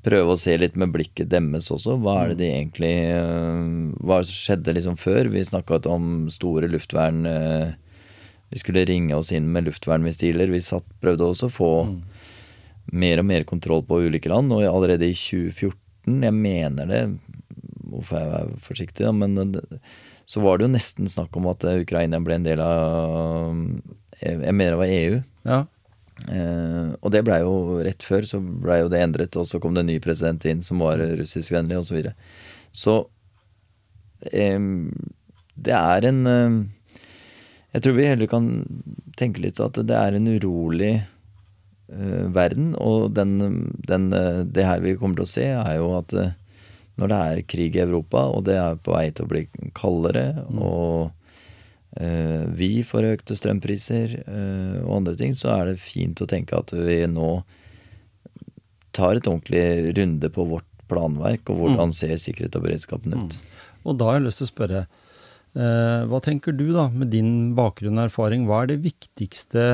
prøve 0.07 0.33
å 0.33 0.41
se 0.41 0.55
litt 0.57 0.79
med 0.81 0.93
blikket 0.95 1.31
demmes 1.33 1.69
også. 1.73 1.99
Hva 2.01 2.23
er 2.23 2.33
det 2.33 2.41
de 2.41 2.51
egentlig 2.55 2.95
eh, 3.13 3.65
Hva 4.01 4.21
skjedde 4.27 4.75
liksom 4.77 4.97
før? 5.01 5.31
Vi 5.33 5.45
snakka 5.45 5.83
om 5.93 6.31
store 6.33 6.71
luftvern 6.73 7.27
eh, 7.29 7.73
Vi 8.53 8.63
skulle 8.63 8.87
ringe 8.89 9.19
oss 9.19 9.33
inn 9.37 9.51
med 9.53 9.69
luftvernmissiler. 9.69 10.53
Vi 10.53 10.63
satt, 10.65 10.87
prøvde 11.03 11.29
også 11.29 11.51
å 11.51 11.55
få 11.55 11.73
mm. 11.91 11.99
mer 13.03 13.23
og 13.23 13.29
mer 13.29 13.47
kontroll 13.49 13.85
på 13.87 14.01
ulike 14.07 14.33
land. 14.33 14.53
Og 14.57 14.65
allerede 14.65 15.11
i 15.11 15.17
2014, 15.17 16.25
jeg 16.25 16.37
mener 16.37 16.89
det 16.91 17.03
Hvorfor 17.91 18.21
jeg 18.21 18.31
er 18.39 18.55
forsiktig, 18.65 19.05
da, 19.07 19.13
men 19.13 19.57
så 20.31 20.43
var 20.45 20.59
det 20.59 20.69
jo 20.69 20.75
nesten 20.77 21.11
snakk 21.11 21.35
om 21.41 21.49
at 21.51 21.67
eh, 21.67 21.83
Ukraina 21.83 22.21
ble 22.23 22.39
en 22.39 22.47
del 22.47 22.63
av 22.63 23.57
Jeg 24.21 24.37
jeg 24.45 24.55
mener 24.55 24.77
det 24.77 24.81
var 24.81 24.95
EU. 24.95 25.21
Ja. 25.49 25.61
Eh, 26.29 26.91
og 27.01 27.13
det 27.15 27.23
blei 27.27 27.41
jo 27.43 27.81
rett 27.85 28.05
før, 28.05 28.27
så 28.29 28.41
blei 28.41 28.81
jo 28.83 28.91
det 28.93 29.01
endret, 29.03 29.39
og 29.41 29.49
så 29.49 29.61
kom 29.63 29.75
det 29.75 29.85
en 29.85 29.91
ny 29.95 29.99
president 30.03 30.45
inn 30.47 30.61
som 30.63 30.83
var 30.83 31.01
russiskvennlig, 31.01 31.79
osv. 31.81 31.89
Så, 31.89 31.97
videre. 31.97 32.15
så 32.71 32.97
eh, 34.31 34.61
det 35.61 35.77
er 35.77 36.09
en 36.09 36.21
eh, 36.27 36.61
Jeg 37.75 37.85
tror 37.85 37.97
vi 37.97 38.09
heller 38.09 38.31
kan 38.31 38.51
tenke 39.19 39.43
litt 39.43 39.59
sånn 39.61 39.71
at 39.71 39.83
det 39.87 39.97
er 39.97 40.17
en 40.19 40.29
urolig 40.29 40.95
eh, 40.99 42.27
verden, 42.35 42.75
og 42.79 43.15
den, 43.17 43.39
den, 43.87 44.13
eh, 44.13 44.43
det 44.45 44.67
her 44.67 44.83
vi 44.85 44.97
kommer 44.99 45.21
til 45.21 45.29
å 45.29 45.35
se, 45.35 45.49
er 45.55 45.79
jo 45.79 45.93
at 45.99 46.15
eh, 46.19 46.37
når 47.01 47.11
det 47.11 47.21
er 47.21 47.47
krig 47.49 47.79
i 47.79 47.83
Europa, 47.85 48.27
og 48.35 48.45
det 48.49 48.59
er 48.61 48.79
på 48.85 48.95
vei 48.95 49.09
til 49.15 49.27
å 49.27 49.31
bli 49.31 49.47
kaldere, 49.77 50.45
og 50.53 51.11
eh, 51.97 52.45
vi 52.57 52.73
får 52.87 53.09
økte 53.15 53.39
strømpriser 53.39 54.19
eh, 54.21 54.79
og 54.85 55.01
andre 55.01 55.17
ting, 55.19 55.35
så 55.37 55.55
er 55.57 55.73
det 55.73 55.83
fint 55.83 56.21
å 56.21 56.29
tenke 56.31 56.61
at 56.61 56.75
vi 56.77 57.03
nå 57.11 57.41
tar 58.97 59.17
et 59.17 59.29
ordentlig 59.31 59.95
runde 59.97 60.33
på 60.35 60.47
vårt 60.51 60.67
planverk, 60.91 61.53
og 61.53 61.63
hvordan 61.63 61.95
ser 61.95 62.17
sikkerhet 62.19 62.59
og 62.59 62.67
beredskapen 62.67 63.15
ut. 63.15 63.39
Og 63.87 63.97
da 63.99 64.11
har 64.11 64.19
jeg 64.19 64.27
lyst 64.27 64.43
til 64.43 64.49
å 64.49 64.51
spørre, 64.51 64.81
eh, 65.55 66.01
hva 66.11 66.21
tenker 66.25 66.57
du 66.57 66.67
da, 66.75 66.89
med 66.93 67.13
din 67.15 67.55
bakgrunn 67.59 68.01
og 68.01 68.11
erfaring, 68.11 68.49
hva 68.49 68.65
er 68.65 68.73
det 68.75 68.83
viktigste 68.85 69.65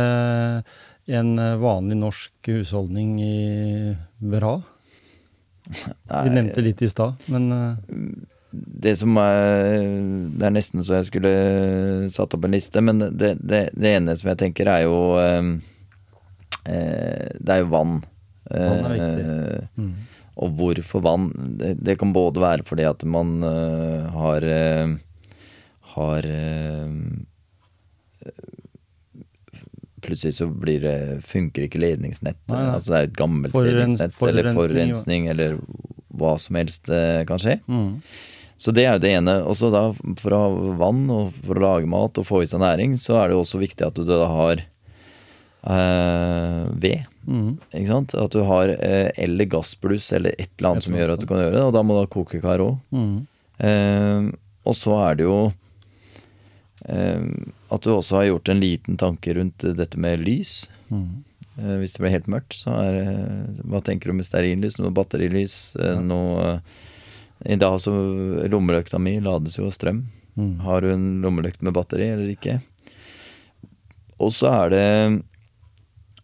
en 1.06 1.38
eh, 1.38 1.58
vanlig 1.62 1.98
norsk 2.00 2.52
husholdning 2.52 3.16
i, 3.22 3.36
bør 4.20 4.48
ha? 4.50 4.56
Vi 5.66 6.32
nevnte 6.32 6.64
litt 6.64 6.82
i 6.82 6.88
stad, 6.90 7.28
men 7.32 7.52
eh, 7.52 8.00
det 8.56 8.94
som 9.00 9.16
er 9.20 9.88
Det 10.38 10.46
er 10.46 10.54
nesten 10.54 10.84
så 10.84 10.98
jeg 10.98 11.08
skulle 11.10 11.32
satt 12.12 12.36
opp 12.36 12.46
en 12.46 12.54
liste, 12.54 12.82
men 12.84 13.02
det, 13.02 13.34
det, 13.42 13.62
det 13.74 13.94
ene 13.98 14.14
som 14.16 14.30
jeg 14.32 14.40
tenker, 14.44 14.70
er 14.70 14.86
jo 14.86 14.98
eh, 15.20 15.54
eh, 16.70 17.32
Det 17.38 17.56
er 17.56 17.64
jo 17.64 17.72
vann. 17.72 17.98
Vann 18.50 18.86
er 18.86 18.94
viktig. 18.94 19.24
Eh, 19.26 19.80
mm. 19.82 19.94
Og 20.44 20.52
hvorfor 20.58 21.00
vann? 21.04 21.30
Det, 21.58 21.76
det 21.80 21.96
kan 22.00 22.12
både 22.12 22.42
være 22.42 22.66
fordi 22.68 22.84
at 22.88 23.04
man 23.08 23.38
uh, 23.40 24.04
har 24.12 24.44
uh, 24.44 24.96
Har 25.96 26.26
eh, 26.28 26.90
Plutselig 30.06 30.36
så 30.38 30.46
blir 30.48 30.80
det, 30.84 30.96
funker 31.26 31.66
ikke 31.66 31.80
nei. 31.82 32.14
Altså 32.52 32.92
det 32.92 32.98
er 32.98 33.08
et 33.10 33.18
gammelt 33.18 33.54
Forurens- 33.54 33.98
ledningsnett, 33.98 34.22
eller 34.22 34.52
forurensning, 34.54 34.62
forurensning, 34.62 35.28
eller 35.34 35.58
hva 36.16 36.36
som 36.40 36.56
helst 36.60 36.88
eh, 36.92 37.24
kan 37.28 37.40
skje. 37.42 37.58
Mm. 37.66 37.90
Så 38.56 38.72
det 38.72 38.86
er 38.86 38.94
jo 38.96 39.02
det 39.04 39.10
ene. 39.18 39.34
Og 39.44 39.56
så 39.58 39.68
da, 39.72 39.90
for 40.20 40.32
å 40.32 40.38
ha 40.40 40.48
vann 40.80 41.04
og 41.12 41.34
for 41.44 41.58
å 41.58 41.64
lage 41.66 41.90
mat 41.90 42.16
og 42.20 42.24
få 42.28 42.36
i 42.44 42.48
seg 42.48 42.62
næring, 42.62 42.94
så 43.00 43.12
er 43.20 43.24
det 43.28 43.36
jo 43.36 43.42
også 43.44 43.60
viktig 43.60 43.84
at 43.86 43.98
du 43.98 44.04
da 44.08 44.22
har 44.32 44.56
eh, 44.62 46.62
ved. 46.72 47.04
Mm. 47.26 47.50
Ikke 47.74 47.90
sant? 47.90 48.14
At 48.16 48.32
du 48.32 48.40
har 48.48 48.66
eh, 48.78 49.10
eller 49.26 49.46
gassbluss 49.50 50.08
eller 50.16 50.30
et 50.38 50.48
eller 50.56 50.68
annet 50.72 50.86
som 50.86 50.96
gjør 50.96 51.12
at 51.16 51.22
du 51.22 51.28
kan 51.28 51.42
gjøre 51.42 51.56
det, 51.58 51.64
og 51.68 51.74
da 51.76 51.82
må 51.84 51.90
du 51.96 52.00
ha 52.04 52.08
kokekar 52.16 52.64
òg. 52.64 52.74
Mm. 52.96 53.16
Eh, 53.66 54.32
og 54.66 54.74
så 54.78 54.92
er 55.04 55.12
det 55.18 55.24
jo 55.28 55.38
eh, 56.88 57.22
at 57.72 57.82
du 57.82 57.92
også 57.92 58.20
har 58.20 58.28
gjort 58.30 58.50
en 58.52 58.60
liten 58.62 58.98
tanke 59.00 59.34
rundt 59.34 59.64
dette 59.78 59.98
med 59.98 60.22
lys. 60.22 60.68
Mm. 60.88 61.24
Eh, 61.58 61.76
hvis 61.80 61.96
det 61.96 62.02
blir 62.04 62.14
helt 62.14 62.30
mørkt, 62.30 62.58
så 62.62 62.76
er 62.82 63.00
Hva 63.64 63.80
tenker 63.84 64.10
du 64.10 64.18
med 64.18 64.28
stearinlys? 64.28 64.78
Noe 64.78 64.94
batterilys? 64.94 65.76
Eh, 65.80 65.98
noe 66.00 66.60
I 67.44 67.58
dag 67.60 67.78
så 67.82 67.92
Lommelykta 68.48 69.00
mi 69.02 69.18
lades 69.20 69.58
jo 69.58 69.66
av 69.66 69.74
strøm. 69.74 70.04
Mm. 70.36 70.58
Har 70.60 70.84
du 70.84 70.92
en 70.92 71.06
lommelykt 71.24 71.62
med 71.64 71.74
batteri 71.76 72.10
eller 72.12 72.34
ikke? 72.34 72.60
Og 74.20 74.32
så 74.36 74.50
er 74.52 74.72
det 74.72 74.86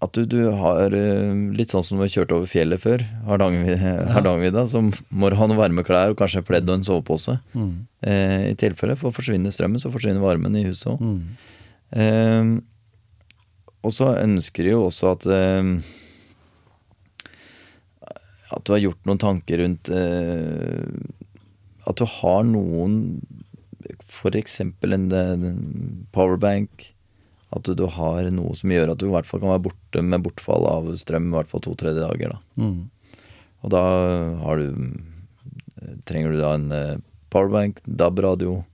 at 0.02 0.16
du, 0.16 0.24
du 0.26 0.50
har 0.58 0.94
eh, 0.96 1.30
litt 1.54 1.70
sånn 1.70 1.84
som 1.86 1.98
du 2.00 2.02
har 2.02 2.10
kjørt 2.10 2.32
over 2.34 2.50
fjellet 2.50 2.82
før, 2.82 3.04
Hardangervidda, 3.28 4.64
ja. 4.64 4.66
så 4.66 4.82
må 4.82 5.30
du 5.30 5.36
ha 5.38 5.46
noen 5.46 5.60
varme 5.60 5.84
klær 5.86 6.14
og 6.14 6.18
kanskje 6.18 6.42
pledd 6.46 6.66
og 6.66 6.80
en 6.80 6.86
sovepose. 6.88 7.36
Mm. 7.54 7.72
Eh, 8.02 8.38
I 8.50 8.56
tilfelle, 8.58 8.96
for 8.98 9.14
forsvinner 9.14 9.54
strømmen, 9.54 9.82
så 9.82 9.92
forsvinner 9.94 10.24
varmen 10.24 10.58
i 10.58 10.64
huset 10.66 10.90
òg. 10.94 11.04
Mm. 11.06 11.22
Eh, 12.02 12.52
og 13.82 13.94
så 13.94 14.12
ønsker 14.18 14.66
de 14.66 14.74
jo 14.74 14.86
også 14.86 15.10
at 15.10 15.26
eh, 15.34 15.70
At 18.52 18.62
du 18.64 18.72
har 18.74 18.82
gjort 18.82 19.08
noen 19.08 19.20
tanker 19.20 19.58
rundt 19.58 19.90
eh, 19.90 20.86
At 21.88 21.98
du 21.98 22.06
har 22.06 22.44
noen 22.46 22.94
F.eks. 24.06 24.60
en, 24.62 25.06
en 25.10 26.06
powerbank. 26.14 26.91
At 27.52 27.68
du, 27.68 27.84
har 27.86 28.30
noe 28.32 28.54
som 28.56 28.72
gjør 28.72 28.94
at 28.94 29.00
du 29.00 29.06
i 29.10 29.12
hvert 29.12 29.28
fall 29.28 29.42
kan 29.42 29.52
være 29.52 29.66
borte 29.66 30.02
med 30.02 30.24
bortfall 30.24 30.64
av 30.70 30.86
strøm 30.96 31.28
i 31.30 31.36
hvert 31.36 31.50
fall 31.52 31.64
to-tre 31.64 31.92
dager. 31.96 32.32
da 32.32 32.62
Mm. 32.62 32.90
og 33.62 33.70
da 33.70 33.82
har 34.42 34.56
du 34.56 34.92
Trenger 36.06 36.30
du 36.32 36.38
da 36.38 36.52
en 36.54 36.72
eh, 36.72 36.98
powerbank, 37.32 37.80
DAB-radio, 37.84 38.64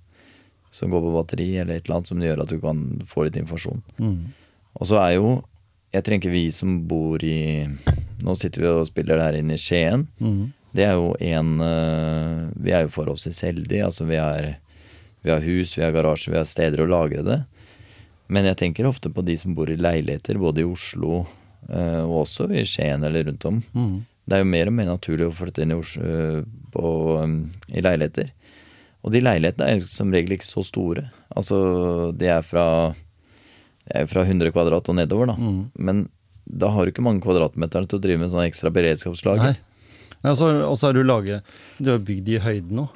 som 0.70 0.90
går 0.92 1.00
på 1.00 1.12
batteri, 1.14 1.46
eller 1.56 1.78
et 1.78 1.86
eller 1.86 1.96
annet 1.96 2.10
som 2.10 2.20
gjør 2.20 2.42
at 2.42 2.50
du 2.52 2.58
kan 2.60 2.82
få 3.08 3.24
litt 3.24 3.38
informasjon. 3.40 3.80
Mm. 3.96 4.18
Og 4.78 4.86
så 4.90 4.98
er 5.00 5.14
jo 5.16 5.42
Jeg 5.88 6.04
trenger 6.04 6.30
vi 6.30 6.42
som 6.52 6.82
bor 6.84 7.22
i 7.24 7.64
Nå 8.20 8.34
sitter 8.36 8.60
vi 8.60 8.68
og 8.68 8.86
spiller 8.90 9.16
det 9.16 9.24
her 9.24 9.38
inne 9.38 9.54
i 9.56 9.62
Skien. 9.62 10.06
Mm. 10.20 10.52
Det 10.76 10.84
er 10.84 10.98
jo 10.98 11.14
en 11.16 11.60
eh, 11.64 12.48
Vi 12.60 12.74
er 12.76 12.84
jo 12.84 12.92
forholdsvis 12.92 13.40
heldige. 13.46 13.86
Altså 13.86 14.04
vi 14.04 14.16
er 14.20 14.58
Vi 15.24 15.30
har 15.32 15.40
hus, 15.40 15.72
vi 15.78 15.82
har 15.82 15.92
garasje, 15.96 16.30
vi 16.30 16.36
har 16.36 16.44
steder 16.44 16.84
å 16.84 16.90
lagre 16.92 17.24
det. 17.24 17.38
Men 18.28 18.48
jeg 18.50 18.58
tenker 18.60 18.88
ofte 18.88 19.10
på 19.12 19.24
de 19.24 19.36
som 19.40 19.54
bor 19.56 19.70
i 19.72 19.78
leiligheter, 19.78 20.40
både 20.40 20.62
i 20.62 20.68
Oslo 20.68 21.22
eh, 21.68 22.02
og 22.02 22.24
også 22.24 22.50
i 22.52 22.64
Skien 22.68 23.04
eller 23.06 23.24
rundt 23.28 23.46
om. 23.48 23.62
Mm. 23.72 23.94
Det 24.28 24.36
er 24.36 24.42
jo 24.42 24.50
mer 24.52 24.68
og 24.68 24.76
mer 24.76 24.90
naturlig 24.90 25.28
å 25.28 25.34
flytte 25.34 25.64
inn 25.64 25.72
i, 25.72 25.78
Oslo, 25.78 26.04
øh, 26.04 26.42
på, 26.74 26.90
um, 27.22 27.38
i 27.72 27.84
leiligheter. 27.84 28.34
Og 29.06 29.14
de 29.14 29.22
leilighetene 29.24 29.70
er 29.72 29.86
som 29.88 30.12
regel 30.12 30.36
ikke 30.36 30.48
så 30.48 30.64
store. 30.66 31.06
Altså, 31.32 31.58
de 32.18 32.28
er 32.34 32.44
fra, 32.44 32.66
de 33.86 33.96
er 34.02 34.10
fra 34.10 34.26
100 34.26 34.52
kvadrat 34.52 34.90
og 34.92 34.98
nedover, 34.98 35.32
da. 35.32 35.38
Mm. 35.40 35.62
Men 35.80 36.04
da 36.44 36.72
har 36.74 36.84
du 36.84 36.92
ikke 36.92 37.04
mange 37.04 37.24
kvadratmeter 37.24 37.88
til 37.88 38.00
å 38.00 38.04
drive 38.04 38.20
med 38.20 38.32
sånn 38.32 38.44
ekstra 38.44 38.72
beredskapslager. 38.74 39.56
Nei. 39.56 39.64
Og 40.26 40.74
så 40.74 40.88
har 40.88 40.96
du 40.96 41.04
laget 41.06 41.46
Du 41.78 41.92
har 41.92 42.00
bygd 42.02 42.28
i 42.32 42.40
høyden 42.42 42.80
nå. 42.80 42.88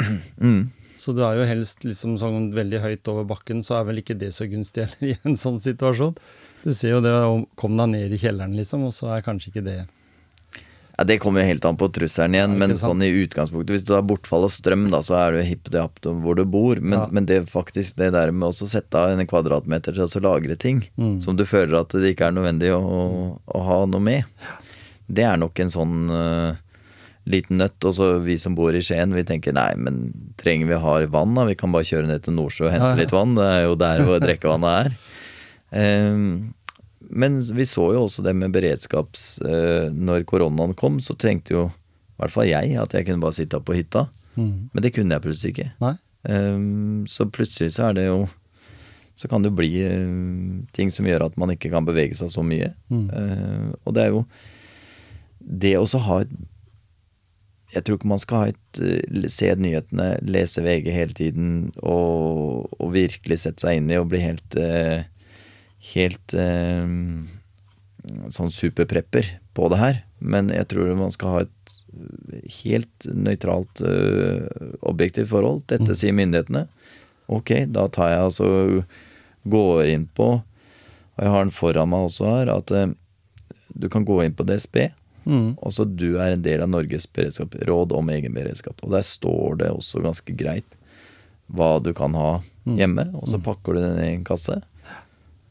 Mm. 0.43 0.63
Så 1.03 1.11
du 1.17 1.25
er 1.27 1.41
jo 1.41 1.47
helst 1.49 1.83
liksom 1.83 2.15
sånn 2.21 2.53
veldig 2.55 2.79
høyt 2.85 3.09
over 3.11 3.25
bakken, 3.27 3.65
så 3.67 3.81
er 3.81 3.89
vel 3.89 3.99
ikke 4.05 4.15
det 4.21 4.29
så 4.37 4.47
gunstig 4.47 4.85
heller 4.87 5.09
i 5.11 5.17
en 5.27 5.35
sånn 5.41 5.59
situasjon. 5.63 6.15
Du 6.63 6.71
ser 6.79 6.93
jo 6.95 7.01
det 7.03 7.11
å 7.11 7.41
komme 7.59 7.81
deg 7.83 7.91
ned 7.97 8.15
i 8.15 8.21
kjelleren, 8.23 8.55
liksom, 8.55 8.85
og 8.87 8.95
så 8.95 9.11
er 9.17 9.25
kanskje 9.27 9.51
ikke 9.51 9.65
det 9.67 9.81
Ja, 10.93 11.05
Det 11.09 11.17
kommer 11.19 11.41
jo 11.43 11.49
helt 11.49 11.65
an 11.67 11.79
på 11.81 11.89
trusselen 11.91 12.37
igjen, 12.37 12.55
men 12.61 12.77
sånn 12.79 13.03
i 13.03 13.09
utgangspunktet 13.25 13.73
Hvis 13.75 13.87
du 13.89 13.95
har 13.97 14.05
bortfall 14.07 14.45
av 14.47 14.53
strøm, 14.55 14.85
da, 14.93 15.01
så 15.03 15.17
er 15.19 15.33
du 15.33 15.43
hipp 15.49 15.71
det 15.73 15.81
opp 15.83 15.99
hvor 16.05 16.37
du 16.39 16.45
bor. 16.45 16.79
Men, 16.79 16.99
Ja. 17.01 17.07
men 17.11 17.27
det 17.27 17.41
faktisk 17.51 17.97
det 17.99 18.13
der 18.13 18.31
med 18.31 18.53
å 18.53 18.53
sette 18.55 18.95
av 18.95 19.11
en 19.19 19.27
kvadratmeter 19.27 19.97
til 19.97 20.05
å 20.07 20.23
lagre 20.29 20.55
ting 20.57 20.85
Mm. 20.99 21.19
som 21.25 21.35
du 21.35 21.43
føler 21.49 21.81
at 21.81 21.89
det 21.97 22.15
ikke 22.15 22.29
er 22.29 22.37
nødvendig 22.39 22.71
å, 22.77 23.41
å 23.43 23.59
ha 23.67 23.81
noe 23.87 24.01
med, 24.01 24.25
det 25.11 25.25
er 25.25 25.37
nok 25.41 25.59
en 25.59 25.73
sånn 25.73 25.97
øh, 26.13 26.57
liten 27.29 27.61
nøtt. 27.61 27.79
Og 27.87 27.95
så 27.97 28.09
vi 28.25 28.37
som 28.41 28.57
bor 28.59 28.75
i 28.75 28.83
Skien, 28.85 29.15
vi 29.15 29.25
tenker 29.27 29.55
nei, 29.57 29.71
men 29.79 30.09
trenger 30.41 30.71
vi 30.71 30.77
å 30.79 30.83
ha 30.83 30.95
vann? 31.13 31.37
da? 31.39 31.47
Vi 31.49 31.59
kan 31.59 31.75
bare 31.75 31.87
kjøre 31.87 32.09
ned 32.11 32.25
til 32.25 32.37
Nordsjø 32.39 32.67
og 32.67 32.75
hente 32.75 32.89
Ja, 32.89 32.97
ja. 32.97 33.01
litt 33.03 33.15
vann. 33.15 33.37
Det 33.39 33.47
er 33.47 33.63
jo 33.67 33.77
der 33.79 34.03
hvor 34.07 34.23
drikkevannet 34.27 34.73
er. 34.81 34.99
Um, 35.73 36.27
men 37.13 37.39
vi 37.57 37.67
så 37.69 37.93
jo 37.95 38.07
også 38.07 38.25
det 38.25 38.35
med 38.39 38.53
beredskaps... 38.55 39.27
uh, 39.45 39.89
når 39.93 40.27
koronaen 40.29 40.75
kom, 40.79 40.99
så 41.01 41.17
tenkte 41.19 41.55
jo 41.57 41.65
i 41.69 42.23
hvert 42.23 42.35
fall 42.35 42.47
jeg 42.47 42.77
at 42.79 42.93
jeg 42.95 43.07
kunne 43.09 43.23
bare 43.25 43.35
sitte 43.35 43.59
opp 43.59 43.67
på 43.67 43.75
hytta. 43.75 44.07
mm. 44.37 44.71
Men 44.73 44.85
det 44.85 44.93
kunne 44.95 45.17
jeg 45.17 45.25
plutselig 45.25 45.55
ikke. 45.57 45.97
Ehm, 46.31 47.03
så 47.11 47.27
plutselig 47.27 47.73
så 47.75 47.89
er 47.89 47.97
det 47.99 48.05
jo 48.07 48.29
Så 49.19 49.27
kan 49.29 49.43
det 49.43 49.51
jo 49.51 49.57
bli 49.59 49.71
uh, 49.83 50.63
ting 50.73 50.89
som 50.95 51.05
gjør 51.05 51.27
at 51.27 51.35
man 51.37 51.51
ikke 51.53 51.69
kan 51.73 51.85
bevege 51.85 52.15
seg 52.17 52.31
så 52.33 52.45
mye. 52.47 52.71
Mm. 52.89 53.09
Uh, 53.11 53.69
og 53.85 53.95
det 53.97 54.05
er 54.05 54.15
jo 54.15 54.23
Det 55.43 55.73
å 55.77 55.85
ha 56.07 56.21
et 56.23 56.33
Jeg 57.73 57.85
tror 57.87 57.97
ikke 57.99 58.11
man 58.11 58.21
skal 58.21 58.43
ha 58.43 58.51
et 58.53 58.81
eh, 58.85 59.29
se 59.33 59.49
nyhetene, 59.57 60.09
lese 60.29 60.61
VG 60.65 60.91
hele 60.93 61.17
tiden 61.17 61.53
og, 61.81 62.69
og 62.79 62.93
virkelig 62.95 63.39
sette 63.45 63.65
seg 63.65 63.81
inn 63.81 63.89
i 63.93 63.97
og 64.01 64.11
bli 64.13 64.21
helt 64.25 64.59
eh, 64.61 65.09
Helt 65.83 66.31
eh, 66.39 66.87
sånn 68.31 68.53
superprepper 68.55 69.27
på 69.51 69.67
det 69.73 69.79
her. 69.81 69.97
Men 70.23 70.53
jeg 70.55 70.69
tror 70.71 70.93
man 70.95 71.11
skal 71.11 71.33
ha 71.35 71.41
et 71.43 71.73
helt 72.63 73.09
nøytralt, 73.11 73.83
objektivt 74.87 75.33
forhold. 75.33 75.65
Dette 75.73 75.91
Mm. 75.91 75.99
sier 75.99 76.15
myndighetene. 76.15 76.63
Ok, 77.27 77.51
da 77.75 77.89
tar 77.91 78.13
jeg 78.13 78.23
altså 78.29 78.49
Går 79.43 79.91
inn 79.91 80.07
på 80.07 80.29
Og 80.39 81.19
jeg 81.19 81.33
har 81.35 81.43
den 81.43 81.51
foran 81.55 81.91
meg 81.91 82.07
også 82.07 82.31
her, 82.31 82.53
at 82.55 82.71
du 83.75 83.89
kan 83.91 84.07
gå 84.07 84.21
inn 84.23 84.39
på 84.39 84.47
DSB. 84.47 84.93
Mm. 85.27 85.57
Og 85.63 85.73
så 85.73 85.85
du 85.87 86.17
er 86.19 86.33
en 86.37 86.43
del 86.43 86.63
av 86.65 86.69
Norges 86.73 87.07
beredskap, 87.07 87.55
råd 87.69 87.93
om 87.95 88.09
egen 88.11 88.35
beredskap. 88.35 88.81
Og 88.83 88.91
der 88.95 89.05
står 89.07 89.59
det 89.63 89.71
også 89.71 90.03
ganske 90.03 90.35
greit 90.37 90.79
hva 91.53 91.77
du 91.83 91.93
kan 91.95 92.15
ha 92.15 92.41
Mm. 92.65 92.77
hjemme, 92.79 93.05
og 93.19 93.27
så 93.27 93.41
pakker 93.43 93.75
du 93.75 93.81
den 93.83 93.99
i 93.99 94.13
en 94.15 94.25
kasse. 94.25 94.61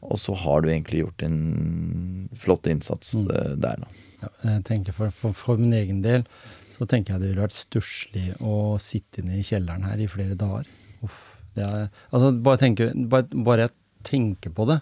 Og 0.02 0.16
så 0.18 0.32
har 0.34 0.62
du 0.64 0.70
egentlig 0.70 1.02
gjort 1.04 1.22
en 1.26 2.28
flott 2.34 2.66
innsats 2.66 3.12
Mm. 3.14 3.26
eh, 3.30 3.54
der 3.60 3.76
nå. 3.82 3.86
Ja, 4.22 4.28
jeg 4.54 4.64
tenker 4.64 4.92
for, 4.96 5.10
for, 5.10 5.32
for 5.34 5.56
min 5.58 5.72
egen 5.74 6.00
del 6.02 6.24
så 6.72 6.86
tenker 6.88 7.12
jeg 7.14 7.20
det 7.20 7.28
ville 7.34 7.44
vært 7.44 7.52
stusslig 7.58 8.32
å 8.40 8.78
sitte 8.80 9.20
inne 9.20 9.36
i 9.38 9.42
kjelleren 9.44 9.84
her 9.84 9.98
i 10.00 10.06
flere 10.08 10.34
dager. 10.34 10.64
Uff, 11.04 11.36
det 11.54 11.64
er, 11.68 11.90
altså 12.10 12.32
bare, 12.42 12.56
tenke, 12.58 12.88
bare, 13.08 13.28
bare 13.44 13.66
jeg 13.68 13.70
tenker 14.08 14.50
på 14.56 14.66
det, 14.72 14.80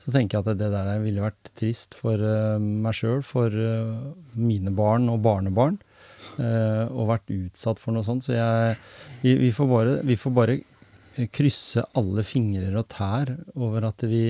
så 0.00 0.12
tenker 0.14 0.38
jeg 0.38 0.46
at 0.46 0.58
det 0.60 0.70
der 0.72 0.90
ville 1.02 1.24
vært 1.24 1.52
trist 1.58 1.96
for 1.98 2.20
eh, 2.24 2.56
meg 2.60 2.96
sjøl, 2.96 3.20
for 3.26 3.52
eh, 3.52 4.12
mine 4.40 4.72
barn 4.76 5.10
og 5.12 5.20
barnebarn, 5.26 5.76
eh, 6.40 6.86
og 6.88 7.10
vært 7.12 7.34
utsatt 7.34 7.82
for 7.82 7.92
noe 7.92 8.06
sånt. 8.06 8.24
Så 8.24 8.32
jeg, 8.36 8.78
vi, 9.20 9.36
vi, 9.42 9.50
får 9.56 9.68
bare, 9.70 9.98
vi 10.08 10.16
får 10.20 10.36
bare 10.36 10.58
krysse 11.34 11.84
alle 11.98 12.24
fingrer 12.24 12.78
og 12.80 12.88
tær 12.94 13.34
over 13.58 13.90
at 13.90 14.06
vi 14.08 14.24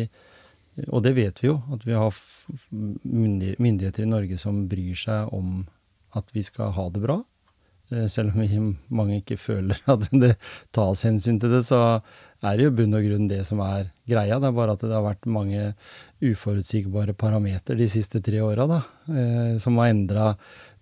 og 0.89 1.03
det 1.05 1.11
vet 1.17 1.41
vi 1.43 1.49
jo, 1.51 1.59
at 1.75 1.83
vi 1.85 1.97
har 1.99 2.15
myndigheter 2.71 4.07
i 4.07 4.09
Norge 4.09 4.39
som 4.41 4.63
bryr 4.71 4.97
seg 4.97 5.29
om 5.37 5.65
at 6.17 6.31
vi 6.33 6.45
skal 6.47 6.73
ha 6.77 6.87
det 6.95 7.03
bra. 7.03 7.19
Eh, 7.91 8.07
Selv 8.11 8.35
om 8.35 8.77
mange 8.89 9.21
ikke 9.21 9.39
føler 9.41 9.79
at 9.95 10.07
det 10.13 10.37
tas 10.75 11.05
hensyn 11.07 11.41
til 11.41 11.53
det, 11.57 11.65
så 11.67 12.01
er 12.41 12.57
det 12.57 12.67
jo 12.69 12.75
bunn 12.79 12.97
og 12.97 13.05
grunn 13.05 13.29
det 13.29 13.43
som 13.49 13.61
er 13.65 13.91
greia. 14.09 14.39
Det 14.41 14.49
er 14.49 14.57
bare 14.57 14.77
at 14.77 14.85
det 14.85 14.95
har 14.95 15.05
vært 15.05 15.29
mange 15.29 15.73
uforutsigbare 16.25 17.15
parameter 17.19 17.77
de 17.77 17.89
siste 17.91 18.23
tre 18.25 18.41
åra, 18.45 18.83
eh, 19.11 19.59
Som 19.59 19.79
har 19.81 19.93
endra 19.93 20.35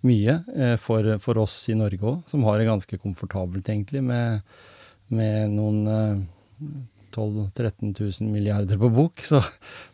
mye 0.07 0.39
eh, 0.55 0.75
for, 0.79 1.17
for 1.19 1.41
oss 1.41 1.57
i 1.69 1.77
Norge 1.77 1.99
òg, 1.99 2.21
som 2.29 2.45
har 2.47 2.59
det 2.59 2.69
ganske 2.69 3.01
komfortabelt, 3.01 3.67
egentlig, 3.67 4.03
med, 4.03 4.41
med 5.09 5.51
noen 5.51 6.29
12 7.11 7.51
000-13 7.57 7.93
000 8.21 8.31
milliarder 8.31 8.79
på 8.81 8.89
bok, 8.93 9.23
så, 9.25 9.41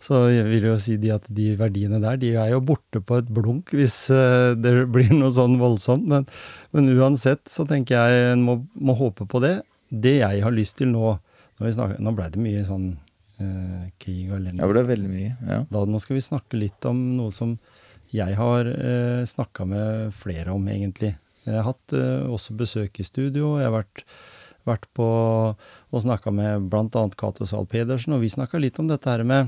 så 0.04 0.26
vil 0.30 0.70
jo 0.70 0.76
si 0.82 0.98
de 1.02 1.14
at 1.16 1.28
de 1.28 1.52
verdiene 1.60 2.02
der 2.04 2.20
de 2.22 2.34
er 2.36 2.52
jo 2.54 2.64
borte 2.66 3.02
på 3.02 3.20
et 3.22 3.32
blunk 3.32 3.74
hvis 3.76 3.98
eh, 4.14 4.54
det 4.60 4.74
blir 4.94 5.14
noe 5.16 5.32
sånn 5.36 5.58
voldsomt. 5.62 6.06
Men, 6.12 6.28
men 6.76 6.92
uansett 6.96 7.46
så 7.52 7.68
tenker 7.70 7.98
jeg 7.98 8.34
en 8.34 8.46
må, 8.46 8.60
må 8.76 8.98
håpe 9.00 9.28
på 9.30 9.42
det. 9.44 9.58
Det 9.90 10.20
jeg 10.20 10.44
har 10.44 10.56
lyst 10.56 10.80
til 10.82 10.94
nå 10.94 11.18
snakker, 11.60 12.02
nå 12.04 12.16
ble 12.16 12.30
det 12.34 12.42
mye 12.42 12.64
sånn 12.68 12.90
eh, 13.40 13.88
krig 14.02 14.32
og 14.32 14.44
Ja, 14.44 14.56
det 14.60 14.72
ble 14.74 14.86
veldig 14.90 15.12
mye. 15.12 15.34
Ja. 15.48 15.60
Da, 15.72 15.84
nå 15.88 16.02
skal 16.04 16.20
vi 16.20 16.26
snakke 16.26 16.60
litt 16.60 16.88
om 16.90 17.02
noe 17.20 17.34
som 17.36 17.56
jeg 18.14 18.38
har 18.38 18.68
eh, 18.70 19.24
snakka 19.28 19.66
med 19.68 20.14
flere 20.16 20.54
om, 20.54 20.68
egentlig. 20.70 21.16
Jeg 21.46 21.58
har 21.60 21.68
hatt 21.72 21.96
eh, 21.96 22.26
også 22.32 22.56
besøk 22.58 23.00
i 23.02 23.08
studio. 23.08 23.56
Jeg 23.60 23.70
har 23.70 23.76
vært, 23.80 24.04
vært 24.66 24.88
på 24.98 25.06
og 25.56 26.04
snakka 26.04 26.30
med 26.34 26.70
bl.a. 26.72 27.10
Cato 27.18 27.46
Zahl 27.50 27.66
Pedersen, 27.70 28.14
og 28.16 28.22
vi 28.24 28.30
snakka 28.34 28.56
litt 28.62 28.80
om 28.82 28.88
dette 28.90 29.10
her 29.10 29.24
med 29.28 29.42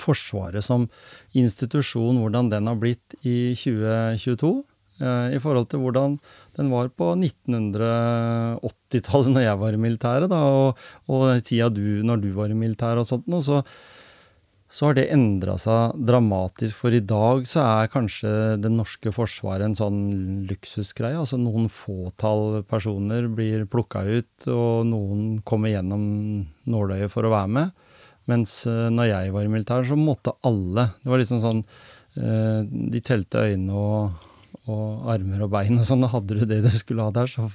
Forsvaret 0.00 0.64
som 0.64 0.88
institusjon, 1.36 2.20
hvordan 2.22 2.46
den 2.52 2.66
har 2.70 2.76
blitt 2.80 3.08
i 3.20 3.54
2022. 3.58 4.62
eh, 5.04 5.26
I 5.36 5.38
forhold 5.42 5.66
til 5.68 5.80
hvordan 5.82 6.10
den 6.56 6.66
var 6.72 6.86
på 6.88 7.06
1980-tallet, 7.20 9.30
når 9.34 9.42
jeg 9.44 9.56
var 9.60 9.72
i 9.76 9.84
militæret, 9.84 10.28
da, 10.32 10.40
og, 10.48 10.68
og 11.12 11.44
tida 11.44 11.68
du, 11.68 12.00
når 12.06 12.16
du 12.24 12.30
var 12.36 12.48
i 12.48 12.56
militæret 12.56 13.00
og 13.04 13.08
sånt 13.10 13.28
noe. 13.28 13.44
Så, 13.44 13.60
så 14.70 14.86
har 14.86 14.94
det 14.94 15.08
endra 15.10 15.56
seg 15.58 15.96
dramatisk. 16.06 16.76
For 16.78 16.94
i 16.94 17.02
dag 17.02 17.42
så 17.50 17.62
er 17.64 17.90
kanskje 17.90 18.30
det 18.62 18.70
norske 18.70 19.10
forsvaret 19.14 19.66
en 19.66 19.74
sånn 19.78 20.00
luksusgreie. 20.46 21.18
Altså 21.18 21.40
noen 21.42 21.66
fåtall 21.74 22.62
personer 22.70 23.26
blir 23.34 23.66
plukka 23.70 24.04
ut, 24.06 24.46
og 24.46 24.86
noen 24.86 25.40
kommer 25.46 25.74
gjennom 25.74 26.04
nåløyet 26.70 27.10
for 27.10 27.26
å 27.26 27.34
være 27.34 27.52
med. 27.56 27.74
Mens 28.30 28.60
eh, 28.70 28.86
når 28.94 29.10
jeg 29.10 29.34
var 29.34 29.48
i 29.48 29.50
militæret, 29.50 29.90
så 29.90 29.98
måtte 29.98 30.36
alle. 30.46 30.86
Det 31.02 31.10
var 31.10 31.22
liksom 31.22 31.42
sånn 31.42 31.64
eh, 31.64 32.62
De 32.94 33.02
telte 33.02 33.42
øyne 33.50 33.74
og, 33.74 34.30
og 34.70 35.10
armer 35.10 35.48
og 35.48 35.54
bein 35.56 35.82
og 35.82 35.88
sånn. 35.88 36.06
Hadde 36.14 36.38
du 36.38 36.46
det 36.46 36.62
du 36.68 36.70
skulle 36.78 37.08
ha 37.08 37.14
der, 37.16 37.26
så, 37.26 37.50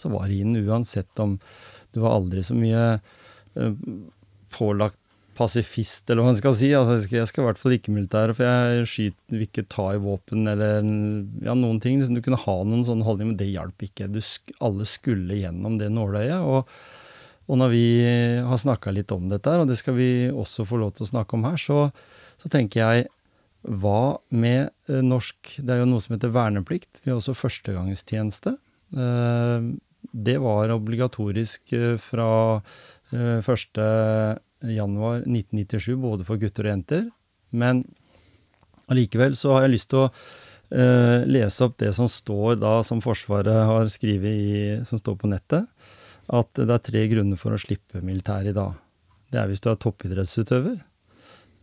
så 0.00 0.08
var 0.16 0.32
det 0.32 0.40
inn 0.40 0.56
uansett 0.64 1.20
om 1.20 1.36
Du 1.92 2.00
var 2.06 2.16
aldri 2.16 2.40
så 2.46 2.56
mye 2.56 2.86
eh, 2.96 3.72
pålagt 4.54 5.03
pasifist, 5.36 6.04
eller 6.08 6.22
hva 6.22 6.32
man 6.32 6.38
skal 6.38 6.56
si. 6.58 6.70
Altså, 6.76 6.96
jeg, 6.96 7.04
skal, 7.06 7.18
jeg 7.20 7.30
skal 7.30 7.44
i 7.44 7.46
hvert 7.48 7.60
fall 7.60 7.76
ikke 7.76 7.94
militæret, 7.94 8.38
for 8.38 8.48
jeg 8.48 8.90
skyter, 8.90 9.36
vil 9.36 9.46
ikke 9.48 9.66
ta 9.74 9.86
i 9.94 10.02
våpen 10.02 10.50
eller 10.50 10.76
ja, 11.44 11.56
noen 11.58 11.80
ting. 11.84 12.00
Liksom, 12.00 12.18
du 12.18 12.24
kunne 12.24 12.42
ha 12.44 12.58
noen 12.62 12.84
sånne 12.86 13.06
holdning, 13.06 13.32
men 13.32 13.40
det 13.40 13.50
hjalp 13.52 13.86
ikke. 13.86 14.10
Du, 14.12 14.20
alle 14.64 14.88
skulle 14.88 15.40
gjennom 15.40 15.80
det 15.80 15.90
nåløyet. 15.94 16.44
Og, 16.44 16.70
og 17.44 17.60
når 17.60 17.74
vi 17.74 17.86
har 18.46 18.60
snakka 18.60 18.94
litt 18.94 19.12
om 19.14 19.28
dette, 19.32 19.58
og 19.60 19.68
det 19.70 19.78
skal 19.80 19.98
vi 19.98 20.10
også 20.32 20.66
få 20.68 20.80
lov 20.80 20.94
til 20.96 21.06
å 21.08 21.12
snakke 21.12 21.36
om 21.36 21.48
her, 21.50 21.60
så, 21.60 21.88
så 22.40 22.52
tenker 22.52 22.84
jeg 22.84 23.10
hva 23.64 24.20
med 24.34 24.68
eh, 24.90 25.00
norsk 25.04 25.56
Det 25.56 25.72
er 25.72 25.82
jo 25.82 25.88
noe 25.88 26.04
som 26.04 26.16
heter 26.16 26.32
verneplikt. 26.34 27.00
Vi 27.02 27.10
har 27.10 27.20
også 27.20 27.36
førstegangstjeneste. 27.38 28.56
Eh, 28.92 29.68
det 30.12 30.36
var 30.42 30.74
obligatorisk 30.74 31.72
eh, 31.72 31.96
fra 32.02 32.60
1. 33.14 33.80
januar 34.72 35.22
1997, 35.24 35.94
både 36.00 36.26
for 36.26 36.40
gutter 36.40 36.66
og 36.66 36.74
jenter. 36.74 37.04
Men 37.54 37.84
allikevel 38.90 39.36
så 39.38 39.54
har 39.54 39.66
jeg 39.66 39.74
lyst 39.76 39.90
til 39.92 40.04
å 40.04 40.08
eh, 40.08 41.26
lese 41.28 41.66
opp 41.66 41.76
det 41.80 41.92
som 41.96 42.08
står 42.10 42.58
da, 42.62 42.78
som 42.86 43.02
Forsvaret 43.04 43.66
har 43.68 43.90
skrevet 43.92 44.86
som 44.88 45.00
står 45.00 45.18
på 45.20 45.30
nettet. 45.30 45.68
At 46.32 46.50
det 46.56 46.70
er 46.72 46.84
tre 46.84 47.04
grunner 47.10 47.40
for 47.40 47.54
å 47.54 47.60
slippe 47.60 48.00
militæret 48.04 48.54
i 48.54 48.56
dag. 48.56 48.74
Det 49.32 49.40
er 49.40 49.50
hvis 49.50 49.62
du 49.64 49.68
er 49.72 49.80
toppidrettsutøver, 49.82 50.78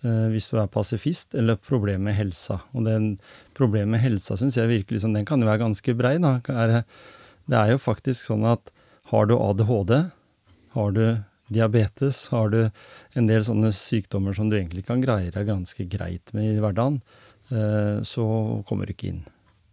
eh, 0.05 0.27
hvis 0.33 0.51
du 0.51 0.59
er 0.61 0.69
pasifist, 0.71 1.35
eller 1.37 1.57
problem 1.57 2.05
med 2.09 2.17
helsa. 2.17 2.61
Og 2.75 2.85
den 2.85 3.15
problemet 3.57 3.95
med 3.95 4.05
helsa 4.05 4.37
syns 4.39 4.59
jeg 4.59 4.69
virker 4.71 4.97
liksom, 4.97 5.15
den 5.17 5.27
kan 5.27 5.41
jo 5.41 5.49
være 5.49 5.65
ganske 5.65 5.97
brei. 5.97 6.17
Da. 6.21 6.37
Det 6.45 7.57
er 7.57 7.73
jo 7.73 7.81
faktisk 7.81 8.29
sånn 8.29 8.45
at 8.49 8.73
har 9.11 9.27
du 9.27 9.35
ADHD, 9.35 9.97
har 10.75 10.93
du 10.95 11.05
diabetes, 11.53 12.25
har 12.33 12.51
du 12.53 12.61
en 13.17 13.27
del 13.29 13.43
sånne 13.47 13.73
sykdommer 13.75 14.37
som 14.37 14.49
du 14.49 14.57
egentlig 14.57 14.85
kan 14.87 15.03
greie 15.03 15.33
deg 15.33 15.49
ganske 15.49 15.85
greit 15.91 16.33
med 16.37 16.55
i 16.55 16.61
hverdagen, 16.63 17.01
eh, 17.51 17.99
så 18.07 18.25
kommer 18.67 18.87
du 18.87 18.95
ikke 18.95 19.11
inn. 19.11 19.21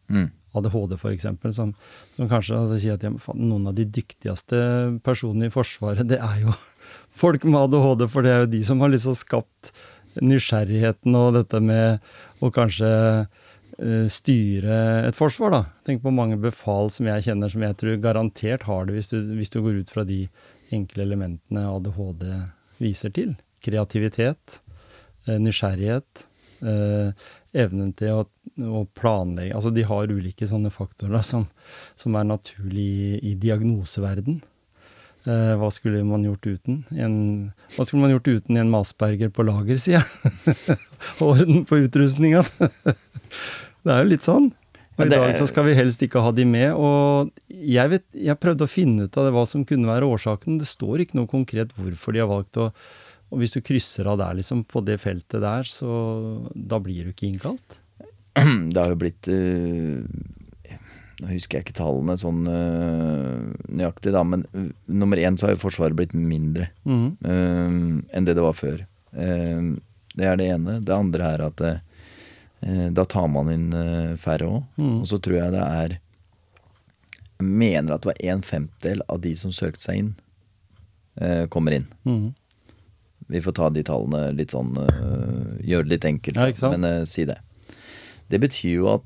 Mm. 0.08 0.28
ADHD 0.56 0.96
f.eks., 0.96 1.26
som, 1.54 1.74
som 2.16 2.30
kanskje 2.30 2.56
altså, 2.56 2.78
sier 2.80 2.96
at 2.96 3.04
ja, 3.04 3.12
faen, 3.20 3.44
noen 3.50 3.68
av 3.70 3.76
de 3.76 3.84
dyktigste 3.98 4.60
personene 5.04 5.50
i 5.50 5.54
Forsvaret, 5.54 6.08
det 6.08 6.20
er 6.24 6.42
jo 6.46 6.54
folk 7.22 7.44
med 7.46 7.60
ADHD, 7.66 8.08
for 8.12 8.26
det 8.26 8.34
er 8.34 8.44
jo 8.44 8.52
de 8.56 8.64
som 8.66 8.82
har 8.84 8.92
liksom 8.94 9.16
skapt 9.18 9.72
nysgjerrigheten 10.24 11.14
og 11.14 11.36
dette 11.36 11.60
med 11.62 12.02
å 12.42 12.50
kanskje 12.54 12.88
uh, 12.88 14.06
styre 14.10 14.78
et 15.06 15.18
forsvar, 15.18 15.52
da. 15.54 15.62
Tenk 15.86 16.02
på 16.02 16.14
mange 16.14 16.40
befal 16.42 16.90
som 16.94 17.06
jeg 17.10 17.28
kjenner, 17.28 17.52
som 17.52 17.62
jeg 17.62 17.76
tror 17.78 18.00
garantert 18.02 18.66
har 18.66 18.88
det, 18.88 18.96
hvis 18.96 19.12
du, 19.12 19.20
hvis 19.38 19.52
du 19.54 19.60
går 19.62 19.82
ut 19.84 19.92
fra 19.94 20.06
de 20.08 20.24
enkle 20.74 21.04
elementene 21.06 21.66
ADHD 21.68 22.24
viser 22.82 23.12
til. 23.14 23.34
Kreativitet, 23.64 24.60
eh, 25.26 25.38
nysgjerrighet, 25.42 26.26
eh, 26.62 27.12
evnen 27.54 27.92
til 27.96 28.22
å, 28.22 28.26
planlegge 28.98 29.54
Altså 29.54 29.70
de 29.70 29.84
har 29.86 30.10
ulike 30.10 30.42
sånne 30.42 30.72
faktorer 30.74 31.22
som, 31.22 31.44
som 31.94 32.16
er 32.18 32.24
naturlig 32.26 32.86
i, 32.90 33.18
i 33.30 33.34
diagnoseverden. 33.38 34.40
Eh, 35.28 35.52
hva 35.60 35.68
skulle 35.70 36.00
man 36.06 36.24
gjort 36.26 36.46
uten? 36.46 36.80
En, 36.96 37.14
hva 37.76 37.84
skulle 37.86 38.02
man 38.02 38.14
gjort 38.16 38.30
uten 38.30 38.58
en 38.58 38.72
Masberger 38.72 39.30
på 39.30 39.46
lager, 39.46 39.78
sier 39.78 40.00
jeg. 40.00 40.78
Orden 41.28 41.62
på 41.68 41.82
utrustninga. 41.84 42.42
det 43.84 43.94
er 43.94 44.02
jo 44.02 44.10
litt 44.10 44.26
sånn. 44.26 44.50
Og 44.98 45.06
i 45.06 45.10
det 45.12 45.18
dag 45.20 45.36
så 45.38 45.46
skal 45.46 45.68
vi 45.68 45.76
helst 45.78 46.02
ikke 46.02 46.22
ha 46.24 46.32
de 46.34 46.44
med. 46.48 46.72
Og 46.74 47.30
jeg, 47.48 47.92
vet, 47.92 48.04
jeg 48.18 48.40
prøvde 48.42 48.66
å 48.66 48.70
finne 48.70 49.06
ut 49.06 49.18
av 49.18 49.28
det, 49.28 49.34
hva 49.36 49.44
som 49.46 49.66
kunne 49.66 49.86
være 49.86 50.08
årsaken. 50.10 50.58
Det 50.58 50.66
står 50.66 51.04
ikke 51.04 51.20
noe 51.20 51.30
konkret 51.30 51.70
hvorfor 51.78 52.16
de 52.16 52.24
har 52.24 52.30
valgt 52.30 52.58
å 52.58 52.72
Og 53.28 53.42
hvis 53.42 53.52
du 53.52 53.60
krysser 53.60 54.08
av 54.08 54.16
der, 54.16 54.38
liksom, 54.38 54.62
på 54.64 54.80
det 54.80 54.96
feltet 55.02 55.42
der, 55.44 55.66
så 55.68 55.92
da 56.54 56.78
blir 56.80 57.04
du 57.04 57.12
ikke 57.12 57.28
innkalt. 57.28 57.80
Det 58.72 58.78
har 58.78 58.92
jo 58.92 59.00
blitt 59.02 59.28
eh, 59.28 60.00
Nå 61.18 61.32
husker 61.32 61.58
jeg 61.58 61.66
ikke 61.66 61.76
tallene 61.80 62.14
sånn 62.16 62.46
øh, 62.46 63.48
nøyaktig, 63.68 64.12
da, 64.14 64.22
men 64.22 64.44
øh, 64.54 64.70
nummer 64.86 65.18
én 65.18 65.36
så 65.36 65.48
har 65.48 65.56
jo 65.56 65.64
Forsvaret 65.64 65.98
blitt 65.98 66.14
mindre 66.14 66.70
eh, 66.86 67.68
enn 67.68 68.28
det 68.28 68.36
det 68.38 68.44
var 68.44 68.54
før. 68.54 68.84
Det 69.12 70.26
er 70.26 70.38
det 70.38 70.46
ene. 70.54 70.78
Det 70.84 70.94
andre 70.94 71.32
er 71.34 71.44
at 71.48 71.62
da 72.90 73.04
tar 73.04 73.28
man 73.30 73.50
inn 73.52 73.68
eh, 73.76 74.16
færre 74.18 74.48
òg. 74.48 74.62
Mm. 74.80 74.96
Og 75.00 75.06
så 75.10 75.20
tror 75.22 75.38
jeg 75.38 75.54
det 75.54 75.64
er 75.64 75.96
Jeg 77.38 77.46
mener 77.46 77.94
at 77.94 78.02
det 78.02 78.10
var 78.10 78.24
en 78.32 78.42
femtedel 78.42 79.02
av 79.08 79.20
de 79.22 79.34
som 79.38 79.54
søkte 79.54 79.84
seg 79.84 80.00
inn, 80.02 80.12
eh, 81.20 81.46
kommer 81.46 81.76
inn. 81.76 81.86
Mm. 82.04 82.34
Vi 83.28 83.42
får 83.44 83.54
ta 83.54 83.68
de 83.70 83.84
tallene 83.84 84.32
litt 84.32 84.54
sånn 84.54 84.72
Gjøre 84.74 85.84
det 85.84 85.92
litt 85.92 86.06
enkelt, 86.08 86.38
Ja, 86.40 86.70
men 86.72 87.06
si 87.06 87.26
det. 87.28 87.36
Det 88.32 88.40
betyr 88.40 88.72
jo 88.72 88.88
at 88.90 89.04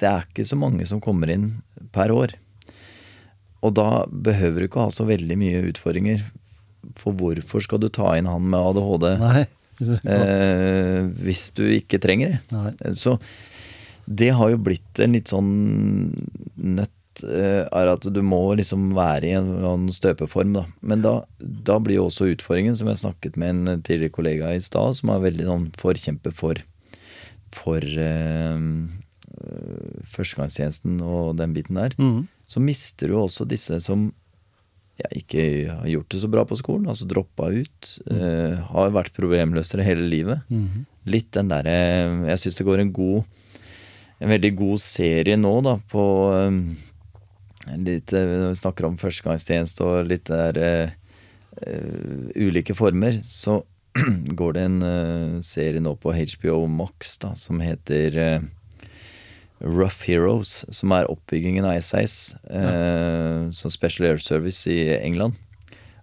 det 0.00 0.08
er 0.08 0.24
ikke 0.28 0.46
så 0.46 0.56
mange 0.56 0.86
som 0.86 1.02
kommer 1.02 1.28
inn 1.32 1.62
per 1.92 2.14
år. 2.14 2.36
Og 3.60 3.74
da 3.76 4.06
behøver 4.08 4.62
du 4.62 4.68
ikke 4.68 4.86
ha 4.86 4.92
så 4.94 5.04
veldig 5.08 5.36
mye 5.36 5.64
utfordringer 5.68 6.22
For 7.00 7.12
hvorfor 7.16 7.64
skal 7.64 7.82
du 7.82 7.90
ta 7.92 8.14
inn 8.16 8.28
han 8.30 8.46
med 8.48 8.70
ADHD 8.70 9.06
Nei. 9.20 9.42
Eh, 9.80 11.02
hvis 11.24 11.50
du 11.56 11.64
ikke 11.74 12.00
trenger 12.02 12.34
det? 12.34 12.40
Nei. 12.54 12.94
Så 12.98 13.16
det 14.10 14.32
har 14.36 14.50
jo 14.52 14.62
blitt 14.62 15.02
en 15.02 15.14
litt 15.14 15.30
sånn 15.30 15.50
nøtt 16.56 17.22
eh, 17.26 17.66
er 17.66 17.90
at 17.92 18.06
du 18.10 18.20
må 18.26 18.42
liksom 18.58 18.90
være 18.96 19.28
i 19.28 19.36
en 19.38 19.86
støpeform, 19.94 20.56
da. 20.56 20.64
Men 20.82 21.04
da, 21.04 21.14
da 21.38 21.78
blir 21.82 22.00
jo 22.00 22.08
også 22.08 22.30
utfordringen, 22.32 22.76
som 22.78 22.90
jeg 22.90 23.02
snakket 23.04 23.38
med 23.40 23.54
en 23.54 23.84
tidligere 23.86 24.16
kollega 24.16 24.54
i 24.56 24.64
stad, 24.64 24.98
som 24.98 25.14
er 25.14 25.24
veldig 25.28 25.46
sånn 25.46 25.68
forkjemper 25.80 26.34
for, 26.34 26.62
for 27.54 27.86
eh, 27.86 28.66
førstegangstjenesten 30.10 31.00
og 31.06 31.36
den 31.40 31.56
biten 31.56 31.80
der. 31.80 31.96
mm. 31.98 32.28
Så 32.50 32.58
mister 32.58 33.06
du 33.06 33.14
også 33.14 33.44
disse 33.46 33.76
som 33.78 34.08
ja, 35.00 35.08
ikke 35.16 35.42
har 35.72 35.88
gjort 35.88 36.12
det 36.12 36.20
så 36.22 36.30
bra 36.30 36.44
på 36.48 36.58
skolen, 36.60 36.88
altså 36.92 37.08
droppa 37.08 37.50
ut. 37.50 37.90
eh, 38.10 38.60
har 38.72 38.94
vært 38.94 39.16
problemløsere 39.16 39.86
hele 39.86 40.06
livet. 40.08 40.44
Mhm. 40.48 40.86
Litt 41.10 41.30
den 41.32 41.48
derre 41.48 41.72
Jeg 42.28 42.38
syns 42.38 42.58
det 42.58 42.66
går 42.66 42.82
en 42.82 42.90
god 42.92 43.24
En 44.20 44.28
veldig 44.28 44.50
god 44.54 44.82
serie 44.84 45.36
nå, 45.40 45.52
da, 45.64 45.78
på 45.88 46.02
um, 46.28 46.76
litt 47.80 48.12
eh, 48.12 48.26
Når 48.28 48.52
vi 48.52 48.58
snakker 48.60 48.84
om 48.84 48.98
førstegangstjeneste 49.00 49.86
og 49.86 50.10
litt 50.10 50.28
der 50.28 50.60
uh, 50.60 50.92
eh, 51.64 52.28
ulike 52.36 52.76
former, 52.76 53.16
så 53.24 53.62
går 54.38 54.52
det 54.52 54.64
en 54.68 54.82
eh, 54.86 55.40
serie 55.44 55.82
nå 55.82 55.96
på 56.00 56.12
HBO 56.14 56.64
Max 56.70 57.16
da, 57.22 57.34
som 57.38 57.60
heter 57.62 58.18
eh, 58.18 58.40
Rough 59.60 60.06
Heroes, 60.08 60.64
som 60.72 60.92
er 60.96 61.08
oppbyggingen 61.10 61.66
av 61.68 61.76
SAS 61.84 62.34
eh, 62.48 63.50
som 63.52 63.70
Special 63.72 64.06
Air 64.08 64.16
Service 64.24 64.66
i 64.70 64.78
England. 64.96 65.36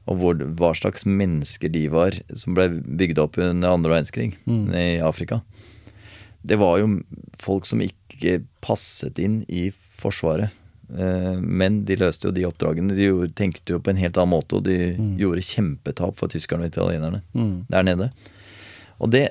Og 0.08 0.22
hvor, 0.22 0.38
hva 0.60 0.70
slags 0.78 1.04
mennesker 1.10 1.72
de 1.74 1.88
var 1.92 2.16
som 2.38 2.54
ble 2.56 2.70
bygd 2.80 3.18
opp 3.20 3.38
under 3.44 3.74
andre 3.76 3.92
verdenskrig 3.98 4.36
Mm. 4.48 4.70
i 4.78 5.00
Afrika. 5.04 5.42
Det 6.48 6.56
var 6.62 6.78
jo 6.80 7.02
folk 7.42 7.66
som 7.68 7.82
ikke 7.84 8.38
passet 8.64 9.20
inn 9.20 9.42
i 9.50 9.72
Forsvaret. 9.74 10.54
Eh, 10.96 11.36
men 11.42 11.82
de 11.84 11.98
løste 12.00 12.30
jo 12.30 12.32
de 12.32 12.46
oppdragene. 12.48 12.96
De 12.96 13.10
gjorde, 13.10 13.34
tenkte 13.36 13.74
jo 13.74 13.82
på 13.84 13.90
en 13.92 14.00
helt 14.00 14.16
annen 14.22 14.32
måte, 14.38 14.56
og 14.56 14.64
de 14.64 14.94
Mm. 14.96 15.18
gjorde 15.20 15.44
kjempetap 15.44 16.16
for 16.16 16.28
tyskerne 16.32 16.64
og 16.70 16.72
italienerne 16.72 17.22
mm. 17.34 17.66
der 17.70 17.84
nede. 17.84 18.12
Og 19.02 19.12
det 19.12 19.26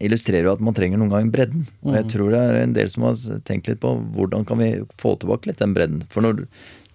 illustrerer 0.00 0.44
jo 0.48 0.52
at 0.56 0.60
man 0.60 0.74
trenger 0.76 0.98
noen 1.00 1.10
ganger 1.12 1.32
bredden. 1.32 1.66
Og 1.84 1.94
jeg 1.94 2.04
Mhm. 2.04 2.10
tror 2.12 2.30
det 2.30 2.40
er 2.40 2.56
en 2.62 2.72
del 2.76 2.88
som 2.92 3.02
har 3.04 3.14
tenkt 3.48 3.68
litt 3.68 3.80
på 3.80 3.94
hvordan 4.14 4.44
kan 4.46 4.58
vi 4.58 4.70
få 4.98 5.16
tilbake 5.18 5.46
litt 5.46 5.58
den 5.62 5.74
bredden. 5.74 6.02
For 6.10 6.20
når 6.22 6.46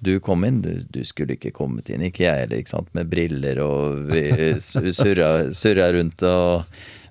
du, 0.01 0.19
kom 0.19 0.43
inn, 0.43 0.61
du, 0.61 0.79
du 0.89 1.03
skulle 1.03 1.35
ikke 1.37 1.51
kommet 1.53 1.89
inn, 1.89 2.01
ikke 2.01 2.25
jeg 2.25 2.39
heller, 2.45 2.57
ikke 2.57 2.73
sant, 2.75 2.89
med 2.93 3.09
briller 3.09 3.59
og 3.61 4.07
vi 4.11 4.55
surra, 4.59 5.51
surra 5.53 5.91
rundt 5.93 6.21
og 6.23 6.65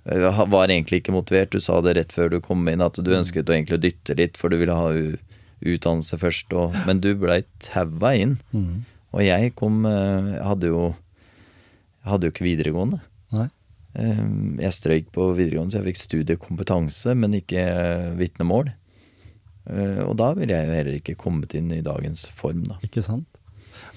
eh, 0.06 0.44
var 0.50 0.68
egentlig 0.68 1.02
ikke 1.02 1.12
motivert. 1.14 1.50
Du 1.50 1.60
sa 1.60 1.80
det 1.80 1.96
rett 1.96 2.12
før 2.12 2.30
du 2.30 2.40
kom 2.40 2.66
inn 2.68 2.80
at 2.82 2.94
du 2.98 3.10
ønsket 3.14 3.46
å 3.50 3.54
egentlig 3.54 3.80
dytte 3.82 4.16
litt, 4.18 4.36
for 4.36 4.48
du 4.50 4.56
ville 4.58 4.74
ha 4.74 4.90
utdannelse 5.60 6.16
først. 6.18 6.52
Og, 6.56 6.74
men 6.86 7.00
du 7.00 7.14
blei 7.14 7.42
taua 7.60 8.14
inn. 8.16 8.38
Mhm. 8.52 8.84
Og 9.12 9.22
jeg 9.26 9.54
kom 9.58 9.84
eh, 9.86 10.36
hadde 10.46 10.70
jo 10.70 10.94
hadde 12.06 12.28
jo 12.28 12.30
ikke 12.32 12.46
videregående. 12.46 13.00
Nei. 13.94 14.04
Eh, 14.10 14.62
Jeg 14.62 14.72
strøyk 14.76 15.10
på 15.12 15.30
videregående, 15.36 15.72
så 15.74 15.80
jeg 15.80 15.90
fikk 15.94 16.00
studiekompetanse, 16.04 17.14
men 17.16 17.34
ikke 17.40 17.58
eh, 17.64 18.10
vitnemål. 18.18 18.72
Eh, 19.70 20.00
Og 20.06 20.16
da 20.20 20.32
ville 20.34 20.54
jeg 20.54 20.66
jo 20.68 20.74
heller 20.78 20.96
ikke 21.00 21.16
kommet 21.18 21.54
inn 21.54 21.70
i 21.72 21.82
dagens 21.82 22.26
form, 22.34 22.64
da. 22.68 22.78
Ikke 22.86 23.02
sant? 23.02 23.26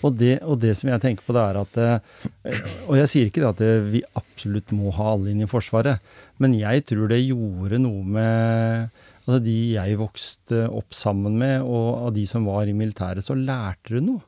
Og 0.04 0.16
det, 0.20 0.38
og 0.44 0.60
det 0.60 0.76
som 0.78 0.90
jeg 0.90 1.02
tenker 1.04 1.24
på, 1.28 1.34
det 1.36 1.42
er 1.44 1.58
at 1.60 1.78
eh, 1.78 2.60
Og 2.88 2.96
jeg 2.98 3.10
sier 3.12 3.30
ikke 3.30 3.42
det 3.44 3.50
at 3.52 3.64
vi 3.92 4.02
absolutt 4.20 4.72
må 4.76 4.92
ha 4.96 5.14
alle 5.14 5.32
inn 5.32 5.44
i 5.44 5.50
Forsvaret, 5.50 6.00
men 6.40 6.54
jeg 6.56 6.86
tror 6.90 7.08
det 7.12 7.22
gjorde 7.24 7.80
noe 7.84 8.04
med 8.04 8.90
altså 9.24 9.40
de 9.40 9.56
jeg 9.78 9.96
vokste 10.02 10.66
opp 10.68 10.92
sammen 10.92 11.38
med, 11.40 11.62
og 11.64 12.10
av 12.10 12.14
de 12.16 12.26
som 12.28 12.44
var 12.44 12.68
i 12.68 12.74
militæret, 12.76 13.24
så 13.24 13.36
lærte 13.40 13.96
du 13.96 14.02
noe. 14.04 14.24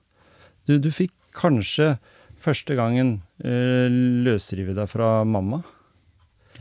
Du, 0.67 0.77
du 0.79 0.87
fikk 0.91 1.11
kanskje 1.35 1.97
første 2.45 2.77
gangen 2.77 3.17
eh, 3.43 3.87
løsrive 4.25 4.75
deg 4.77 4.89
fra 4.91 5.23
mamma. 5.27 5.61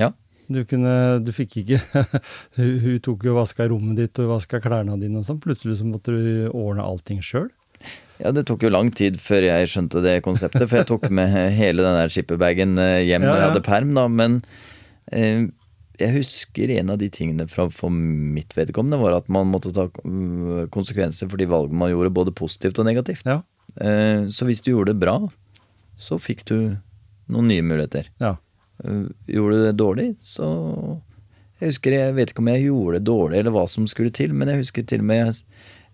Ja. 0.01 0.12
Du, 0.49 0.61
kunne, 0.68 1.23
du 1.25 1.31
fikk 1.33 1.62
ikke 1.62 1.79
Hun 2.59 2.73
hun 2.83 2.99
tok 3.05 3.23
jo 3.25 3.33
og 3.33 3.38
vaska 3.38 3.64
rommet 3.70 3.97
ditt 4.01 4.18
og 4.20 4.35
vaska 4.35 4.61
klærne 4.64 4.99
dine 5.01 5.23
og 5.23 5.29
sånn. 5.29 5.42
Plutselig 5.42 5.79
så 5.81 5.88
måtte 5.88 6.14
du 6.14 6.49
ordne 6.51 6.85
allting 6.85 7.23
sjøl. 7.25 7.51
Ja, 8.23 8.31
det 8.31 8.44
tok 8.49 8.62
jo 8.62 8.70
lang 8.70 8.92
tid 8.94 9.18
før 9.20 9.44
jeg 9.49 9.70
skjønte 9.73 10.03
det 10.05 10.20
konseptet, 10.25 10.68
for 10.68 10.81
jeg 10.81 10.88
tok 10.88 11.09
med 11.11 11.33
hele 11.61 11.85
den 11.85 11.99
der 11.99 12.12
skipperbagen 12.12 12.79
eh, 12.79 13.03
hjem 13.09 13.25
Ja, 13.25 13.29
når 13.29 13.40
jeg 13.40 13.51
hadde 13.51 13.66
perm, 13.66 13.94
da. 13.97 14.07
Men 14.09 14.40
eh, 15.11 15.49
jeg 16.01 16.16
husker 16.16 16.73
en 16.77 16.92
av 16.94 17.01
de 17.01 17.09
tingene 17.12 17.47
fra, 17.51 17.66
for 17.73 17.92
mitt 17.94 18.55
vedkommende 18.57 19.01
var 19.03 19.18
at 19.18 19.31
man 19.33 19.51
måtte 19.51 19.75
ta 19.75 19.88
mm, 20.03 20.70
konsekvenser 20.75 21.31
for 21.31 21.40
de 21.40 21.49
valgene 21.51 21.81
man 21.81 21.92
gjorde, 21.92 22.14
både 22.14 22.35
positivt 22.37 22.81
og 22.83 22.88
negativt. 22.88 23.27
Ja. 23.29 23.40
Eh, 23.81 24.31
så 24.31 24.47
hvis 24.47 24.62
du 24.62 24.73
gjorde 24.73 24.92
det 24.92 25.03
bra, 25.03 25.18
så 25.97 26.19
fikk 26.21 26.45
du 26.49 26.57
noen 27.31 27.49
nye 27.49 27.65
muligheter. 27.65 28.11
ja. 28.23 28.37
Eh, 28.83 29.05
gjorde 29.31 29.57
du 29.57 29.65
det 29.65 29.77
dårlig, 29.79 30.15
så 30.21 31.01
Jeg 31.61 31.71
husker, 31.71 31.93
jeg 31.95 32.15
vet 32.17 32.31
ikke 32.33 32.43
om 32.43 32.49
jeg 32.51 32.65
gjorde 32.67 32.99
det 32.99 33.07
dårlig 33.07 33.39
eller 33.39 33.53
hva 33.55 33.63
som 33.71 33.87
skulle 33.87 34.11
til, 34.11 34.33
men 34.35 34.51
jeg 34.51 34.65
husker 34.65 34.83
til 34.83 35.05
og 35.05 35.07
med 35.07 35.21
Jeg, 35.21 35.35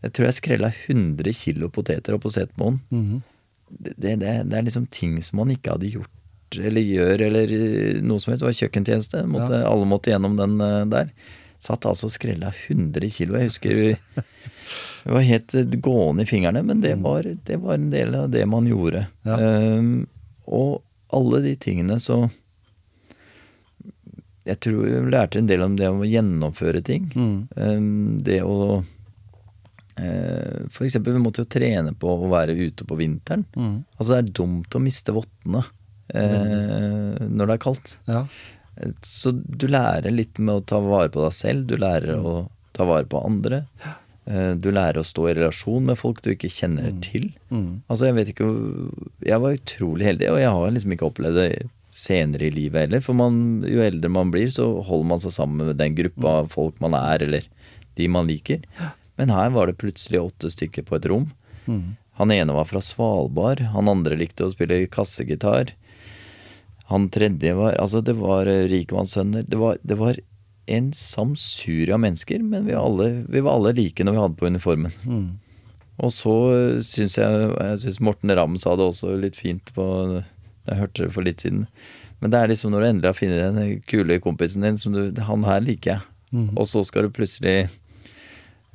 jeg 0.03 0.13
tror 0.17 0.27
jeg 0.27 0.35
skrella 0.39 0.71
100 0.89 1.33
kilo 1.37 1.69
poteter 1.69 2.17
oppå 2.17 2.23
på 2.23 2.33
Setermoen. 2.33 2.81
Mm 2.91 3.05
-hmm. 3.05 3.21
det, 3.69 3.95
det 3.99 4.49
det 4.49 4.59
er 4.59 4.63
liksom 4.63 4.87
ting 4.87 5.23
som 5.23 5.37
man 5.37 5.51
ikke 5.51 5.71
hadde 5.71 5.93
gjort 5.93 6.11
eller 6.59 6.81
gjør 6.81 7.23
eller 7.29 7.53
eh, 7.53 8.03
noe 8.03 8.21
som 8.21 8.33
helst. 8.33 8.43
Det 8.43 8.49
var 8.49 8.59
kjøkkentjeneste. 8.59 9.27
Måtte, 9.27 9.67
Alle 9.67 9.87
måtte 9.87 10.11
gjennom 10.11 10.37
den 10.37 10.61
eh, 10.61 10.87
der. 10.87 11.13
Satt 11.61 11.87
altså 11.87 12.09
og 12.09 12.15
skrella 12.15 12.53
100 12.69 13.11
kilo. 13.11 13.37
Jeg 13.37 13.51
husker 13.51 13.95
vi 15.05 15.11
var 15.11 15.21
helt 15.21 15.55
eh, 15.55 15.65
gående 15.65 16.23
i 16.23 16.27
fingrene, 16.27 16.63
men 16.63 16.81
det 16.81 16.95
var, 16.95 17.27
det 17.45 17.57
var 17.57 17.75
en 17.75 17.91
del 17.91 18.15
av 18.15 18.31
det 18.31 18.47
man 18.47 18.69
gjorde. 18.69 19.07
Ja. 19.23 19.39
Um, 19.39 20.07
og 20.51 20.81
alle 21.15 21.43
de 21.45 21.57
tingene 21.59 21.97
så 22.03 22.29
Jeg 24.47 24.57
tror 24.65 24.87
vi 24.87 25.11
lærte 25.13 25.39
en 25.39 25.49
del 25.51 25.63
om 25.63 25.77
det 25.79 25.89
å 25.91 26.07
gjennomføre 26.07 26.81
ting. 26.83 27.11
Mm. 27.15 27.35
Um, 27.55 28.19
det 28.25 28.41
å 28.43 28.81
uh, 28.81 30.61
For 30.73 30.87
eksempel, 30.87 31.15
vi 31.15 31.23
måtte 31.23 31.45
jo 31.45 31.51
trene 31.51 31.93
på 31.95 32.15
å 32.15 32.31
være 32.33 32.57
ute 32.59 32.87
på 32.89 32.99
vinteren. 32.99 33.45
Mm. 33.55 33.77
Altså, 33.97 34.15
det 34.15 34.23
er 34.23 34.33
dumt 34.41 34.75
å 34.75 34.83
miste 34.83 35.15
vottene 35.15 35.63
uh, 35.63 37.21
når 37.21 37.45
det 37.45 37.55
er 37.55 37.63
kaldt. 37.63 37.95
Ja. 38.11 38.25
Så 39.05 39.35
du 39.35 39.67
lærer 39.69 40.11
litt 40.15 40.39
med 40.41 40.55
å 40.55 40.67
ta 40.73 40.81
vare 40.83 41.13
på 41.13 41.23
deg 41.27 41.37
selv. 41.37 41.67
Du 41.69 41.77
lærer 41.79 42.17
å 42.17 42.49
ta 42.77 42.87
vare 42.89 43.05
på 43.11 43.21
andre. 43.21 43.65
Eh, 44.31 44.55
Du 44.63 44.71
lærer 44.71 45.01
å 45.01 45.07
stå 45.07 45.27
i 45.31 45.35
relasjon 45.39 45.89
med 45.91 45.99
folk 45.99 46.23
du 46.23 46.31
ikke 46.33 46.51
kjenner 46.53 46.95
til. 47.03 47.31
Mm. 47.51 47.83
Altså, 47.89 48.07
jeg 48.09 48.17
vet 48.19 48.33
ikke 48.33 48.49
Jeg 49.27 49.43
var 49.43 49.59
utrolig 49.59 50.07
heldig, 50.07 50.31
og 50.31 50.41
jeg 50.43 50.55
har 50.57 50.75
liksom 50.77 50.95
ikke 50.97 51.11
opplevd 51.11 51.41
det 51.41 51.51
senere 51.91 52.47
i 52.47 52.55
livet 52.55 52.87
heller. 52.87 53.03
For 53.03 53.19
man, 53.19 53.65
jo 53.67 53.83
eldre 53.83 54.13
man 54.13 54.31
blir, 54.31 54.51
så 54.55 54.69
holder 54.87 55.09
man 55.11 55.23
seg 55.25 55.35
sammen 55.35 55.67
med 55.73 55.81
den 55.81 55.97
gruppa 55.99 56.37
av 56.45 56.53
folk 56.55 56.79
man 56.83 56.95
er, 56.95 57.25
eller 57.27 57.49
de 57.99 58.07
man 58.09 58.31
liker. 58.31 58.63
Men 59.19 59.35
her 59.35 59.51
var 59.51 59.67
det 59.67 59.81
plutselig 59.81 60.21
åtte 60.23 60.53
stykker 60.55 60.87
på 60.87 60.97
et 61.01 61.09
rom. 61.11 61.27
Mm. 61.67 61.97
Han 62.21 62.31
ene 62.31 62.55
var 62.55 62.69
fra 62.71 62.83
Svalbard, 62.85 63.61
han 63.75 63.91
andre 63.91 64.17
likte 64.21 64.47
å 64.47 64.53
spille 64.53 64.85
kassegitar. 64.93 65.75
Han 66.91 67.09
tredje 67.11 67.55
var 67.55 67.77
Altså, 67.79 68.01
det 68.03 68.17
var 68.19 68.47
eh, 68.51 68.67
rikmannssønner. 68.71 69.45
Det 69.47 69.59
var, 69.59 69.79
det 69.83 69.99
var 69.99 70.19
en 70.67 70.91
samsuri 70.95 71.91
av 71.93 72.03
mennesker, 72.03 72.43
men 72.47 72.67
vi, 72.69 72.75
alle, 72.77 73.25
vi 73.29 73.43
var 73.43 73.59
alle 73.59 73.73
like 73.79 74.05
når 74.05 74.17
vi 74.17 74.23
hadde 74.23 74.39
på 74.41 74.51
uniformen. 74.51 74.93
Mm. 75.05 75.31
Og 76.01 76.13
så 76.17 76.35
syns 76.87 77.19
jeg 77.19 77.41
Jeg 77.61 77.81
synes 77.83 77.99
Morten 78.01 78.33
Ramm 78.33 78.55
sa 78.61 78.73
det 78.77 78.87
også 78.89 79.19
litt 79.21 79.37
fint 79.37 79.73
på 79.77 79.85
Jeg 80.17 80.79
hørte 80.79 81.05
det 81.05 81.13
for 81.13 81.27
litt 81.27 81.45
siden. 81.45 81.67
Men 82.21 82.33
det 82.33 82.39
er 82.41 82.53
liksom 82.53 82.73
når 82.73 82.81
du 82.85 82.89
endelig 82.89 83.17
funnet 83.19 83.57
den 83.57 83.83
kule 83.89 84.21
kompisen 84.21 84.65
din 84.65 84.79
som 84.81 84.97
du 84.97 85.21
Han 85.29 85.45
her 85.49 85.61
liker 85.65 85.97
jeg. 85.97 86.01
mm. 86.33 86.49
Og 86.57 86.69
så 86.69 86.85
skal 86.85 87.07
du 87.07 87.17
plutselig 87.17 87.69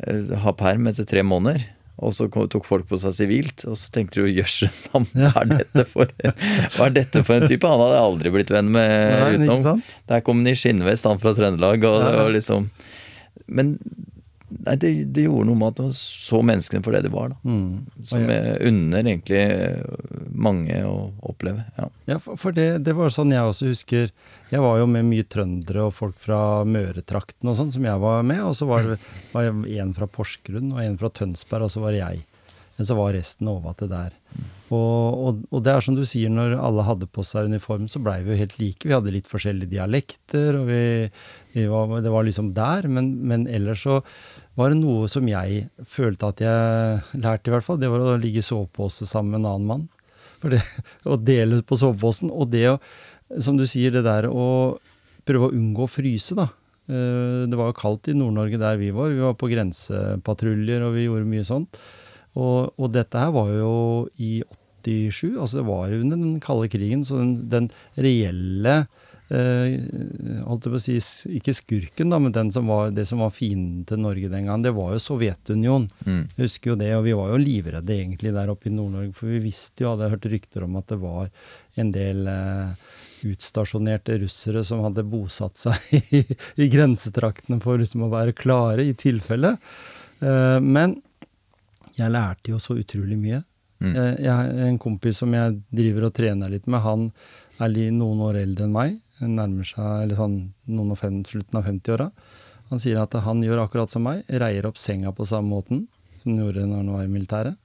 eh, 0.06 0.36
ha 0.44 0.54
perm 0.54 0.88
etter 0.92 1.08
tre 1.08 1.24
måneder. 1.24 1.66
Og 2.04 2.12
så 2.12 2.28
tok 2.28 2.66
folk 2.68 2.90
på 2.90 2.98
seg 3.00 3.14
sivilt, 3.16 3.64
og 3.70 3.78
så 3.80 3.92
tenkte 3.96 4.20
du 4.20 4.28
jøsse 4.28 4.68
navn, 4.90 5.08
hva 5.16 5.46
er 5.46 6.96
dette 6.98 7.22
for 7.24 7.38
en 7.38 7.48
type? 7.48 7.70
Han 7.70 7.84
hadde 7.86 8.02
aldri 8.02 8.34
blitt 8.34 8.52
venn 8.52 8.68
med 8.74 8.92
Nei, 9.22 9.30
utenom. 9.40 9.84
Der 10.12 10.26
kom 10.26 10.42
han 10.44 10.52
i 10.52 10.58
skinnvest, 10.60 11.08
han 11.08 11.22
fra 11.24 11.32
Trøndelag, 11.38 11.86
og 11.88 12.02
det 12.04 12.12
var 12.20 12.34
liksom 12.36 12.68
Men 13.48 13.78
nei, 14.66 14.76
det, 14.82 14.92
det 15.16 15.26
gjorde 15.26 15.48
noe 15.50 15.60
med 15.60 15.74
at 15.74 15.82
man 15.84 15.94
så 15.98 16.40
menneskene 16.46 16.86
for 16.86 16.96
det 16.96 17.04
de 17.06 17.12
var, 17.14 17.34
da. 17.34 17.38
Mm. 17.44 18.06
Som 18.12 18.26
jeg- 18.32 18.60
unner 18.70 19.04
egentlig 19.04 19.44
mange 20.32 20.80
å 20.88 20.96
oppleve. 21.26 21.66
Ja. 21.78 21.90
Ja, 22.12 22.20
for, 22.22 22.40
for 22.40 22.56
det, 22.56 22.70
det 22.86 22.96
var 22.98 23.14
sånn 23.14 23.34
jeg 23.34 23.42
også 23.42 23.72
husker 23.72 24.12
Jeg 24.52 24.62
var 24.62 24.78
jo 24.78 24.86
med 24.90 25.08
mye 25.08 25.26
trøndere 25.26 25.88
og 25.88 25.96
folk 25.98 26.18
fra 26.22 26.40
Møretrakten 26.70 27.50
og 27.50 27.58
sånn 27.58 27.74
som 27.74 27.86
jeg 27.88 28.02
var 28.04 28.24
med, 28.24 28.44
og 28.46 28.54
så 28.58 28.68
var 28.70 28.86
det 28.86 29.00
var 29.34 29.50
en 29.50 29.96
fra 29.98 30.08
Porsgrunn 30.08 30.74
og 30.76 30.84
en 30.84 31.00
fra 31.02 31.10
Tønsberg, 31.10 31.66
og 31.66 31.74
så 31.74 31.82
var 31.84 31.96
det 31.96 32.04
jeg. 32.04 32.26
Men 32.76 32.88
så 32.88 32.98
var 32.98 33.16
resten 33.16 33.48
overlatt 33.48 33.84
der. 33.88 34.16
Og, 34.74 35.20
og, 35.28 35.44
og, 35.54 35.60
det 35.64 35.72
er 35.72 35.84
som 35.86 35.96
du 35.96 36.02
sier, 36.10 36.32
når 36.34 36.58
alle 36.58 36.84
hadde 36.88 37.08
på 37.08 37.24
seg 37.24 37.52
uniform, 37.52 37.86
så 37.92 38.02
blei 38.04 38.18
vi 38.26 38.34
jo 38.34 38.40
helt 38.42 38.56
like. 38.60 38.88
Vi 38.88 38.96
hadde 38.96 39.14
litt 39.14 39.30
forskjellige 39.32 39.72
dialekter, 39.76 40.58
og 40.60 40.68
vi, 40.72 40.82
vi 41.54 41.68
var, 41.72 41.94
det 42.04 42.12
var 42.12 42.26
liksom 42.28 42.52
der. 42.58 42.90
Men, 42.92 43.14
men, 43.30 43.46
ellers 43.48 43.86
så 43.86 44.02
var 44.56 44.72
det 44.72 44.80
noe 44.80 45.10
som 45.12 45.28
jeg 45.28 45.66
følte 45.92 46.32
at 46.32 46.44
jeg 46.44 47.22
lærte, 47.22 47.50
i 47.50 47.54
hvert 47.54 47.66
fall. 47.66 47.80
Det 47.82 47.92
var 47.92 48.04
å 48.04 48.18
ligge 48.20 48.42
i 48.42 48.46
sovepose 48.46 49.08
sammen 49.10 49.36
med 49.36 49.44
en 49.44 49.50
annen 49.52 49.70
mann. 49.72 49.86
For 50.42 50.56
det, 50.56 50.62
å 51.12 51.20
dele 51.20 51.62
på 51.68 51.80
soveposen. 51.80 52.32
Og 52.32 52.52
det 52.54 52.68
å, 52.72 52.78
som 53.44 53.60
du 53.60 53.66
sier, 53.70 53.94
det 53.94 54.06
der 54.08 54.30
å 54.32 54.78
prøve 55.26 55.50
å 55.50 55.56
unngå 55.58 55.86
å 55.86 55.92
fryse, 55.92 56.38
da. 56.38 56.50
Eh, 56.86 57.46
det 57.50 57.58
var 57.58 57.72
jo 57.72 57.80
kaldt 57.80 58.12
i 58.12 58.18
Nord-Norge 58.18 58.62
der 58.62 58.80
vi 58.82 58.92
var. 58.96 59.12
Vi 59.14 59.24
var 59.26 59.38
på 59.40 59.50
grensepatruljer, 59.52 60.86
og 60.86 60.96
vi 60.98 61.08
gjorde 61.08 61.32
mye 61.32 61.48
sånt. 61.48 61.80
Og, 62.36 62.76
og, 62.76 62.88
dette 62.94 63.20
her 63.20 63.32
var 63.36 63.52
jo 63.56 63.74
i 64.20 64.38
87, 64.86 65.38
altså 65.40 65.62
det 65.62 65.68
var 65.68 65.94
under 65.96 66.20
den 66.20 66.40
kalde 66.44 66.70
krigen, 66.70 67.04
så 67.08 67.18
den, 67.18 67.38
den 67.50 67.70
reelle 67.98 68.84
holdt 69.30 70.68
jeg 70.68 70.72
på 70.74 70.78
å 70.78 70.82
si, 70.84 70.96
Ikke 71.40 71.56
skurken, 71.58 72.12
da, 72.14 72.20
men 72.22 72.52
som 72.54 72.68
var, 72.70 72.92
det 72.94 73.08
som 73.10 73.24
var 73.24 73.34
fienden 73.34 73.86
til 73.90 74.04
Norge 74.04 74.30
den 74.30 74.46
gangen, 74.46 74.66
det 74.66 74.76
var 74.78 74.94
jo 74.94 75.02
Sovjetunionen. 75.02 75.88
Mm. 76.06 76.22
Jeg 76.36 76.44
husker 76.44 76.72
jo 76.72 76.78
det, 76.80 76.92
og 76.98 77.08
vi 77.08 77.16
var 77.18 77.32
jo 77.34 77.42
livredde 77.42 77.96
egentlig 77.96 78.36
der 78.36 78.52
oppe 78.54 78.70
i 78.70 78.76
Nord-Norge, 78.76 79.16
for 79.18 79.32
vi 79.34 79.42
visste 79.48 79.86
jo, 79.86 79.96
hadde 79.96 80.12
hørt 80.14 80.30
rykter 80.30 80.68
om 80.68 80.78
at 80.78 80.94
det 80.94 81.00
var 81.02 81.32
en 81.82 81.90
del 81.96 82.30
eh, 82.30 82.94
utstasjonerte 83.26 84.20
russere 84.22 84.62
som 84.68 84.84
hadde 84.86 85.08
bosatt 85.10 85.58
seg 85.58 85.90
i, 86.20 86.22
i 86.62 86.70
grensetraktene 86.72 87.58
for 87.64 87.82
liksom 87.82 88.06
å 88.06 88.14
være 88.14 88.38
klare 88.38 88.86
i 88.86 88.94
tilfelle. 88.98 89.56
Eh, 90.22 90.60
men 90.62 91.00
jeg 91.96 92.12
lærte 92.12 92.52
jo 92.52 92.60
så 92.62 92.78
utrolig 92.78 93.18
mye. 93.20 93.42
Mm. 93.84 93.96
Jeg, 93.96 94.14
jeg, 94.26 94.54
en 94.70 94.78
kompis 94.82 95.20
som 95.22 95.34
jeg 95.36 95.58
driver 95.74 96.08
og 96.08 96.16
trener 96.16 96.52
litt 96.52 96.68
med, 96.68 96.84
han 96.84 97.10
er 97.64 97.76
noen 97.96 98.22
år 98.28 98.42
eldre 98.44 98.68
enn 98.68 98.76
meg. 98.76 98.96
Nærmer 99.24 99.68
seg 99.68 100.16
sånn, 100.18 100.40
noen 100.68 100.92
og 100.96 101.00
fem, 101.00 101.22
slutten 101.28 101.60
av 101.60 101.70
50-åra. 101.70 102.10
Han 102.72 102.82
sier 102.82 103.00
at 103.00 103.14
han 103.26 103.44
gjør 103.46 103.64
akkurat 103.64 103.92
som 103.94 104.04
meg. 104.08 104.24
Reier 104.28 104.66
opp 104.68 104.80
senga 104.82 105.14
på 105.16 105.28
samme 105.30 105.54
måten 105.54 105.86
som 106.20 106.34
han 106.34 106.42
gjorde 106.42 106.66
når 106.66 106.82
han 106.82 106.92
var 106.96 107.06
i 107.06 107.14
militæret. 107.14 107.62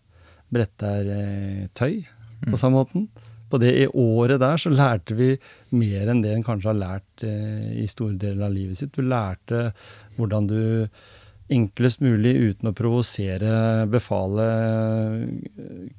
Bretter 0.50 1.10
eh, 1.14 1.66
tøy 1.76 2.02
på 2.44 2.54
mm. 2.54 2.60
samme 2.60 2.82
måten. 2.82 3.08
På 3.50 3.58
det 3.58 3.72
i 3.80 3.86
året 3.98 4.38
der 4.42 4.60
så 4.62 4.70
lærte 4.70 5.16
vi 5.18 5.32
mer 5.74 6.10
enn 6.10 6.20
det 6.22 6.34
en 6.36 6.44
kanskje 6.46 6.70
har 6.70 6.78
lært 6.78 7.24
eh, 7.26 7.72
i 7.82 7.86
store 7.90 8.18
deler 8.20 8.46
av 8.46 8.54
livet 8.54 8.78
sitt. 8.78 8.94
Du 8.94 9.02
lærte 9.02 9.70
hvordan 10.18 10.46
du 10.50 10.60
enklest 11.50 12.02
mulig 12.04 12.36
uten 12.38 12.70
å 12.70 12.76
provosere 12.76 13.88
befalet 13.90 15.50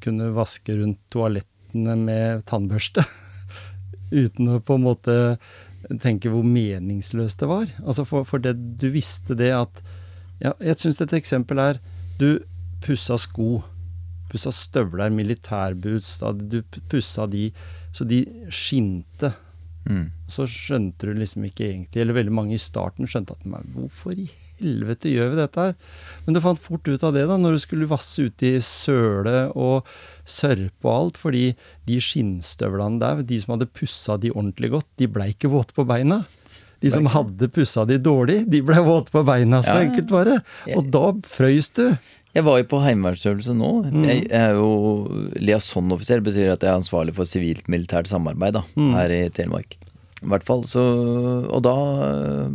kunne 0.03 0.29
vaske 0.37 0.77
rundt 0.79 1.01
toalettene 1.11 1.97
med 1.99 2.45
tannbørste. 2.47 3.03
uten 4.11 4.51
å 4.51 4.59
på 4.63 4.77
en 4.77 4.85
måte 4.85 5.17
tenke 6.03 6.29
hvor 6.31 6.45
meningsløst 6.45 7.41
det 7.41 7.49
var. 7.49 7.67
Altså 7.81 8.05
for, 8.07 8.27
for 8.27 8.43
det, 8.43 8.55
du 8.79 8.89
visste 8.93 9.37
det 9.37 9.51
at 9.55 9.83
ja, 10.41 10.55
Jeg 10.57 10.79
syns 10.81 10.97
et 11.03 11.11
eksempel 11.13 11.59
er 11.61 11.77
Du 12.17 12.41
pussa 12.81 13.17
sko. 13.21 13.61
Pussa 14.31 14.49
støvler, 14.53 15.11
militærboots. 15.13 16.15
Du 16.49 16.61
pussa 16.89 17.27
de 17.29 17.51
så 17.93 18.07
de 18.07 18.23
skinte. 18.49 19.33
Mm. 19.89 20.07
Så 20.29 20.45
skjønte 20.49 21.09
du 21.09 21.17
liksom 21.17 21.45
ikke 21.47 21.65
egentlig, 21.67 22.03
eller 22.03 22.17
veldig 22.19 22.33
mange 22.33 22.55
i 22.55 22.61
starten 22.61 23.09
skjønte 23.09 23.35
at 23.35 23.45
men 23.49 23.65
hvorfor 23.73 24.13
i 24.13 24.27
helvete 24.61 25.09
gjør 25.09 25.31
vi 25.33 25.39
dette 25.39 25.65
her? 25.65 25.77
Men 26.25 26.37
du 26.37 26.41
fant 26.43 26.61
fort 26.61 26.87
ut 26.87 27.05
av 27.07 27.15
det 27.15 27.25
da, 27.29 27.37
når 27.41 27.57
du 27.57 27.63
skulle 27.63 27.89
vasse 27.89 28.27
ut 28.29 28.45
i 28.45 28.53
søle 28.65 29.47
og 29.57 29.89
sørpe 30.31 30.87
og 30.87 30.93
alt, 30.95 31.19
fordi 31.21 31.45
de 31.89 31.97
skinnstøvlene 32.03 33.01
der, 33.01 33.25
de 33.27 33.41
som 33.41 33.55
hadde 33.55 33.69
pussa 33.75 34.17
de 34.21 34.31
ordentlig 34.33 34.71
godt, 34.77 34.87
de 35.01 35.09
blei 35.11 35.31
ikke 35.35 35.51
våte 35.51 35.75
på 35.77 35.85
beina. 35.89 36.23
De 36.81 36.89
som 36.89 37.05
hadde 37.13 37.49
pussa 37.53 37.85
de 37.85 37.99
dårlig, 38.01 38.39
de 38.49 38.63
blei 38.65 38.81
våte 38.81 39.13
på 39.13 39.21
beina. 39.27 39.61
Så 39.61 39.75
ja. 39.75 39.83
enkelt 39.85 40.13
var 40.13 40.31
det. 40.31 40.39
Og 40.73 40.89
da 40.93 41.11
frøys 41.29 41.69
du. 41.77 41.85
Jeg 42.31 42.47
var 42.47 42.61
jo 42.61 42.67
på 42.71 42.79
heimevernsøvelse 42.79 43.53
nå. 43.59 43.69
Mm. 43.91 44.07
Jeg, 44.07 44.23
er 44.31 44.55
jo 44.55 44.71
liaison-offiser. 45.35 46.23
betyr 46.23 46.53
at 46.53 46.63
jeg 46.63 46.71
er 46.71 46.79
ansvarlig 46.79 47.13
for 47.17 47.27
sivilt-militært 47.27 48.09
samarbeid 48.09 48.55
da, 48.55 48.63
mm. 48.79 48.93
her 48.95 49.13
i 49.13 49.21
Telemark. 49.35 49.75
I 50.21 50.29
hvert 50.29 50.45
fall, 50.45 50.63
så, 50.69 50.81
Og 51.49 51.63
da 51.65 51.75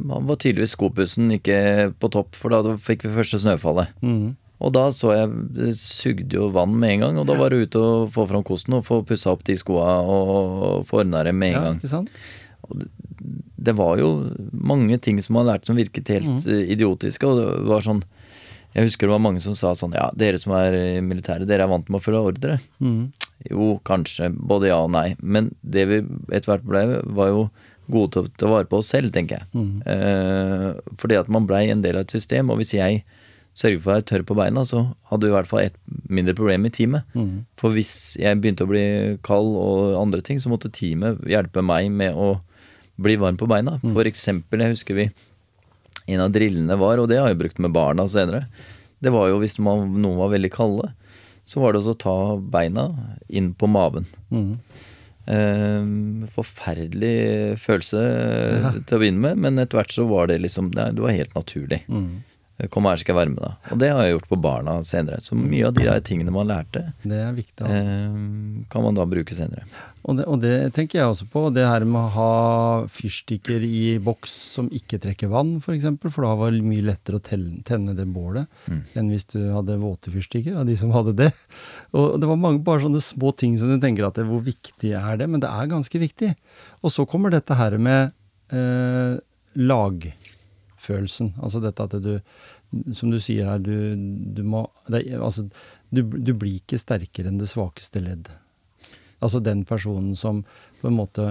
var 0.07 0.39
tydeligvis 0.39 0.77
skopussen 0.77 1.35
ikke 1.35 1.93
på 1.99 2.11
topp, 2.15 2.35
for 2.39 2.55
da 2.55 2.77
fikk 2.79 3.05
vi 3.05 3.15
første 3.19 3.43
snøfallet. 3.43 3.93
Mm. 4.01 4.35
Og 4.65 4.73
da 4.73 4.87
så 4.95 5.13
jeg 5.13 5.33
Det 5.57 5.75
sugde 5.81 6.39
jo 6.39 6.49
vann 6.55 6.77
med 6.81 6.97
en 6.97 7.07
gang, 7.07 7.21
og 7.21 7.29
da 7.29 7.37
var 7.39 7.53
det 7.53 7.69
ute 7.69 7.83
og 7.83 8.13
få 8.15 8.27
fram 8.31 8.45
kosten 8.47 8.79
og 8.79 8.87
få 8.89 9.03
pussa 9.07 9.35
opp 9.35 9.45
de 9.47 9.57
skoa 9.59 9.99
og 10.01 10.87
få 10.89 11.03
ordna 11.03 11.25
det 11.27 11.35
med 11.37 11.53
en 11.53 11.57
ja, 11.57 11.65
gang. 11.67 11.81
Ikke 11.81 11.93
sant? 11.93 12.13
Det, 12.67 12.89
det, 13.69 13.75
var 13.79 14.01
jo 14.01 14.11
mange 14.51 14.99
ting 15.03 15.21
som 15.23 15.37
man 15.39 15.47
lærte 15.47 15.69
som 15.69 15.79
virket 15.79 16.09
helt 16.11 16.31
mm. 16.41 16.73
idiotiske, 16.75 17.29
og 17.29 17.39
det 17.39 17.69
var 17.69 17.85
sånn 17.85 18.01
Jeg 18.75 18.89
husker 18.89 19.07
det 19.07 19.15
var 19.15 19.23
mange 19.23 19.41
som 19.45 19.55
sa 19.57 19.75
sånn 19.79 19.95
Ja, 19.97 20.09
dere 20.17 20.41
som 20.41 20.57
er 20.57 20.75
i 20.75 21.05
militæret, 21.05 21.49
dere 21.49 21.69
er 21.69 21.71
vant 21.71 21.89
med 21.93 22.01
å 22.01 22.05
følge 22.05 22.25
ordre. 22.33 22.59
Mm. 22.81 23.13
Jo, 23.53 23.77
kanskje. 23.87 24.33
Både 24.33 24.73
ja 24.73 24.81
og 24.85 24.91
nei. 24.97 25.11
Men 25.21 25.53
det 25.63 25.87
vi 25.91 26.03
etter 26.33 26.55
hvert 26.55 26.67
ble, 26.67 26.85
var 27.05 27.33
jo 27.33 27.47
gode 27.93 28.13
til 28.13 28.27
å 28.27 28.33
ta 28.41 28.51
vare 28.51 28.69
på 28.69 28.81
oss 28.81 28.91
selv, 28.91 29.13
tenker 29.15 29.39
jeg. 29.39 29.49
Mm. 29.55 29.77
Eh, 29.93 30.97
fordi 30.99 31.19
at 31.21 31.31
man 31.33 31.47
blei 31.49 31.67
en 31.71 31.85
del 31.85 32.01
av 32.01 32.07
et 32.07 32.17
system. 32.17 32.51
Og 32.51 32.61
hvis 32.61 32.75
jeg 32.77 33.05
sørger 33.57 33.81
for 33.81 33.91
å 33.91 33.95
være 33.95 34.07
tørr 34.11 34.25
på 34.29 34.37
beina, 34.39 34.65
så 34.69 34.83
hadde 35.11 35.27
vi 35.27 35.33
i 35.33 35.37
hvert 35.37 35.51
fall 35.51 35.63
et 35.65 35.79
mindre 36.13 36.37
problem 36.37 36.69
i 36.69 36.73
teamet. 36.75 37.07
Mm. 37.17 37.47
For 37.61 37.77
hvis 37.77 37.95
jeg 38.21 38.41
begynte 38.43 38.67
å 38.67 38.71
bli 38.71 38.85
kald 39.27 39.57
og 39.61 39.97
andre 40.01 40.21
ting, 40.25 40.41
så 40.43 40.53
måtte 40.53 40.73
teamet 40.73 41.25
hjelpe 41.31 41.65
meg 41.65 41.89
med 41.93 42.17
å 42.17 42.37
bli 43.01 43.17
varm 43.21 43.39
på 43.41 43.49
beina. 43.49 43.79
Mm. 43.83 43.95
For 43.97 44.09
eksempel, 44.09 44.65
jeg 44.65 44.79
husker 44.79 45.03
vi 45.03 45.11
En 46.07 46.21
av 46.23 46.31
drillene 46.31 46.77
var, 46.79 47.01
og 47.03 47.09
det 47.11 47.17
har 47.19 47.33
jeg 47.33 47.39
brukt 47.41 47.59
med 47.59 47.73
barna 47.75 48.05
senere, 48.07 48.45
det 49.03 49.11
var 49.11 49.27
jo 49.27 49.41
hvis 49.43 49.57
man, 49.59 49.89
noen 49.99 50.21
var 50.21 50.31
veldig 50.31 50.53
kalde 50.55 50.93
så 51.47 51.63
var 51.63 51.75
det 51.75 51.87
å 51.87 51.95
ta 51.95 52.19
beina 52.43 52.89
inn 53.31 53.53
på 53.55 53.69
maven. 53.71 54.09
Mm. 54.35 54.57
Eh, 55.27 55.85
forferdelig 56.35 57.59
følelse 57.63 58.03
ja. 58.03 58.73
til 58.81 58.99
å 58.99 59.03
begynne 59.03 59.23
med, 59.23 59.43
men 59.45 59.63
etter 59.63 59.79
hvert 59.79 59.95
så 59.95 60.07
var 60.11 60.31
det 60.31 60.41
liksom 60.43 60.73
Det 60.75 60.99
var 60.99 61.15
helt 61.15 61.37
naturlig. 61.39 61.85
Mm. 61.87 62.25
Kom 62.73 62.87
her, 62.89 62.97
skal 62.97 63.13
jeg 63.13 63.19
være 63.19 63.33
med 63.35 63.43
da. 63.45 63.51
Og 63.75 63.81
det 63.83 63.89
har 63.93 64.07
jeg 64.07 64.15
gjort 64.15 64.31
på 64.31 64.37
barna 64.41 64.79
senere. 64.87 65.21
Så 65.21 65.37
mye 65.37 65.67
av 65.69 65.75
de 65.77 65.85
der 65.85 66.01
tingene 66.05 66.33
man 66.33 66.49
lærte, 66.49 66.87
det 67.05 67.19
er 67.21 67.35
viktig, 67.37 67.67
eh, 67.69 68.15
kan 68.73 68.85
man 68.87 68.97
da 68.97 69.05
bruke 69.09 69.37
senere. 69.37 69.67
Og 70.09 70.17
det, 70.17 70.25
og 70.31 70.41
det, 70.41 70.55
tenker 70.73 71.01
jeg 71.01 71.11
også 71.11 71.27
på. 71.29 71.43
Det 71.53 71.67
her 71.67 71.85
med 71.85 72.01
å 72.01 72.15
ha 72.15 72.31
fyrstikker 72.97 73.61
i 73.67 73.99
boks 74.01 74.33
som 74.55 74.71
ikke 74.73 75.03
trekker 75.03 75.29
vann, 75.29 75.59
f.eks. 75.59 75.67
For, 75.67 75.77
eksempel, 75.77 76.15
for 76.15 76.25
da 76.25 76.33
var 76.41 76.55
det 76.55 76.65
mye 76.65 76.87
lettere 76.87 77.21
å 77.21 77.25
tenne, 77.27 77.61
tenne 77.67 77.93
det 77.99 78.09
bålet 78.09 78.49
mm. 78.71 78.81
enn 78.97 79.13
hvis 79.13 79.29
du 79.35 79.41
hadde 79.53 79.77
våte 79.83 80.15
fyrstikker, 80.15 80.57
av 80.57 80.65
de 80.71 80.79
som 80.81 80.95
hadde 80.97 81.17
det. 81.21 81.33
Og 81.99 82.17
det 82.23 82.31
var 82.31 82.41
mange 82.41 82.65
bare 82.65 82.87
sånne 82.87 83.05
små 83.05 83.35
ting 83.37 83.59
som 83.61 83.69
du 83.69 83.77
tenker 83.83 84.09
at 84.09 84.17
det, 84.17 84.25
hvor 84.31 84.41
viktig 84.47 84.97
er 84.97 85.21
det? 85.21 85.29
Men 85.29 85.45
det 85.45 85.53
er 85.53 85.75
ganske 85.75 86.01
viktig. 86.01 86.33
Og 86.81 86.95
så 86.95 87.05
kommer 87.05 87.35
dette 87.35 87.59
her 87.59 87.77
med 87.77 88.15
eh, 88.49 89.19
lag 89.57 90.09
følelsen. 90.87 91.33
Altså 91.43 91.61
dette 91.63 91.85
at 91.87 91.97
du, 92.03 92.15
som 92.97 93.13
du 93.13 93.19
sier 93.23 93.51
her, 93.51 93.63
du, 93.63 93.95
du 94.37 94.43
må 94.47 94.67
det, 94.93 95.05
Altså, 95.19 95.47
du, 95.91 96.03
du, 96.03 96.33
blir 96.35 96.61
ikke 96.61 96.81
sterkere 96.81 97.31
enn 97.31 97.41
det 97.41 97.51
svakeste 97.51 98.03
ledd. 98.05 98.31
Altså 99.25 99.41
den 99.41 99.65
personen 99.69 100.17
som 100.19 100.43
på 100.83 100.91
en 100.91 100.97
måte 100.99 101.23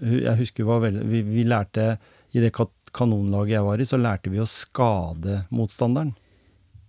Jeg 0.00 0.38
husker 0.38 0.64
var 0.64 0.80
veldig, 0.86 1.02
vi, 1.04 1.18
vi 1.20 1.42
lærte 1.44 1.98
I 2.32 2.40
det 2.40 2.54
kanonlaget 2.96 3.58
jeg 3.58 3.66
var 3.66 3.80
i, 3.80 3.88
så 3.88 4.00
lærte 4.00 4.32
vi 4.32 4.40
å 4.40 4.48
skade 4.48 5.42
motstanderen. 5.54 6.14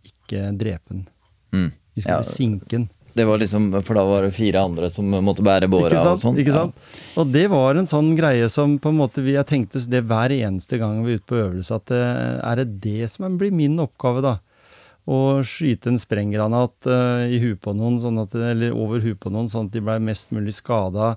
Ikke 0.08 0.52
drepe 0.56 0.94
den. 0.94 1.08
Mm. 1.52 1.72
Vi 1.98 2.04
skulle 2.04 2.22
ja. 2.22 2.30
sinke 2.30 2.72
den. 2.72 2.88
Det 3.18 3.26
var 3.26 3.42
liksom, 3.42 3.70
For 3.86 3.98
da 3.98 4.04
var 4.08 4.26
det 4.26 4.36
fire 4.36 4.64
andre 4.70 4.90
som 4.94 5.10
måtte 5.26 5.46
bære 5.46 5.70
båra 5.72 6.02
og 6.14 6.22
sånn. 6.22 6.38
Ikke 6.42 6.56
sant? 6.56 6.78
Ja. 6.78 7.14
Og 7.22 7.32
det 7.34 7.46
var 7.54 7.80
en 7.80 7.90
sånn 7.90 8.12
greie 8.18 8.50
som 8.54 8.78
på 8.82 8.94
en 8.94 9.00
måte 9.00 9.24
vi, 9.26 9.36
jeg 9.38 9.50
tenkte 9.50 9.82
det 9.90 10.04
hver 10.10 10.34
eneste 10.36 10.80
gang 10.82 11.02
vi 11.06 11.16
er 11.16 11.22
ute 11.22 11.30
på 11.30 11.40
øvelse, 11.42 11.80
at 11.82 11.94
eh, 11.96 12.38
er 12.46 12.62
det 12.62 12.68
det 12.84 13.10
som 13.14 13.40
blir 13.40 13.56
min 13.56 13.80
oppgave, 13.82 14.24
da? 14.26 14.38
Å 15.08 15.40
skyte 15.48 15.94
en 15.94 16.02
sprenggranat 16.02 16.90
uh, 16.92 17.24
i 17.32 17.38
huet 17.40 17.62
på 17.64 17.72
noen, 17.72 17.96
sånn 18.04 18.20
at, 18.20 18.34
eller 18.36 18.76
over 18.76 19.00
huet 19.06 19.20
på 19.24 19.32
noen, 19.32 19.48
sånn 19.48 19.70
at 19.70 19.78
de 19.78 19.84
ble 19.86 19.96
mest 20.04 20.34
mulig 20.36 20.58
skada. 20.58 21.14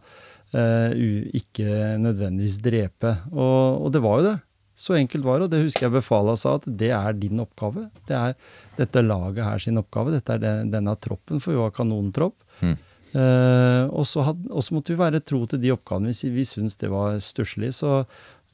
Uh, 0.54 0.94
ikke 1.34 1.96
nødvendigvis 1.98 2.60
drepe. 2.62 3.16
Og, 3.34 3.82
og 3.82 3.90
det 3.94 4.02
var 4.04 4.20
jo 4.20 4.28
det. 4.28 4.36
Så 4.80 4.96
enkelt 4.96 5.26
var 5.26 5.40
det, 5.40 5.48
og 5.48 5.52
det 5.52 5.64
husker 5.66 5.86
jeg 5.86 5.96
befalet 5.98 6.40
sa, 6.40 6.54
at 6.56 6.68
det 6.80 6.88
er 6.96 7.16
din 7.20 7.42
oppgave. 7.42 7.88
Det 8.08 8.16
er 8.16 8.36
dette 8.78 9.02
laget 9.04 9.44
her 9.44 9.60
sin 9.60 9.80
oppgave. 9.80 10.14
Dette 10.14 10.38
er 10.38 10.70
denne 10.72 10.94
troppen, 11.04 11.42
for 11.42 11.52
vi 11.52 11.60
var 11.60 11.74
kanontropp. 11.76 12.38
Mm. 12.64 12.78
Eh, 13.10 13.84
og, 13.90 14.06
så 14.06 14.24
måtte 14.72 14.94
vi 14.94 15.00
være 15.00 15.20
tro 15.26 15.42
til 15.50 15.60
de 15.60 15.72
oppgavene 15.74 16.12
hvis 16.12 16.22
vi 16.32 16.46
syntes 16.48 16.78
det 16.80 16.88
var 16.92 17.18
stusslig. 17.24 17.74
Så 17.76 18.04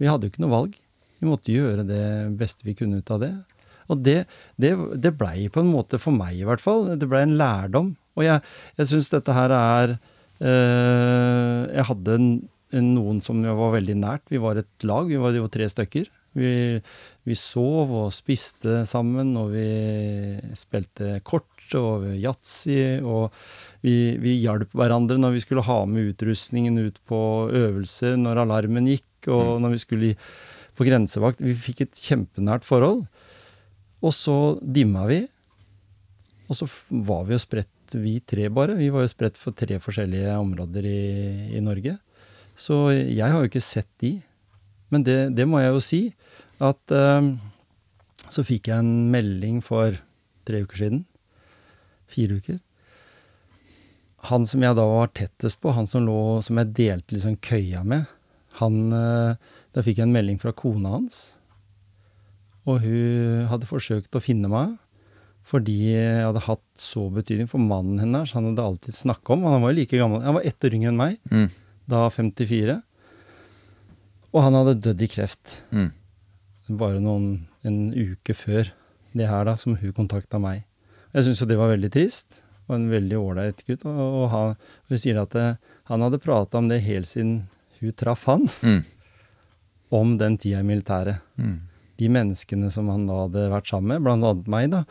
vi 0.03 0.11
hadde 0.11 0.27
jo 0.27 0.35
ikke 0.35 0.43
noe 0.43 0.55
valg. 0.57 0.75
Vi 1.21 1.31
måtte 1.31 1.55
gjøre 1.55 1.87
det 1.87 2.03
beste 2.41 2.67
vi 2.67 2.75
kunne 2.77 2.99
ut 2.99 3.15
av 3.15 3.23
det. 3.23 3.33
Og 3.93 4.03
det, 4.03 4.19
det, 4.59 4.75
det 4.99 5.15
blei 5.15 5.47
på 5.53 5.63
en 5.63 5.71
måte, 5.71 6.01
for 6.03 6.17
meg 6.17 6.41
i 6.41 6.47
hvert 6.49 6.63
fall, 6.63 6.89
det 6.99 7.07
blei 7.07 7.23
en 7.23 7.39
lærdom. 7.39 7.95
Og 8.19 8.27
jeg, 8.27 8.43
jeg 8.81 8.91
syns 8.91 9.13
dette 9.13 9.35
her 9.37 9.53
er 9.53 9.95
eh, 9.95 11.63
Jeg 11.77 11.87
hadde 11.93 12.19
en, 12.19 12.31
noen 12.75 13.23
som 13.23 13.43
var 13.45 13.75
veldig 13.77 13.97
nært. 14.01 14.25
Vi 14.33 14.41
var 14.43 14.59
et 14.59 14.87
lag, 14.87 15.07
vi 15.09 15.21
var 15.21 15.37
jo 15.37 15.49
tre 15.53 15.69
stykker. 15.71 16.09
Vi, 16.37 16.53
vi 17.25 17.37
sov 17.39 17.93
og 17.97 18.11
spiste 18.13 18.83
sammen, 18.89 19.33
og 19.41 19.55
vi 19.55 19.69
spilte 20.59 21.21
kort 21.25 21.77
og 21.79 22.09
yatzy. 22.13 23.01
Og 23.01 23.33
vi, 23.85 24.17
vi 24.21 24.37
hjalp 24.43 24.75
hverandre 24.77 25.19
når 25.21 25.37
vi 25.37 25.45
skulle 25.47 25.65
ha 25.67 25.79
med 25.89 26.13
utrustningen 26.13 26.77
ut 26.83 27.01
på 27.09 27.21
øvelser, 27.55 28.19
når 28.21 28.45
alarmen 28.45 28.91
gikk, 28.91 29.31
og 29.33 29.57
når 29.63 29.77
vi 29.77 29.83
skulle 29.83 30.13
på 30.77 30.85
grensevakt. 30.87 31.41
Vi 31.41 31.57
fikk 31.57 31.87
et 31.87 32.03
kjempenært 32.05 32.67
forhold. 32.69 33.07
Og 34.05 34.13
så 34.13 34.37
dimma 34.61 35.07
vi. 35.09 35.23
Og 36.47 36.59
så 36.59 36.69
var 36.91 37.25
vi 37.27 37.35
jo 37.35 37.43
spredt, 37.43 37.73
vi 37.97 38.19
tre 38.21 38.51
bare. 38.53 38.77
Vi 38.79 38.91
var 38.93 39.07
jo 39.07 39.11
spredt 39.11 39.39
for 39.41 39.57
tre 39.57 39.81
forskjellige 39.83 40.37
områder 40.37 40.85
i, 40.87 41.01
i 41.57 41.63
Norge. 41.65 41.97
Så 42.57 42.89
jeg 42.95 43.27
har 43.27 43.39
jo 43.43 43.51
ikke 43.51 43.65
sett 43.65 43.91
de. 44.03 44.17
Men 44.93 45.05
det, 45.07 45.19
det 45.37 45.47
må 45.49 45.61
jeg 45.61 45.75
jo 45.75 45.83
si, 45.85 46.01
at 46.63 46.95
uh, 46.95 47.33
så 48.33 48.45
fikk 48.47 48.71
jeg 48.71 48.83
en 48.83 49.11
melding 49.13 49.61
for 49.65 49.99
tre 50.47 50.63
uker 50.65 50.81
siden. 50.81 51.05
Fire 52.11 52.39
uker. 52.41 52.61
Han 54.31 54.47
som 54.49 54.63
jeg 54.65 54.79
da 54.79 54.87
var 54.89 55.13
tettest 55.15 55.61
på, 55.63 55.75
han 55.75 55.89
som, 55.91 56.07
lå, 56.07 56.41
som 56.43 56.59
jeg 56.63 56.75
delte 56.79 57.15
liksom 57.15 57.37
køya 57.45 57.85
med, 57.87 58.07
han 58.57 58.79
uh, 58.89 59.37
Da 59.77 59.83
fikk 59.85 59.99
jeg 60.01 60.09
en 60.09 60.15
melding 60.15 60.39
fra 60.41 60.55
kona 60.57 60.95
hans. 60.95 61.37
Og 62.65 62.81
hun 62.81 63.45
hadde 63.51 63.69
forsøkt 63.69 64.17
å 64.17 64.25
finne 64.25 64.51
meg 64.51 64.79
fordi 65.47 65.93
jeg 65.93 66.25
hadde 66.25 66.43
hatt 66.43 66.81
så 66.83 67.05
betydning 67.15 67.47
for 67.47 67.63
mannen 67.63 68.01
hennes. 68.03 68.33
Han 68.35 68.49
hadde 68.49 68.65
alltid 68.65 68.97
snakka 68.97 69.37
om 69.37 69.45
Han 69.47 69.63
var 69.63 69.71
jo 69.71 69.77
like 69.79 70.01
gammel, 70.01 70.25
han 70.25 70.35
var 70.35 70.47
ett 70.49 70.65
år 70.67 70.75
yngre 70.75 70.91
enn 70.91 70.99
meg, 70.99 71.21
mm. 71.31 71.45
Da 71.91 72.07
54. 72.13 72.81
Og 74.33 74.43
han 74.45 74.59
hadde 74.59 74.79
dødd 74.85 75.05
i 75.07 75.11
kreft. 75.11 75.61
Mm. 75.71 75.91
Bare 76.81 77.03
noen, 77.03 77.47
en 77.67 77.79
uke 77.95 78.35
før 78.37 78.73
det 79.17 79.29
her, 79.31 79.47
da, 79.49 79.55
som 79.61 79.79
hun 79.79 79.95
kontakta 79.97 80.41
meg. 80.43 80.67
Jeg 81.15 81.27
syns 81.27 81.41
jo 81.41 81.49
det 81.49 81.61
var 81.61 81.73
veldig 81.73 81.93
trist. 81.95 82.43
Og 82.67 82.77
en 82.77 82.91
veldig 82.91 83.21
ålreit 83.21 83.63
gutt. 83.69 83.87
Og, 83.87 84.03
og 84.23 84.27
han, 84.33 84.59
hun 84.91 85.01
sier 85.01 85.23
at 85.23 85.33
det, 85.37 85.47
eh, 85.55 85.81
han 85.87 86.03
hadde 86.03 86.19
prata 86.19 86.59
om 86.59 86.69
det 86.69 86.83
helt 86.83 87.07
siden 87.07 87.39
hun 87.79 87.95
traff 87.95 88.27
han. 88.27 88.49
Mm. 88.67 88.85
Om 89.95 90.17
den 90.19 90.35
tida 90.43 90.59
i 90.59 90.67
militæret. 90.67 91.21
Mm 91.39 91.61
de 92.01 92.09
menneskene 92.13 92.71
som 92.73 92.91
han 92.93 93.07
da 93.09 93.23
hadde 93.25 93.49
vært 93.53 93.71
sammen 93.71 93.95
med, 93.95 94.05
blant 94.05 94.27
annet 94.27 94.51
meg, 94.53 94.71
da, 94.73 94.83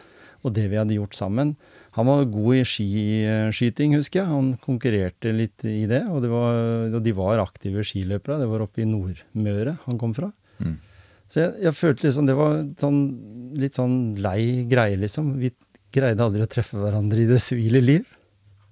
og 0.46 0.54
det 0.58 0.68
vi 0.72 0.80
hadde 0.80 0.98
gjort 0.98 1.18
sammen. 1.18 1.56
Han 1.96 2.10
var 2.10 2.26
god 2.28 2.58
i 2.58 2.64
skiskyting, 2.68 3.94
husker 3.96 4.22
jeg. 4.22 4.28
Han 4.28 4.50
konkurrerte 4.64 5.32
litt 5.32 5.64
i 5.64 5.86
det. 5.88 6.02
Og, 6.12 6.20
det 6.26 6.32
var, 6.32 6.58
og 6.90 6.98
de 7.06 7.14
var 7.16 7.44
aktive 7.44 7.86
skiløpere. 7.88 8.42
Det 8.42 8.50
var 8.52 8.66
oppe 8.66 8.84
i 8.84 8.90
Nordmøre 8.90 9.78
han 9.86 10.00
kom 10.02 10.12
fra. 10.18 10.28
Mm. 10.60 10.76
Så 11.32 11.40
jeg, 11.42 11.54
jeg, 11.64 11.76
følte 11.78 12.06
liksom 12.08 12.28
det 12.28 12.36
var 12.38 12.58
sånn, 12.82 13.00
litt 13.58 13.80
sånn 13.80 13.96
lei 14.22 14.66
greie, 14.70 14.98
liksom. 15.00 15.38
Vi 15.40 15.54
greide 15.96 16.26
aldri 16.26 16.44
å 16.44 16.52
treffe 16.52 16.78
hverandre 16.82 17.24
i 17.24 17.30
det 17.30 17.40
sivile 17.44 17.80
liv. 17.82 18.04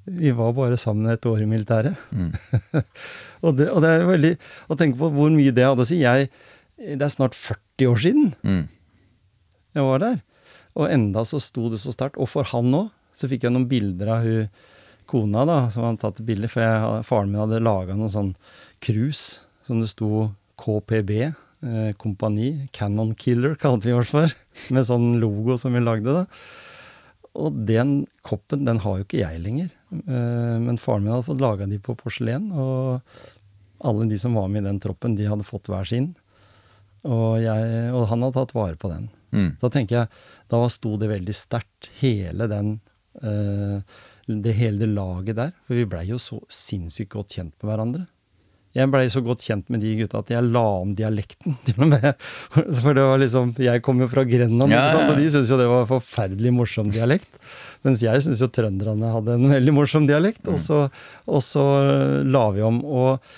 Vi 0.03 0.33
var 0.35 0.51
bare 0.57 0.75
sammen 0.79 1.07
et 1.07 1.25
år 1.29 1.45
i 1.45 1.47
militæret. 1.47 1.95
Mm. 2.11 2.33
og, 3.45 3.55
det, 3.55 3.69
og, 3.69 3.79
det, 3.85 3.89
er 3.93 4.09
veldig 4.09 4.33
Å 4.67 4.77
tenke 4.79 4.99
på 4.99 5.09
hvor 5.15 5.31
mye 5.31 5.53
det 5.55 5.63
hadde 5.63 5.85
å 5.85 5.87
si. 5.87 6.01
Jeg, 6.03 6.27
det 6.75 6.99
er 6.99 7.13
snart 7.13 7.37
40 7.39 7.87
år 7.87 8.03
siden 8.03 8.33
mm. 8.43 8.65
jeg 9.79 9.87
var 9.87 10.03
der. 10.03 10.19
Og 10.75 10.91
enda 10.91 11.23
så 11.29 11.39
sto 11.43 11.69
det 11.71 11.79
så 11.79 11.95
sterkt. 11.95 12.19
Og 12.19 12.27
for 12.33 12.51
han 12.51 12.75
òg. 12.75 12.91
Så 13.13 13.29
fikk 13.31 13.45
jeg 13.45 13.53
noen 13.53 13.69
bilder 13.69 14.15
av 14.15 14.27
hun 14.27 14.49
kona 15.09 15.43
da, 15.45 15.57
som 15.69 15.85
hadde 15.85 16.01
tatt 16.01 16.21
bilder. 16.25 16.51
For 16.51 16.63
jeg, 16.63 17.05
faren 17.07 17.31
min 17.31 17.41
hadde 17.43 17.63
laga 17.63 17.97
noen 17.97 18.11
sånn 18.11 18.33
cruise 18.83 19.43
som 19.63 19.81
det 19.83 19.91
sto 19.91 20.29
KPB. 20.61 21.13
Eh, 21.63 21.91
kompani. 21.99 22.67
Cannon 22.75 23.13
Killer 23.15 23.55
kalte 23.59 23.89
vi 23.89 23.95
oss 23.95 24.11
for. 24.11 24.33
Med 24.73 24.87
sånn 24.89 25.17
logo 25.21 25.57
som 25.59 25.75
vi 25.75 25.83
lagde. 25.83 26.23
da. 26.23 26.25
Og 27.39 27.63
den 27.67 28.03
koppen, 28.25 28.65
den 28.67 28.81
har 28.83 28.99
jo 28.99 29.07
ikke 29.07 29.21
jeg 29.23 29.43
lenger. 29.43 29.69
Eh, 29.93 30.57
men 30.63 30.81
faren 30.81 31.05
min 31.05 31.15
hadde 31.15 31.29
fått 31.29 31.43
laga 31.43 31.69
de 31.69 31.79
på 31.81 31.95
porselen. 31.99 32.51
Og 32.51 33.01
alle 33.83 34.09
de 34.09 34.19
som 34.19 34.35
var 34.37 34.51
med 34.51 34.63
i 34.63 34.69
den 34.69 34.81
troppen, 34.83 35.17
de 35.19 35.29
hadde 35.29 35.47
fått 35.47 35.71
hver 35.71 35.87
sin. 35.87 36.13
Og, 37.03 37.41
jeg, 37.43 37.91
og 37.91 38.07
han 38.11 38.23
hadde 38.23 38.37
tatt 38.37 38.55
vare 38.55 38.79
på 38.79 38.91
den. 38.91 39.09
Mm. 39.33 39.49
Så 39.57 39.67
da 39.67 39.73
tenker 39.75 39.97
jeg, 39.97 40.23
da 40.53 40.59
sto 40.71 40.95
det 41.01 41.09
veldig 41.11 41.35
sterkt, 41.35 41.89
hele 41.99 42.47
den 42.51 42.77
det 43.21 44.55
hele 44.57 44.81
det 44.81 44.89
laget 44.93 45.37
der. 45.37 45.53
For 45.67 45.77
vi 45.77 45.85
blei 45.89 46.07
jo 46.09 46.19
så 46.21 46.39
sinnssykt 46.51 47.13
godt 47.13 47.35
kjent 47.37 47.53
med 47.59 47.69
hverandre. 47.69 48.05
Jeg 48.73 48.89
blei 48.89 49.05
så 49.13 49.21
godt 49.21 49.43
kjent 49.45 49.67
med 49.69 49.83
de 49.85 49.91
gutta 49.99 50.23
at 50.23 50.31
jeg 50.33 50.49
la 50.49 50.63
om 50.79 50.95
dialekten, 50.97 51.53
til 51.67 51.77
og 51.85 51.91
med. 51.91 52.07
For 52.81 52.97
det 52.97 53.05
var 53.05 53.21
liksom 53.21 53.53
Jeg 53.61 53.83
kom 53.85 54.01
jo 54.01 54.09
fra 54.09 54.23
Grenland, 54.25 54.73
ja, 54.73 54.87
ja. 54.89 55.03
og 55.11 55.19
de 55.19 55.27
syntes 55.29 55.51
jo 55.53 55.59
det 55.59 55.69
var 55.69 55.85
forferdelig 55.91 56.53
morsom 56.55 56.89
dialekt. 56.93 57.29
Mens 57.85 58.01
jeg 58.01 58.25
syntes 58.25 58.41
jo 58.41 58.49
trønderne 58.49 59.13
hadde 59.13 59.37
en 59.37 59.53
veldig 59.53 59.75
morsom 59.77 60.09
dialekt. 60.09 60.41
Og 60.47 60.57
mm. 60.57 60.63
så, 60.65 60.83
og 61.29 61.45
så 61.45 61.65
la 62.25 62.47
vi 62.55 62.65
om. 62.65 62.83
og 62.83 63.33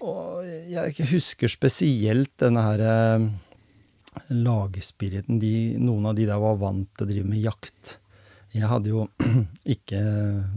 og 0.00 0.46
jeg 0.70 1.08
husker 1.10 1.50
spesielt 1.52 2.30
denne 2.40 2.62
her 2.64 2.82
eh, 2.88 3.24
lagspiriten. 4.32 5.36
De, 5.42 5.76
noen 5.76 6.08
av 6.08 6.16
de 6.16 6.24
der 6.24 6.40
var 6.40 6.56
vant 6.60 6.88
til 6.96 7.04
å 7.04 7.10
drive 7.10 7.28
med 7.28 7.42
jakt. 7.44 7.98
Jeg 8.56 8.70
hadde 8.70 8.90
jo 8.90 9.06
ikke 9.76 10.00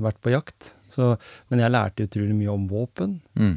vært 0.01 0.21
på 0.23 0.33
jakt, 0.33 0.73
så, 0.91 1.13
men 1.51 1.61
jeg 1.61 1.73
lærte 1.73 2.07
utrolig 2.07 2.35
mye 2.37 2.53
om 2.53 2.65
våpen. 2.69 3.19
Mm. 3.37 3.55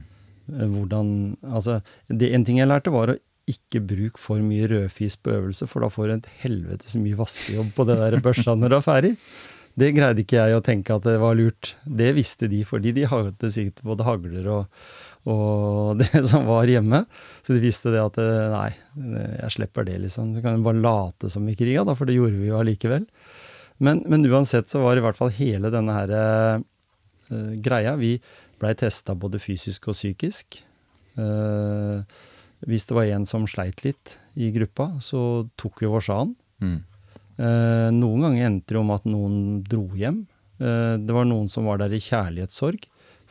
Eh, 0.53 0.68
hvordan 0.72 1.09
Altså, 1.43 1.80
det, 2.09 2.32
en 2.34 2.45
ting 2.47 2.61
jeg 2.61 2.70
lærte, 2.70 2.95
var 2.95 3.14
å 3.14 3.20
ikke 3.47 3.82
bruke 3.87 4.18
for 4.18 4.43
mye 4.43 4.66
rødfis 4.70 5.18
på 5.22 5.37
øvelse, 5.37 5.68
for 5.70 5.84
da 5.84 5.91
får 5.93 6.09
du 6.09 6.14
et 6.16 6.32
helvete 6.43 6.89
så 6.91 6.99
mye 6.99 7.18
vaskejobb 7.18 7.70
på 7.76 7.87
det 7.87 8.01
der 8.01 8.18
børsa 8.22 8.57
når 8.59 8.72
du 8.72 8.78
er 8.80 8.87
ferdig. 8.87 9.12
Det 9.76 9.91
greide 9.93 10.22
ikke 10.22 10.41
jeg 10.41 10.57
å 10.57 10.64
tenke 10.64 10.95
at 10.97 11.05
det 11.05 11.18
var 11.20 11.37
lurt. 11.37 11.74
Det 11.84 12.14
visste 12.16 12.49
de, 12.49 12.62
fordi 12.64 12.95
de 12.97 13.05
hadde 13.09 13.51
sikkert 13.53 13.82
både 13.84 14.07
hagler 14.09 14.49
og, 14.49 14.78
og 15.28 15.97
det 16.01 16.24
som 16.30 16.49
var 16.49 16.68
hjemme. 16.70 17.05
Så 17.45 17.55
de 17.55 17.62
visste 17.64 17.93
det 17.95 18.03
at 18.03 18.20
eh, 18.22 18.55
nei, 18.55 18.70
jeg 19.45 19.57
slipper 19.59 19.87
det, 19.87 19.99
liksom. 20.07 20.32
Så 20.34 20.45
kan 20.45 20.57
vi 20.59 20.66
bare 20.66 20.82
late 20.82 21.30
som 21.32 21.47
i 21.49 21.57
kriga, 21.59 21.84
da, 21.87 21.95
for 21.99 22.09
det 22.09 22.16
gjorde 22.16 22.41
vi 22.41 22.49
jo 22.51 22.61
allikevel. 22.61 23.05
Men, 23.79 24.03
men, 24.09 24.24
uansett 24.31 24.70
så 24.70 24.81
var 24.85 24.97
i 24.97 25.05
hvert 25.05 25.18
fall 25.18 25.33
hele 25.37 25.70
denne 25.72 25.93
her 25.93 26.12
uh, 26.16 26.61
greia 27.61 27.97
Vi 28.01 28.16
blei 28.57 28.72
testa 28.79 29.12
både 29.12 29.41
fysisk 29.43 29.91
og 29.91 29.99
psykisk. 29.99 30.62
Uh, 31.18 32.01
hvis 32.64 32.89
det 32.89 32.97
var 32.97 33.11
en 33.12 33.27
som 33.29 33.45
sleit 33.51 33.83
litt 33.85 34.16
i 34.37 34.49
gruppa, 34.55 34.95
så 35.05 35.45
tok 35.61 35.83
vi 35.83 35.91
oss 35.91 36.09
an. 36.12 36.33
Mm. 36.64 36.79
Uh, 37.37 37.89
noen 37.93 38.24
ganger 38.24 38.49
endte 38.49 38.72
det 38.72 38.81
om 38.81 38.95
at 38.95 39.05
noen 39.09 39.61
dro 39.66 39.91
hjem. 39.97 40.24
det 40.57 41.12
var 41.12 41.27
noen 41.29 41.51
som 41.53 41.66
var 41.68 41.77
der 41.83 41.93
i 41.93 42.01
kjærlighetssorg 42.01 42.87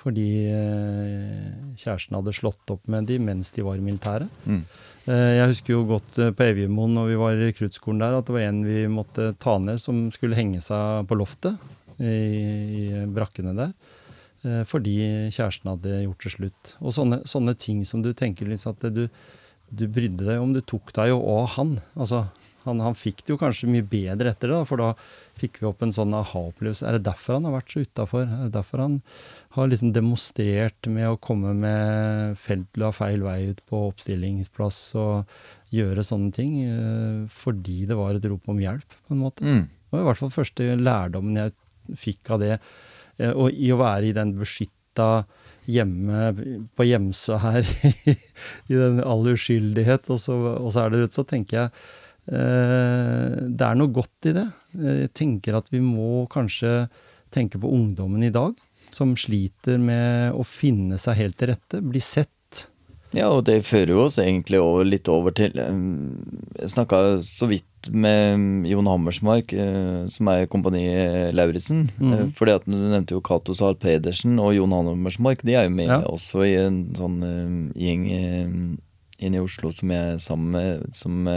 fordi 0.05 0.29
eh, 0.53 1.45
kjæresten 1.81 2.13
hadde 2.13 2.33
slått 2.37 2.73
opp 2.73 2.85
med 2.91 3.07
dem 3.09 3.25
mens 3.25 3.49
de 3.55 3.65
var 3.65 3.79
i 3.79 3.85
militæret. 3.85 4.29
Mm. 4.45 4.61
Eh, 5.05 5.31
jeg 5.37 5.49
husker 5.51 5.75
jo 5.75 5.83
godt 5.85 6.17
eh, 6.17 6.31
på 6.33 6.47
Evjemoen 6.47 6.95
når 6.97 7.11
vi 7.11 7.17
var 7.19 7.35
i 7.35 7.49
rekruttskolen 7.51 8.01
der, 8.01 8.17
at 8.17 8.25
det 8.25 8.33
var 8.33 8.47
en 8.47 8.63
vi 8.65 8.85
måtte 8.89 9.33
ta 9.41 9.59
ned 9.61 9.81
som 9.83 10.07
skulle 10.13 10.37
henge 10.37 10.63
seg 10.65 11.05
på 11.09 11.17
loftet 11.19 11.59
i, 12.01 12.09
i 12.09 13.05
brakkene 13.13 13.53
der. 13.57 13.75
Fordi 14.69 14.91
kjæresten 15.33 15.71
hadde 15.71 16.03
gjort 16.03 16.21
det 16.21 16.31
slutt. 16.35 16.71
Og 16.85 16.93
sånne, 16.93 17.17
sånne 17.25 17.55
ting 17.57 17.79
som 17.87 18.03
du 18.05 18.11
tenker 18.13 18.45
liksom 18.45 18.75
at 18.75 18.83
du, 18.93 19.07
du 19.73 19.85
brydde 19.89 20.27
deg 20.27 20.37
om. 20.37 20.51
Du 20.53 20.59
tok 20.61 20.91
deg 20.93 21.09
jo 21.09 21.15
av 21.33 21.47
han. 21.55 21.71
Altså, 21.95 22.19
han, 22.67 22.83
han, 22.85 22.97
fikk 22.97 23.23
det 23.23 23.33
jo 23.33 23.39
kanskje 23.41 23.71
mye 23.73 23.85
bedre 23.89 24.35
etter 24.35 24.53
det, 24.53 24.59
for 24.69 24.81
da 24.81 24.91
fikk 25.39 25.59
vi 25.61 25.67
opp 25.69 25.83
en 25.83 25.93
sånn 25.95 26.15
aha-opplevelse. 26.15 26.85
Er 26.87 26.97
det 26.97 27.07
derfor 27.07 27.37
han 27.37 27.47
har 27.47 27.57
vært 27.57 27.73
så 27.73 27.83
utafor? 27.83 28.23
Er 28.25 28.45
det 28.45 28.55
derfor 28.55 28.83
han 28.83 28.97
har 29.57 29.69
liksom 29.71 29.91
demonstrert 29.95 30.89
med 30.91 31.09
å 31.09 31.19
komme 31.21 31.53
med 31.57 32.39
feltla 32.41 32.91
feil 32.95 33.25
vei 33.25 33.37
ut 33.51 33.61
på 33.69 33.81
oppstillingsplass 33.89 34.79
og 35.01 35.35
gjøre 35.75 36.05
sånne 36.07 36.35
ting? 36.35 36.57
Eh, 36.63 37.25
fordi 37.31 37.81
det 37.89 37.99
var 37.99 38.15
et 38.15 38.29
rop 38.31 38.47
om 38.51 38.61
hjelp, 38.61 38.99
på 39.07 39.15
en 39.15 39.23
måte. 39.25 39.43
Mm. 39.43 39.65
Det 39.67 39.97
var 39.97 40.05
i 40.05 40.09
hvert 40.09 40.23
fall 40.23 40.37
første 40.37 40.69
lærdommen 40.79 41.41
jeg 41.41 41.99
fikk 42.01 42.31
av 42.35 42.43
det. 42.43 42.55
Eh, 43.19 43.33
og 43.33 43.51
i 43.51 43.73
å 43.75 43.81
være 43.81 44.09
i 44.09 44.15
den 44.15 44.35
beskytta 44.39 45.09
hjemme 45.65 46.31
på 46.77 46.85
Gjemse 46.85 47.41
her, 47.41 47.67
i 48.71 48.79
den 48.79 49.03
all 49.03 49.27
uskyldighet, 49.33 50.11
og 50.13 50.19
så, 50.21 50.39
og 50.55 50.71
så 50.71 50.85
er 50.85 50.93
det 50.93 51.03
rødt, 51.03 51.17
så 51.17 51.27
tenker 51.27 51.65
jeg 51.65 51.71
Eh, 52.25 53.33
det 53.53 53.65
er 53.65 53.77
noe 53.77 53.93
godt 53.93 54.29
i 54.29 54.33
det. 54.35 54.45
Jeg 54.75 55.11
tenker 55.17 55.57
at 55.59 55.71
vi 55.73 55.81
må 55.83 56.25
kanskje 56.31 56.87
tenke 57.35 57.59
på 57.61 57.71
ungdommen 57.71 58.23
i 58.23 58.33
dag, 58.33 58.55
som 58.95 59.15
sliter 59.19 59.79
med 59.81 60.35
å 60.35 60.45
finne 60.47 60.99
seg 61.01 61.19
helt 61.19 61.37
til 61.39 61.51
rette, 61.51 61.81
bli 61.83 62.01
sett. 62.03 62.31
Ja, 63.15 63.29
og 63.31 63.45
det 63.47 63.61
fører 63.67 63.93
jo 63.93 64.03
oss 64.05 64.17
egentlig 64.19 64.59
over, 64.59 64.83
litt 64.87 65.07
over 65.11 65.31
til 65.35 65.53
um, 65.61 66.17
Jeg 66.57 66.73
snakka 66.73 66.97
så 67.23 67.47
vidt 67.47 67.87
med 67.93 68.65
Jon 68.67 68.89
Hammersmark, 68.89 69.53
uh, 69.55 70.07
som 70.11 70.31
er 70.33 70.49
Kompani 70.51 70.83
Lauritzen. 71.35 71.85
Mm 72.01 72.33
fordi 72.35 72.55
at 72.57 72.65
Du 72.67 72.75
nevnte 72.75 73.15
jo 73.15 73.23
Cato 73.23 73.55
Zahl 73.55 73.77
Pedersen 73.79 74.39
og 74.41 74.55
Jon 74.57 74.73
Hammersmark. 74.75 75.45
De 75.45 75.55
er 75.55 75.69
jo 75.69 75.75
med 75.77 75.87
Ja. 75.87 76.01
også 76.09 76.43
i 76.43 76.55
en 76.59 76.81
sånn 76.97 77.21
gjeng 77.77 78.03
inne 79.15 79.37
i 79.37 79.43
Oslo 79.43 79.71
som 79.71 79.91
jeg 79.93 80.15
er 80.15 80.19
sammen 80.19 80.51
med, 80.51 80.95
som 80.95 81.27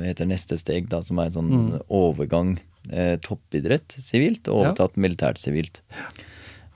heter 0.00 0.28
Neste 0.30 0.56
steg, 0.56 0.88
da, 0.88 1.02
som 1.04 1.18
er 1.18 1.28
en 1.28 1.36
sånn 1.36 1.50
mm. 1.50 1.80
overgang 1.92 2.56
uh, 2.92 3.16
toppidrett 3.24 3.96
sivilt 4.00 4.48
og 4.48 4.62
Ja. 4.62 4.72
overtatt 4.72 4.96
militært 5.00 5.40
sivilt. 5.40 5.82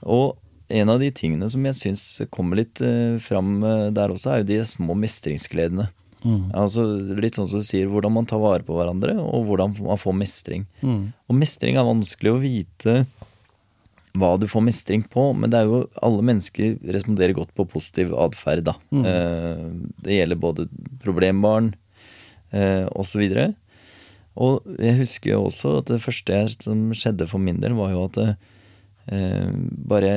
Og 0.03 0.37
en 0.73 0.89
av 0.89 0.99
de 1.01 1.09
tingene 1.13 1.49
som 1.51 1.63
jeg 1.67 1.77
syns 1.77 2.03
kommer 2.33 2.57
litt 2.57 2.81
eh, 2.81 3.19
fram 3.21 3.59
eh, 3.63 3.89
der 3.93 4.13
også, 4.13 4.31
er 4.31 4.41
jo 4.41 4.47
de 4.49 4.61
små 4.65 4.95
mestringsgledene. 4.97 5.89
Mm. 6.23 6.47
Altså 6.55 6.85
Litt 7.19 7.35
sånn 7.37 7.49
som 7.51 7.59
du 7.61 7.67
sier, 7.67 7.89
hvordan 7.91 8.13
man 8.15 8.25
tar 8.29 8.39
vare 8.41 8.63
på 8.65 8.77
hverandre, 8.77 9.17
og 9.19 9.45
hvordan 9.49 9.75
man 9.83 9.99
får 9.99 10.15
mestring. 10.17 10.65
Mm. 10.81 11.11
Og 11.29 11.37
mestring 11.37 11.77
er 11.77 11.85
vanskelig 11.87 12.31
å 12.31 12.41
vite 12.41 12.95
hva 14.13 14.35
du 14.37 14.45
får 14.49 14.61
mestring 14.61 15.03
på, 15.09 15.31
men 15.35 15.49
det 15.51 15.59
er 15.59 15.69
jo 15.69 15.83
alle 16.05 16.25
mennesker 16.25 16.77
responderer 16.95 17.33
godt 17.37 17.53
på 17.57 17.65
positiv 17.69 18.13
atferd, 18.13 18.63
da. 18.69 18.75
Mm. 18.93 19.05
Eh, 19.09 19.63
det 20.05 20.19
gjelder 20.19 20.41
både 20.41 20.67
problembarn 21.03 21.73
eh, 22.53 22.85
osv. 22.93 23.23
Og 23.25 23.55
jeg 24.35 24.97
husker 24.97 25.31
jo 25.35 25.45
også 25.47 25.77
at 25.83 25.91
det 25.93 26.01
første 26.03 26.41
som 26.63 26.89
skjedde 26.97 27.27
for 27.29 27.39
min 27.39 27.59
del, 27.61 27.75
var 27.77 27.91
jo 27.93 28.05
at 28.07 28.17
eh, 28.23 29.49
bare 29.89 30.13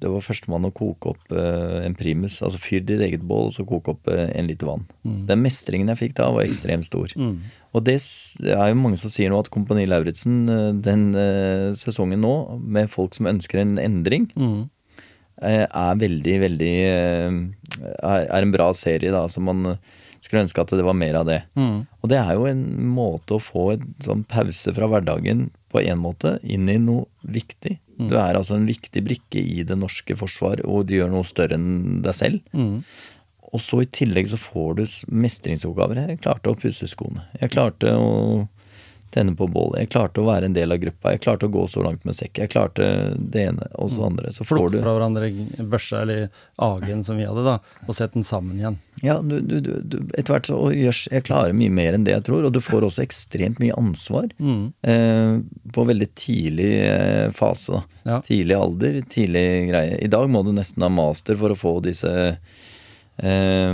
Det 0.00 0.08
var 0.10 0.24
førstemann 0.24 0.64
å 0.66 0.72
koke 0.74 1.12
opp 1.12 1.32
eh, 1.36 1.84
en 1.86 1.94
primus. 1.94 2.40
Altså 2.42 2.58
fyr 2.58 2.80
ditt 2.82 3.00
eget 3.04 3.22
bål, 3.22 3.50
og 3.50 3.54
så 3.56 3.66
koke 3.68 3.92
opp 3.94 4.08
eh, 4.08 4.30
en 4.34 4.48
liter 4.48 4.66
vann. 4.66 4.86
Mm. 5.04 5.26
Den 5.28 5.42
mestringen 5.44 5.92
jeg 5.92 6.00
fikk 6.02 6.16
da, 6.18 6.30
var 6.34 6.46
ekstremt 6.48 6.88
stor. 6.88 7.12
Mm. 7.16 7.36
Og 7.74 7.82
det 7.86 7.96
er 7.98 8.68
jo 8.70 8.78
mange 8.78 8.96
som 9.00 9.10
sier 9.10 9.30
nå 9.32 9.38
at 9.42 9.50
Kompani 9.54 9.84
Lauritzen 9.86 10.44
eh, 10.48 10.70
den 10.86 11.10
eh, 11.18 11.72
sesongen 11.78 12.22
nå, 12.24 12.34
med 12.60 12.90
folk 12.92 13.14
som 13.18 13.30
ønsker 13.30 13.60
en 13.62 13.76
endring, 13.82 14.30
Mm. 14.34 14.70
eh, 15.42 15.66
er 15.66 16.00
veldig, 16.00 16.36
veldig 16.48 16.74
er, 16.88 18.24
er 18.24 18.40
en 18.42 18.52
bra 18.54 18.72
serie, 18.72 19.10
da. 19.12 19.26
Så 19.28 19.42
man 19.42 19.76
skulle 20.24 20.44
ønske 20.44 20.62
at 20.62 20.72
det 20.74 20.86
var 20.86 20.96
mer 20.96 21.20
av 21.20 21.28
det. 21.28 21.40
Mm. 21.58 21.84
Og 22.00 22.10
det 22.10 22.18
er 22.20 22.32
jo 22.36 22.48
en 22.48 22.64
måte 22.94 23.36
å 23.36 23.42
få 23.42 23.66
en 23.74 23.88
sånn 24.04 24.24
pause 24.28 24.74
fra 24.76 24.88
hverdagen 24.90 25.48
på 25.74 25.82
en 25.82 26.00
måte, 26.00 26.36
inn 26.42 26.70
i 26.70 26.78
noe 26.80 27.08
viktig. 27.22 27.78
Mm. 27.98 28.08
Du 28.10 28.16
er 28.18 28.38
altså 28.38 28.56
en 28.58 28.68
viktig 28.68 29.02
brikke 29.06 29.42
i 29.42 29.64
det 29.66 29.76
norske 29.78 30.16
forsvar, 30.18 30.62
og 30.66 30.86
du 30.88 30.96
gjør 30.98 31.12
noe 31.12 31.26
større 31.26 31.58
enn 31.58 32.00
deg 32.04 32.16
selv. 32.16 32.54
Mm. 32.54 32.80
Og 33.54 33.62
så 33.62 33.84
i 33.84 33.90
tillegg 33.90 34.30
så 34.30 34.38
får 34.40 34.80
du 34.80 34.84
mestringsoppgaver. 35.14 36.00
Jeg 36.10 36.22
klarte 36.24 36.50
å 36.50 36.58
pusse 36.58 36.88
skoene. 36.90 37.22
Jeg 37.38 37.52
klarte 37.54 37.92
å 37.94 38.08
tenne 39.14 39.34
på 39.38 39.46
bålet. 39.46 39.84
Jeg 39.84 39.92
klarte 39.94 40.22
å 40.22 40.26
være 40.26 40.48
en 40.48 40.56
del 40.56 40.74
av 40.74 40.80
gruppa. 40.82 41.12
Jeg 41.14 41.22
klarte 41.24 41.46
å 41.46 41.52
gå 41.54 41.64
så 41.70 41.84
langt 41.86 42.02
med 42.06 42.16
sekk. 42.16 42.40
Jeg 42.42 42.50
klarte 42.50 42.86
det 43.14 43.44
ene 43.50 43.68
og 43.78 43.92
så 43.92 44.08
andre. 44.08 44.32
Så 44.34 44.46
får 44.48 44.74
du 44.74 44.80
fra 44.82 44.96
hverandre 44.96 45.30
børsa 45.70 46.02
eller 46.02 46.26
agen 46.62 47.04
som 47.06 47.20
vi 47.20 47.26
hadde, 47.28 47.44
da, 47.46 47.58
og 47.86 47.96
sett 47.96 48.16
den 48.16 48.26
sammen 48.26 48.58
igjen. 48.58 48.80
Ja, 49.04 49.18
du, 49.22 49.36
du, 49.40 49.58
du, 49.60 49.96
etter 50.14 50.36
hvert 50.36 50.48
så 50.48 50.58
gjørs, 50.72 51.04
Jeg 51.12 51.26
klarer 51.26 51.54
mye 51.56 51.72
mer 51.74 51.96
enn 51.96 52.06
det 52.06 52.14
jeg 52.14 52.26
tror, 52.28 52.46
og 52.46 52.54
du 52.54 52.60
får 52.64 52.88
også 52.88 53.04
ekstremt 53.04 53.62
mye 53.62 53.76
ansvar. 53.78 54.28
Mm. 54.38 54.66
Eh, 54.82 55.38
på 55.74 55.86
veldig 55.90 56.10
tidlig 56.18 56.72
eh, 56.88 57.30
fase. 57.36 57.84
Ja. 58.02 58.20
Tidlig 58.26 58.58
alder, 58.58 59.00
tidlig 59.10 59.46
greie. 59.70 59.98
I 60.02 60.10
dag 60.10 60.26
må 60.30 60.42
du 60.46 60.52
nesten 60.56 60.84
ha 60.84 60.90
master 60.92 61.38
for 61.40 61.54
å 61.54 61.58
få 61.58 61.78
disse 61.84 62.12
eh, 62.34 63.72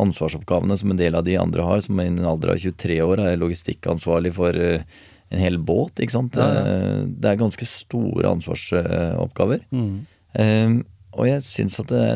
ansvarsoppgavene 0.00 0.76
som 0.78 0.92
en 0.92 1.00
del 1.00 1.16
av 1.18 1.26
de 1.26 1.36
andre 1.40 1.66
har. 1.66 1.82
Som 1.84 2.00
i 2.00 2.08
en 2.10 2.22
alder 2.28 2.54
av 2.54 2.62
23 2.62 3.00
år 3.04 3.22
er 3.22 3.40
logistikkansvarlig 3.40 4.34
for 4.36 4.58
eh, 4.60 4.86
en 5.32 5.42
hel 5.42 5.58
båt. 5.58 6.00
ikke 6.00 6.16
sant? 6.16 6.38
Ja, 6.38 6.48
ja. 6.54 6.64
Eh, 6.64 6.98
det 7.08 7.30
er 7.30 7.40
ganske 7.40 7.68
store 7.68 8.34
ansvarsoppgaver. 8.36 9.64
Mm. 9.74 9.94
Um, 10.34 10.80
og 11.14 11.28
jeg 11.30 11.44
syns 11.46 11.78
at 11.78 11.92
det, 11.92 12.06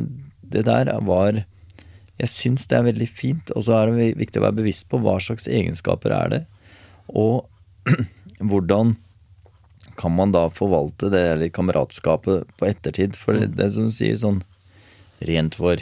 det 0.43 0.65
der 0.67 0.91
var 1.07 1.45
Jeg 2.19 2.31
syns 2.33 2.67
det 2.67 2.75
er 2.75 2.89
veldig 2.89 3.07
fint. 3.09 3.53
Og 3.55 3.67
så 3.67 3.77
er 3.79 3.93
det 3.93 4.15
viktig 4.19 4.41
å 4.41 4.49
være 4.49 4.61
bevisst 4.61 4.89
på 4.91 4.99
hva 5.03 5.19
slags 5.23 5.47
egenskaper 5.47 6.15
er 6.15 6.33
det. 6.35 6.41
Og 7.15 7.47
hvordan 8.51 8.97
kan 9.99 10.15
man 10.15 10.33
da 10.35 10.49
forvalte 10.55 11.11
det 11.11 11.23
eller 11.33 11.55
kameratskapet 11.55 12.51
på 12.59 12.67
ettertid? 12.67 13.17
For 13.19 13.39
det, 13.39 13.53
det 13.59 13.71
som 13.75 13.87
du 13.89 13.95
sier, 13.95 14.19
sånn 14.19 14.43
rent 15.27 15.57
for 15.59 15.81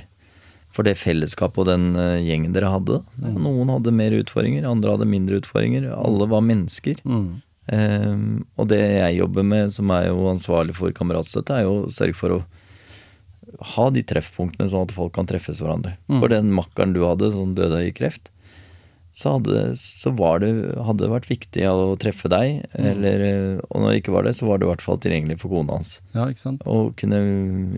for 0.76 0.86
det 0.86 0.98
fellesskapet 1.00 1.62
og 1.62 1.70
den 1.70 1.88
eh, 1.96 2.20
gjengen 2.26 2.52
dere 2.52 2.70
hadde. 2.74 3.00
Noen 3.22 3.72
hadde 3.72 3.94
mer 3.96 4.14
utfordringer, 4.18 4.68
andre 4.68 4.92
hadde 4.92 5.08
mindre 5.08 5.40
utfordringer. 5.40 5.88
Alle 5.96 6.28
var 6.28 6.44
mennesker. 6.44 7.00
Mm. 7.08 7.26
Um, 7.66 8.44
og 8.54 8.68
det 8.70 8.78
jeg 8.78 9.16
jobber 9.16 9.46
med, 9.46 9.72
som 9.74 9.90
er 9.90 10.10
jo 10.10 10.28
ansvarlig 10.30 10.76
for 10.78 10.94
kameratstøtte, 10.94 11.56
er 11.56 11.66
jo 11.66 11.80
å 11.80 11.90
sørge 11.90 12.18
for 12.18 12.36
å 12.36 12.40
ha 13.74 13.88
de 13.94 14.02
treffpunktene 14.06 14.68
sånn 14.70 14.86
at 14.86 14.94
folk 14.94 15.14
kan 15.16 15.28
treffes 15.28 15.62
hverandre. 15.62 15.96
Mm. 16.10 16.20
For 16.20 16.32
den 16.32 16.52
makkeren 16.54 16.94
du 16.94 17.02
hadde 17.06 17.32
som 17.34 17.56
døde 17.56 17.80
i 17.86 17.94
kreft, 17.96 18.30
så, 19.16 19.30
hadde, 19.38 19.60
så 19.80 20.10
var 20.12 20.42
det, 20.42 20.50
hadde 20.84 21.06
det 21.06 21.08
vært 21.08 21.28
viktig 21.30 21.62
å 21.70 21.94
treffe 21.96 22.28
deg. 22.28 22.58
Mm. 22.76 22.86
Eller, 22.90 23.22
og 23.70 23.80
når 23.80 23.94
det 23.94 24.00
ikke 24.02 24.12
var 24.12 24.26
det, 24.28 24.34
så 24.36 24.44
var 24.48 24.60
det 24.60 24.66
i 24.66 24.68
hvert 24.68 24.84
fall 24.84 24.98
tilgjengelig 25.00 25.38
for 25.40 25.54
kona 25.54 25.78
hans. 25.78 25.94
Ja, 26.12 26.26
ikke 26.28 26.42
sant? 26.42 26.66
Og 26.68 26.90
kunne 27.00 27.20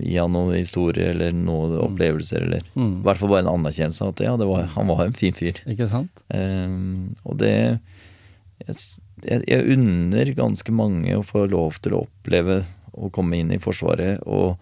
gi 0.03 0.17
han 0.19 0.35
noen 0.35 0.57
historier 0.59 1.13
eller 1.15 1.37
noen 1.37 1.77
opplevelser. 1.85 2.43
Eller 2.49 2.65
i 2.67 2.75
Mm. 2.75 2.97
hvert 3.07 3.21
fall 3.23 3.31
bare 3.31 3.45
en 3.47 3.53
anerkjennelse 3.55 4.03
av 4.03 4.11
at 4.17 4.25
ja, 4.27 4.35
det 4.41 4.49
var, 4.51 4.67
han 4.75 4.91
var 4.91 5.05
en 5.07 5.15
fin 5.21 5.37
fyr. 5.39 5.63
Ikke 5.71 5.87
sant? 5.91 6.25
Um, 6.35 7.15
og 7.23 7.39
det 7.45 7.55
jeg, 8.67 9.45
jeg, 9.47 9.63
unner 9.77 10.33
ganske 10.35 10.75
mange 10.75 11.15
å 11.15 11.23
få 11.27 11.45
lov 11.51 11.79
til 11.85 11.95
å 11.95 12.03
oppleve 12.09 12.65
å 12.99 13.11
komme 13.15 13.39
inn 13.39 13.53
i 13.55 13.61
Forsvaret 13.63 14.19
og, 14.27 14.59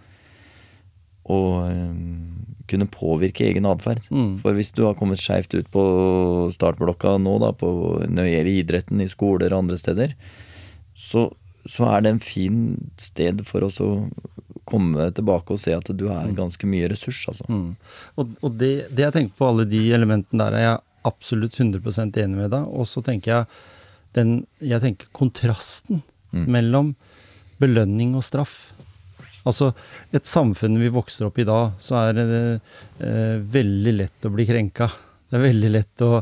og 1.33 1.49
ehm, 1.71 2.56
kunne 2.71 2.89
påvirke 2.91 3.47
egen 3.49 3.67
atferd. 3.69 4.05
Mm. 4.11 4.39
For 4.43 4.57
hvis 4.57 4.73
du 4.77 4.85
har 4.87 4.97
kommet 4.99 5.21
skeivt 5.23 5.55
ut 5.57 5.69
på 5.75 5.83
startblokka 6.55 7.17
nå, 7.23 7.37
da, 7.43 7.53
på, 7.57 7.71
nøyere 8.09 8.59
idretten 8.63 9.01
i 9.03 9.09
skoler 9.11 9.53
og 9.55 9.65
andre 9.65 9.79
steder, 9.81 10.17
så, 10.97 11.29
så 11.69 11.87
er 11.93 12.03
det 12.05 12.15
en 12.15 12.25
fin 12.25 12.59
sted 13.01 13.45
for 13.49 13.67
oss 13.67 13.79
å 13.85 14.09
komme 14.67 15.11
tilbake 15.15 15.55
og 15.55 15.63
se 15.63 15.77
at 15.77 15.93
du 15.95 16.09
er 16.11 16.33
ganske 16.35 16.67
mye 16.67 16.89
ressurs, 16.91 17.21
altså. 17.31 17.47
Mm. 17.47 17.77
Og, 18.19 18.35
og 18.43 18.59
det, 18.59 18.73
det 18.91 19.07
jeg 19.07 19.15
tenker 19.15 19.39
på 19.39 19.47
alle 19.53 19.69
de 19.71 19.85
elementene 19.95 20.43
der, 20.43 20.59
er 20.59 20.67
jeg 20.67 20.85
absolutt 21.07 21.61
100% 21.63 22.19
enig 22.25 22.41
med 22.41 22.51
deg. 22.57 22.67
Og 22.67 22.89
så 22.91 23.03
tenker 23.07 23.31
jeg 23.33 23.51
den 24.17 24.31
Jeg 24.65 24.81
tenker 24.81 25.11
kontrasten 25.15 26.01
Mm. 26.37 26.47
mellom 26.51 26.89
belønning 27.61 28.15
og 28.19 28.25
straff. 28.27 28.73
Altså, 29.47 29.71
et 30.17 30.27
samfunn 30.27 30.79
vi 30.81 30.93
vokser 30.93 31.29
opp 31.29 31.39
i 31.39 31.47
da, 31.47 31.61
så 31.79 32.01
er 32.03 32.17
det 32.19 32.27
eh, 32.99 33.37
veldig 33.57 33.95
lett 34.01 34.27
å 34.27 34.33
bli 34.35 34.47
krenka. 34.49 34.91
Det 35.31 35.39
er 35.39 35.47
veldig 35.49 35.73
lett 35.75 36.03
å, 36.07 36.21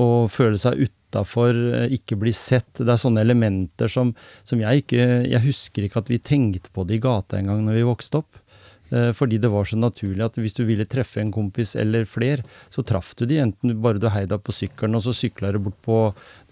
å 0.00 0.06
føle 0.32 0.60
seg 0.60 0.86
utafor, 0.86 1.56
eh, 1.80 1.94
ikke 1.96 2.18
bli 2.20 2.32
sett. 2.36 2.82
Det 2.82 2.88
er 2.92 3.00
sånne 3.00 3.24
elementer 3.24 3.90
som, 3.92 4.12
som 4.44 4.60
jeg 4.60 4.84
ikke 4.84 5.04
Jeg 5.28 5.44
husker 5.44 5.86
ikke 5.86 6.02
at 6.04 6.10
vi 6.12 6.22
tenkte 6.22 6.72
på 6.72 6.84
det 6.88 6.98
i 6.98 7.04
gata 7.04 7.40
engang 7.40 7.64
når 7.66 7.80
vi 7.80 7.86
vokste 7.88 8.20
opp. 8.22 8.42
Eh, 8.90 9.10
Fordi 9.16 9.38
det 9.42 9.50
var 9.50 9.66
så 9.66 9.78
naturlig 9.80 10.24
at 10.24 10.36
hvis 10.38 10.56
du 10.56 10.64
ville 10.68 10.86
treffe 10.88 11.20
en 11.22 11.32
kompis 11.34 11.74
eller 11.80 12.06
fler, 12.08 12.44
så 12.70 12.84
traff 12.86 13.14
du 13.18 13.24
de, 13.26 13.40
enten 13.42 13.76
bare 13.82 14.00
du 14.02 14.08
heiv 14.12 14.28
deg 14.30 14.44
på 14.46 14.54
sykkelen, 14.54 14.98
og 14.98 15.04
så 15.06 15.14
sykla 15.16 15.52
du 15.54 15.60
bort 15.64 15.80
på 15.84 16.00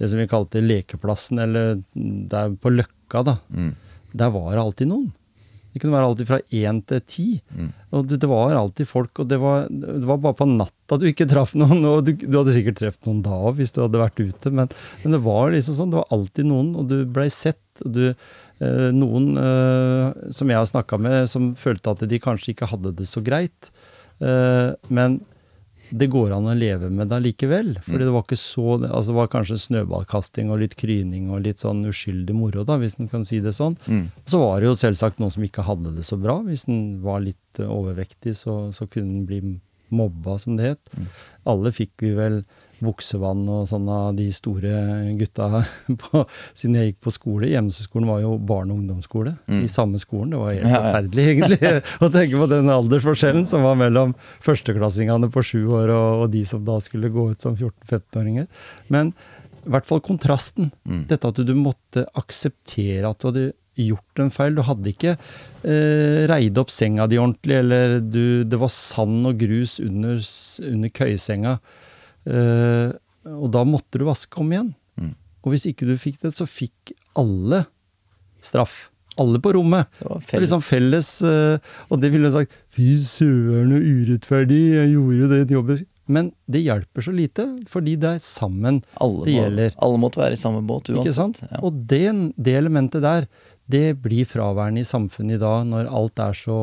det 0.00 0.10
som 0.10 0.18
vi 0.20 0.30
kalte 0.30 0.64
lekeplassen, 0.64 1.42
eller 1.44 1.82
der 1.94 2.56
på 2.58 2.72
Løkka, 2.74 3.22
da. 3.28 3.36
Mm. 3.54 3.74
Der 4.14 4.32
var 4.34 4.50
det 4.52 4.64
alltid 4.64 4.90
noen. 4.90 5.12
Det 5.74 5.80
kunne 5.82 5.96
være 5.96 6.06
alltid 6.06 6.28
fra 6.28 6.36
én 6.54 6.76
til 6.86 7.00
ti. 7.02 7.24
Mm. 7.50 7.70
Og 7.98 8.04
det, 8.06 8.20
det 8.22 8.28
var 8.30 8.54
alltid 8.54 8.86
folk, 8.86 9.10
og 9.18 9.26
det 9.26 9.40
var, 9.42 9.66
det 9.66 10.06
var 10.06 10.20
bare 10.22 10.38
på 10.38 10.46
natta 10.46 10.98
du 11.00 11.08
ikke 11.08 11.26
traff 11.26 11.56
noen. 11.58 11.82
Og 11.90 12.04
du, 12.06 12.12
du 12.14 12.36
hadde 12.38 12.54
sikkert 12.54 12.78
truffet 12.78 13.08
noen 13.08 13.24
da 13.26 13.34
òg, 13.34 13.58
hvis 13.58 13.74
du 13.74 13.80
hadde 13.82 13.98
vært 13.98 14.22
ute, 14.22 14.52
men, 14.54 14.70
men 15.02 15.16
det 15.16 15.20
var 15.24 15.50
liksom 15.50 15.74
sånn. 15.80 15.90
Det 15.90 15.98
var 15.98 16.14
alltid 16.14 16.46
noen, 16.46 16.70
og 16.78 16.86
du 16.92 17.00
blei 17.10 17.26
sett. 17.34 17.58
og 17.82 17.90
du 17.96 18.04
eh, 18.06 18.88
Noen 18.94 19.34
eh, 19.34 20.30
som 20.38 20.54
jeg 20.54 20.60
har 20.60 20.70
snakka 20.70 21.00
med, 21.02 21.26
som 21.32 21.52
følte 21.58 21.96
at 21.96 22.06
de 22.06 22.22
kanskje 22.22 22.54
ikke 22.54 22.70
hadde 22.70 22.94
det 23.00 23.10
så 23.10 23.24
greit. 23.26 23.72
Eh, 24.22 24.70
men 24.94 25.18
det 25.94 26.08
går 26.10 26.32
an 26.34 26.48
å 26.50 26.54
leve 26.58 26.88
med 26.90 27.10
det 27.12 27.20
likevel. 27.22 27.74
For 27.86 28.02
det 28.02 28.10
var 28.10 28.24
ikke 28.24 28.38
så 28.40 28.78
altså 28.80 29.12
Det 29.12 29.18
var 29.18 29.30
kanskje 29.32 29.60
snøballkasting 29.62 30.50
og 30.50 30.62
litt 30.64 30.74
kryning 30.80 31.28
og 31.30 31.44
litt 31.44 31.62
sånn 31.62 31.84
uskyldig 31.90 32.34
moro, 32.34 32.64
da, 32.66 32.78
hvis 32.80 32.98
en 32.98 33.10
kan 33.12 33.26
si 33.26 33.38
det 33.44 33.54
sånn. 33.54 33.76
Mm. 33.86 34.08
Så 34.26 34.40
var 34.42 34.58
det 34.58 34.72
jo 34.72 34.80
selvsagt 34.80 35.22
noen 35.22 35.34
som 35.34 35.46
ikke 35.46 35.66
hadde 35.66 35.94
det 35.94 36.06
så 36.06 36.18
bra. 36.20 36.40
Hvis 36.48 36.66
en 36.66 36.82
var 37.04 37.22
litt 37.22 37.62
overvektig, 37.62 38.34
så, 38.40 38.56
så 38.74 38.88
kunne 38.90 39.20
en 39.20 39.28
bli 39.28 39.40
mobba, 39.94 40.38
som 40.42 40.58
det 40.58 40.74
het. 40.74 40.94
Alle 41.46 41.70
fikk 41.74 42.02
vi 42.02 42.14
vel 42.16 42.42
buksevann 42.84 43.42
og 43.50 43.66
sånn 43.70 43.88
av 43.90 44.14
de 44.18 44.26
store 44.34 44.72
gutta 45.18 45.64
på, 46.04 46.24
siden 46.56 46.78
jeg 46.78 46.92
gikk 46.92 47.00
på 47.06 47.14
skole. 47.14 47.50
Hjemmeskolen 47.52 48.10
var 48.10 48.22
jo 48.24 48.34
barne- 48.38 48.74
og 48.74 48.82
ungdomsskole 48.82 49.34
i 49.64 49.70
samme 49.72 50.00
skolen. 50.02 50.34
Det 50.34 50.42
var 50.42 50.54
helt 50.56 50.70
forferdelig, 50.74 51.26
egentlig, 51.34 51.72
å 52.04 52.10
tenke 52.14 52.42
på 52.42 52.50
den 52.52 52.72
aldersforskjellen 52.74 53.48
som 53.50 53.64
var 53.66 53.80
mellom 53.80 54.14
førsteklassingene 54.44 55.30
på 55.34 55.44
sju 55.44 55.60
år 55.80 55.94
og, 55.94 56.24
og 56.24 56.28
de 56.34 56.44
som 56.48 56.64
da 56.66 56.78
skulle 56.84 57.12
gå 57.14 57.30
ut 57.32 57.44
som 57.44 57.56
14-15-åringer. 57.56 58.48
Men 58.94 59.14
i 59.64 59.72
hvert 59.72 59.86
fall 59.88 60.02
kontrasten. 60.04 60.70
Dette 61.08 61.30
at 61.30 61.38
du 61.40 61.54
måtte 61.56 62.04
akseptere 62.20 63.08
at 63.08 63.20
du 63.20 63.30
hadde 63.30 63.44
gjort 63.80 64.22
en 64.22 64.30
feil. 64.34 64.54
Du 64.56 64.62
hadde 64.66 64.92
ikke 64.92 65.14
eh, 65.16 66.24
reid 66.30 66.58
opp 66.60 66.70
senga 66.72 67.08
di 67.10 67.18
ordentlig, 67.20 67.58
eller 67.62 67.98
du, 68.00 68.44
det 68.46 68.60
var 68.60 68.72
sand 68.72 69.26
og 69.30 69.40
grus 69.40 69.78
under, 69.82 70.20
under 70.68 70.94
køyesenga. 70.94 71.56
Eh, 72.24 72.90
og 73.34 73.46
da 73.54 73.62
måtte 73.68 74.00
du 74.00 74.06
vaske 74.08 74.40
om 74.40 74.50
igjen. 74.52 74.72
Mm. 75.00 75.14
Og 75.44 75.54
hvis 75.54 75.68
ikke 75.70 75.88
du 75.88 75.94
fikk 76.00 76.20
det, 76.24 76.34
så 76.36 76.48
fikk 76.48 76.94
alle 77.20 77.64
straff. 78.44 78.88
Alle 79.20 79.38
på 79.38 79.52
rommet. 79.54 79.86
Det 80.00 80.08
var 80.10 80.22
felles. 80.26 80.42
liksom 80.42 80.62
felles 80.66 81.08
eh, 81.22 81.74
Og 81.86 82.00
det 82.02 82.08
ville 82.10 82.32
sagt 82.34 82.54
Fy 82.74 82.96
søren, 82.98 83.70
så 83.70 83.78
urettferdig, 83.78 84.62
jeg 84.74 84.94
gjorde 84.96 85.18
jo 85.20 85.28
det 85.30 85.42
jobben. 85.54 85.84
Men 86.10 86.32
det 86.50 86.64
hjelper 86.66 87.06
så 87.06 87.14
lite, 87.14 87.46
fordi 87.70 87.94
det 87.96 88.16
er 88.16 88.24
sammen 88.24 88.82
alle, 89.00 89.22
det 89.24 89.36
må, 89.36 89.38
gjelder. 89.38 89.76
alle 89.86 90.00
måtte 90.02 90.20
være 90.20 90.36
i 90.36 90.40
samme 90.40 90.60
båt 90.66 90.90
uansett. 90.90 91.00
Ikke 91.00 91.16
sant? 91.16 91.38
Ja. 91.46 91.62
Og 91.64 91.78
det, 91.88 92.02
det 92.36 92.56
elementet 92.58 93.04
der, 93.06 93.28
det 93.70 93.86
blir 94.04 94.28
fraværende 94.28 94.82
i 94.82 94.88
samfunnet 94.88 95.38
i 95.38 95.40
dag, 95.40 95.64
når 95.70 95.88
alt 95.88 96.20
er 96.26 96.36
så 96.36 96.58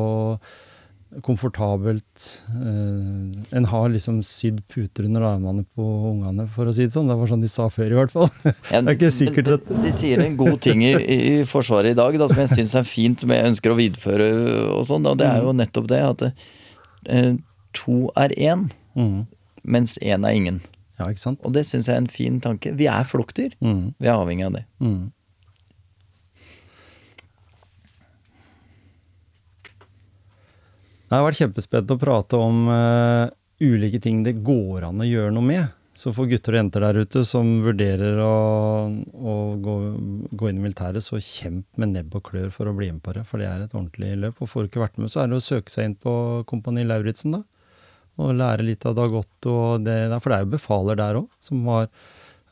komfortabelt. 1.20 2.24
Eh, 2.48 3.56
en 3.58 3.64
har 3.68 3.88
liksom 3.92 4.22
sydd 4.24 4.62
puter 4.72 5.04
under 5.04 5.20
armene 5.28 5.64
på 5.76 5.84
ungene, 6.12 6.46
for 6.48 6.66
å 6.70 6.72
si 6.74 6.86
det 6.86 6.94
sånn. 6.94 7.10
Det 7.10 7.16
var 7.20 7.28
sånn 7.28 7.42
de 7.44 7.50
sa 7.52 7.68
før, 7.72 7.92
i 7.92 7.98
hvert 7.98 8.14
fall. 8.14 8.30
Ja, 8.72 8.80
det 8.80 8.94
er 8.94 8.96
ikke 8.96 9.12
sikkert 9.12 9.50
at 9.58 9.68
de, 9.68 9.78
de 9.84 9.92
sier 9.96 10.22
en 10.24 10.36
god 10.40 10.60
ting 10.64 10.82
i, 10.86 10.92
i 10.96 11.44
Forsvaret 11.48 11.92
i 11.92 11.98
dag 11.98 12.16
da, 12.20 12.28
som 12.30 12.40
jeg 12.42 12.52
syns 12.54 12.74
er 12.80 12.88
fint, 12.88 13.20
som 13.24 13.32
jeg 13.34 13.50
ønsker 13.52 13.74
å 13.74 13.78
videreføre. 13.78 14.28
og 14.78 14.84
sånn, 14.88 15.06
og 15.10 15.18
Det 15.20 15.28
er 15.28 15.40
Mm. 15.42 15.46
jo 15.48 15.52
nettopp 15.60 15.88
det 15.92 16.02
at 16.08 16.22
eh, 17.08 17.32
to 17.76 18.10
er 18.16 18.32
én, 18.38 18.70
mm. 18.96 19.26
mens 19.64 19.98
én 20.00 20.24
er 20.28 20.36
ingen. 20.38 20.60
Ja? 21.00 21.08
Og 21.42 21.52
det 21.52 21.64
syns 21.66 21.88
jeg 21.88 21.94
er 21.96 22.02
en 22.04 22.06
fin 22.12 22.40
tanke. 22.40 22.72
Vi 22.78 22.86
er 22.86 23.04
flokkdyr. 23.08 23.54
Mm. 23.64 23.94
Vi 23.98 24.06
er 24.08 24.14
avhengig 24.16 24.46
av 24.46 24.52
det. 24.60 24.64
Mm. 24.80 25.10
Det 31.12 31.18
har 31.20 31.26
vært 31.26 31.42
kjempespennende 31.42 31.92
å 31.92 32.00
prate 32.00 32.38
om 32.40 32.60
uh, 32.72 33.28
ulike 33.60 33.98
ting 34.00 34.22
det 34.24 34.38
går 34.40 34.86
an 34.88 35.02
å 35.04 35.04
gjøre 35.04 35.34
noe 35.36 35.44
med. 35.44 35.74
Så 35.92 36.08
for 36.16 36.24
gutter 36.24 36.54
og 36.54 36.56
jenter 36.56 36.86
der 36.86 37.02
ute 37.04 37.20
som 37.28 37.50
vurderer 37.60 38.16
å, 38.24 38.36
å 39.12 39.34
gå, 39.60 39.74
gå 40.32 40.48
inn 40.48 40.62
i 40.62 40.64
militæret, 40.64 41.04
så 41.04 41.20
kjemp 41.20 41.66
med 41.76 41.92
nebb 41.92 42.16
og 42.16 42.24
klør 42.30 42.48
for 42.54 42.70
å 42.70 42.72
bli 42.78 42.88
med 42.94 43.02
på 43.04 43.12
det. 43.12 43.26
For 43.28 43.44
det 43.44 43.50
er 43.50 43.66
et 43.66 43.76
ordentlig 43.76 44.14
løp. 44.22 44.40
Og 44.40 44.48
får 44.48 44.64
du 44.64 44.70
ikke 44.70 44.86
vært 44.86 44.96
med, 45.02 45.12
så 45.12 45.20
er 45.20 45.28
det 45.28 45.36
å 45.36 45.44
søke 45.44 45.74
seg 45.74 45.90
inn 45.90 45.98
på 46.00 46.14
Kompani 46.48 46.86
Lauritzen, 46.88 47.36
da. 47.36 47.42
Og 48.16 48.32
lære 48.40 48.64
litt 48.64 48.88
av 48.88 48.96
Dag 48.96 49.12
Otto 49.20 49.58
det. 49.84 49.98
For 50.16 50.32
det 50.32 50.38
er 50.38 50.46
jo 50.46 50.54
befaler 50.56 51.02
der 51.02 51.20
òg, 51.20 51.28
som 51.44 51.60
har, 51.68 51.92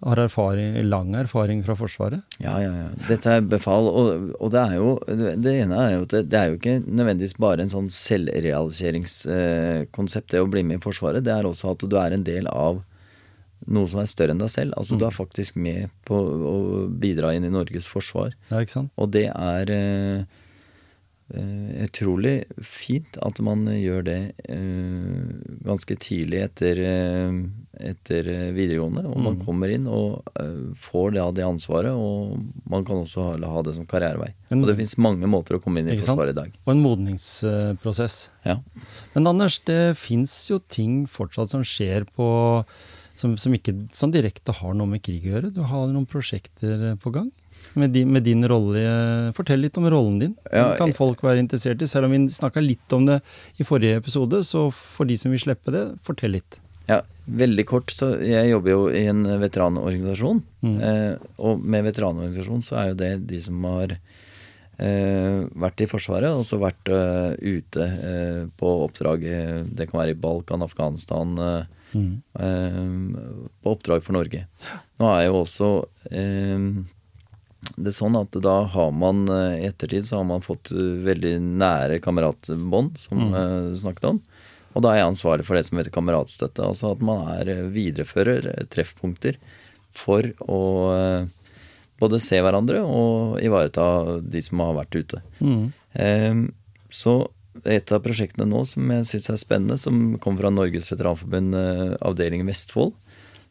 har 0.01 0.17
erfaring, 0.17 0.89
lang 0.89 1.15
erfaring 1.15 1.65
fra 1.65 1.77
Forsvaret. 1.77 2.21
Ja, 2.41 2.63
ja, 2.63 2.73
ja. 2.73 2.89
Dette 3.09 3.31
er 3.37 3.41
befal, 3.45 3.85
og, 3.85 4.31
og 4.41 4.51
det 4.55 4.61
er 4.61 4.75
jo 4.79 4.99
Det 5.07 5.63
ene 5.65 5.77
er 5.77 5.91
jo 5.95 6.01
at 6.07 6.11
det, 6.15 6.31
det 6.33 6.39
er 6.39 6.47
jo 6.49 6.55
ikke 6.57 6.83
nødvendigvis 6.87 7.37
bare 7.41 7.63
en 7.65 7.73
sånn 7.73 7.91
selvrealiseringskonsept, 7.93 10.31
det 10.33 10.41
å 10.41 10.47
bli 10.49 10.63
med 10.65 10.77
i 10.81 10.83
Forsvaret. 10.85 11.25
Det 11.27 11.33
er 11.35 11.45
også 11.49 11.71
at 11.75 11.81
du 11.85 11.97
er 12.01 12.11
en 12.17 12.25
del 12.25 12.47
av 12.49 12.83
noe 13.69 13.87
som 13.91 14.01
er 14.01 14.07
større 14.09 14.33
enn 14.33 14.41
deg 14.41 14.51
selv. 14.53 14.73
Altså 14.81 14.97
du 14.97 15.05
er 15.05 15.15
faktisk 15.15 15.57
med 15.61 15.89
på 16.09 16.17
å 16.17 16.89
bidra 17.03 17.35
inn 17.37 17.45
i 17.45 17.53
Norges 17.53 17.87
forsvar. 17.91 18.31
Ja, 18.49 18.61
ikke 18.65 18.77
sant? 18.79 18.91
Og 18.97 19.13
det 19.13 19.29
er 19.29 19.65
eh, 19.75 20.25
utrolig 21.31 22.45
fint 22.67 23.17
at 23.23 23.39
man 23.45 23.63
gjør 23.71 24.03
det 24.07 24.17
eh, 24.51 25.31
ganske 25.67 25.97
tidlig 26.03 26.41
etter, 26.49 26.81
eh, 26.83 27.37
etter 27.93 28.31
eh, 28.33 28.49
videregående. 28.57 29.05
Og 29.07 29.19
man 29.23 29.37
Mm. 29.39 29.45
kommer 29.47 29.71
inn 29.71 29.87
og 29.87 30.23
eh, 30.35 30.75
får 30.77 31.15
da 31.15 31.29
det 31.31 31.45
ansvaret, 31.47 31.93
og 31.95 32.41
man 32.69 32.85
kan 32.85 32.97
også 33.05 33.39
ha, 33.39 33.63
det 33.63 33.75
som 33.77 33.87
karrierevei. 33.87 34.33
Og 34.51 34.67
det 34.67 34.77
fins 34.81 34.97
mange 34.99 35.27
måter 35.31 35.57
å 35.57 35.63
komme 35.63 35.81
inn 35.81 35.89
i? 35.93 35.99
Forsvaret 36.01 36.35
i 36.35 36.41
dag. 36.41 36.51
Og 36.67 36.73
en 36.75 36.83
modningsprosess. 36.83 38.31
Ja. 38.45 38.59
Men 39.15 39.27
Anders, 39.31 39.61
det 39.65 39.97
fins 39.97 40.35
jo 40.51 40.59
ting 40.59 41.07
fortsatt 41.07 41.51
som 41.55 41.63
skjer 41.63 42.05
på 42.17 42.65
som, 43.21 43.37
som 43.37 43.53
ikke 43.53 43.75
som 43.93 44.11
direkte 44.11 44.53
har 44.57 44.73
noe 44.75 44.89
med 44.89 45.03
krig 45.05 45.27
å 45.29 45.35
gjøre. 45.35 45.53
Du 45.55 45.61
har 45.69 45.87
noen 45.93 46.07
prosjekter 46.09 46.97
på 47.03 47.13
gang 47.13 47.31
med 47.75 47.91
din, 47.95 48.09
med 48.13 48.23
din 48.27 48.43
rolle. 48.49 48.81
Fortell 49.37 49.61
litt 49.63 49.77
om 49.79 49.87
rollen 49.91 50.19
din. 50.23 50.35
Den 50.51 50.77
kan 50.81 50.93
folk 50.97 51.23
være 51.23 51.39
interessert 51.43 51.83
i. 51.83 51.87
Selv 51.91 52.09
om 52.09 52.15
vi 52.17 52.25
snakka 52.33 52.61
litt 52.65 52.93
om 52.97 53.07
det 53.07 53.21
i 53.61 53.67
forrige 53.67 54.01
episode, 54.01 54.43
så 54.45 54.67
for 54.75 55.05
de 55.07 55.17
som 55.21 55.31
vil 55.31 55.39
slippe 55.43 55.71
det, 55.75 55.85
fortell 56.07 56.35
litt. 56.39 56.59
Ja, 56.91 57.03
veldig 57.31 57.67
kort. 57.71 57.93
Så 57.95 58.17
jeg 58.25 58.51
jobber 58.51 58.71
jo 58.75 58.87
i 58.91 59.05
en 59.07 59.23
veteranorganisasjon. 59.41 60.41
Mm. 60.67 60.79
Eh, 60.83 61.13
og 61.39 61.61
med 61.63 61.85
veteranorganisasjon 61.87 62.65
så 62.67 62.81
er 62.81 62.89
jo 62.91 62.99
det 62.99 63.13
de 63.31 63.39
som 63.45 63.63
har 63.69 63.95
eh, 64.81 65.45
vært 65.61 65.85
i 65.85 65.89
Forsvaret, 65.91 66.33
og 66.35 66.43
så 66.49 66.59
vært 66.61 66.91
eh, 66.91 67.35
ute 67.61 67.87
eh, 67.87 68.41
på 68.59 68.73
oppdrag. 68.89 69.23
eh, 69.29 69.61
Det 69.71 69.87
kan 69.91 70.01
være 70.03 70.17
i 70.17 70.21
Balkan, 70.27 70.63
Afghanistan. 70.67 71.37
eh, 71.39 71.77
Mm. 71.91 72.23
eh, 72.39 73.41
på 73.65 73.73
oppdrag 73.73 74.03
for 74.07 74.15
Norge. 74.15 74.45
Nå 75.01 75.09
er 75.11 75.25
jo 75.27 75.41
også 75.41 75.71
eh, 76.13 76.69
det 77.77 77.91
er 77.93 77.97
sånn 77.97 78.17
at 78.17 78.33
da 78.43 78.55
har 78.73 78.91
man 78.97 79.27
eh, 79.29 79.61
i 79.61 79.67
ettertid 79.69 80.07
så 80.09 80.21
har 80.21 80.27
man 80.29 80.41
fått 80.45 80.71
eh, 80.73 80.95
veldig 81.07 81.35
nære 81.61 81.99
kameratbånd, 82.05 82.97
som 82.99 83.19
Mm. 83.21 83.35
eh, 83.35 83.71
du 83.75 83.77
snakket 83.83 84.05
om. 84.15 84.21
Og 84.75 84.83
da 84.85 84.93
er 84.95 85.01
jeg 85.03 85.11
ansvarlig 85.11 85.45
for 85.45 85.57
det 85.59 85.65
som 85.67 85.79
heter 85.81 85.91
kameratstøtte. 85.91 86.63
Altså 86.63 86.93
at 86.95 87.01
man 87.03 87.27
er 87.37 87.49
eh, 87.53 87.67
viderefører 87.75 88.47
eh, 88.55 88.65
treffpunkter 88.71 89.37
for 89.93 90.23
å 90.47 90.61
eh, 90.95 91.27
både 92.01 92.21
se 92.23 92.39
hverandre 92.41 92.81
og 92.87 93.41
ivareta 93.45 94.21
de 94.23 94.41
som 94.47 94.63
har 94.65 94.77
vært 94.79 94.97
ute. 94.97 95.21
Mm. 95.43 95.73
Eh, 95.95 96.41
så 96.89 97.19
et 97.67 97.91
av 97.93 98.01
prosjektene 98.01 98.47
nå 98.49 98.63
som 98.65 98.89
jeg 98.95 99.05
syns 99.11 99.29
er 99.35 99.41
spennende, 99.43 99.77
som 99.77 100.15
kommer 100.23 100.47
fra 100.47 100.53
Norges 100.55 100.87
veteranforbund 100.89 101.55
eh, 101.59 101.97
avdeling 102.01 102.47
Vestfold, 102.49 102.95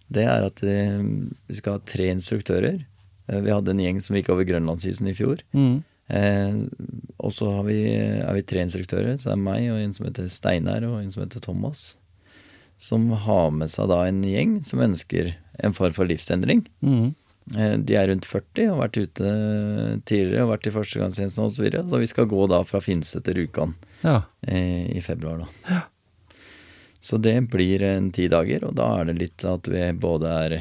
det 0.09 0.23
er 0.25 0.47
at 0.47 0.63
eh, 0.65 0.97
vi 1.45 1.57
skal 1.59 1.75
ha 1.77 1.83
tre 1.85 2.07
instruktører. 2.15 2.79
Eh, 3.29 3.39
vi 3.45 3.53
hadde 3.53 3.71
en 3.75 3.79
gjeng 3.85 4.01
som 4.03 4.17
gikk 4.17 4.31
over 4.33 4.47
Grønlandsisen 4.49 5.07
i 5.11 5.15
fjor. 5.17 5.43
Mm. 5.53 5.83
Eh, 6.09 6.59
og 7.21 7.31
så 7.35 7.51
har 7.53 7.63
vi, 7.69 7.79
er 7.93 8.33
vi 8.33 8.41
tre 8.49 8.63
instruktører. 8.65 9.15
Så 9.21 9.29
det 9.29 9.35
er 9.37 9.43
meg 9.45 9.69
og 9.71 9.79
en 9.83 9.93
som 9.93 10.07
heter 10.09 10.27
Steinar 10.33 10.83
og 10.89 10.99
en 11.03 11.11
som 11.13 11.23
heter 11.25 11.43
Thomas. 11.45 11.83
Som 12.79 13.09
har 13.25 13.49
med 13.51 13.69
seg 13.69 13.89
da 13.91 14.03
en 14.07 14.21
gjeng 14.23 14.59
som 14.65 14.79
ønsker 14.85 15.33
en 15.59 15.73
form 15.75 15.93
for 15.93 16.07
livsendring. 16.09 16.63
Mm. 16.81 17.11
Eh, 17.57 17.75
De 17.83 17.95
er 17.99 18.07
rundt 18.11 18.25
40 18.29 18.69
og 18.69 18.75
har 18.77 18.81
vært 18.87 18.99
ute 19.03 19.29
tidligere 20.07 20.45
og 20.47 20.51
vært 20.55 20.67
i 20.69 20.73
førstegangstjenesten 20.77 21.43
osv. 21.45 21.55
Så, 21.59 21.63
videre. 21.67 21.85
så 21.89 21.99
vi 22.01 22.09
skal 22.09 22.29
gå 22.31 22.47
da 22.49 22.63
fra 22.63 22.79
Finse 22.81 23.21
til 23.25 23.41
Rjukan 23.41 23.75
Ja. 24.05 24.21
eh, 24.47 24.87
i 24.97 25.01
februar, 25.01 25.43
da. 25.67 25.81
Så 27.01 27.15
det 27.21 27.35
blir 27.51 27.81
en 27.87 28.09
ti 28.11 28.25
dager, 28.27 28.65
og 28.67 28.73
da 28.75 28.89
er 28.99 29.05
det 29.07 29.17
litt 29.19 29.43
at 29.47 29.67
vi 29.71 29.85
både 29.95 30.27
er 30.45 30.55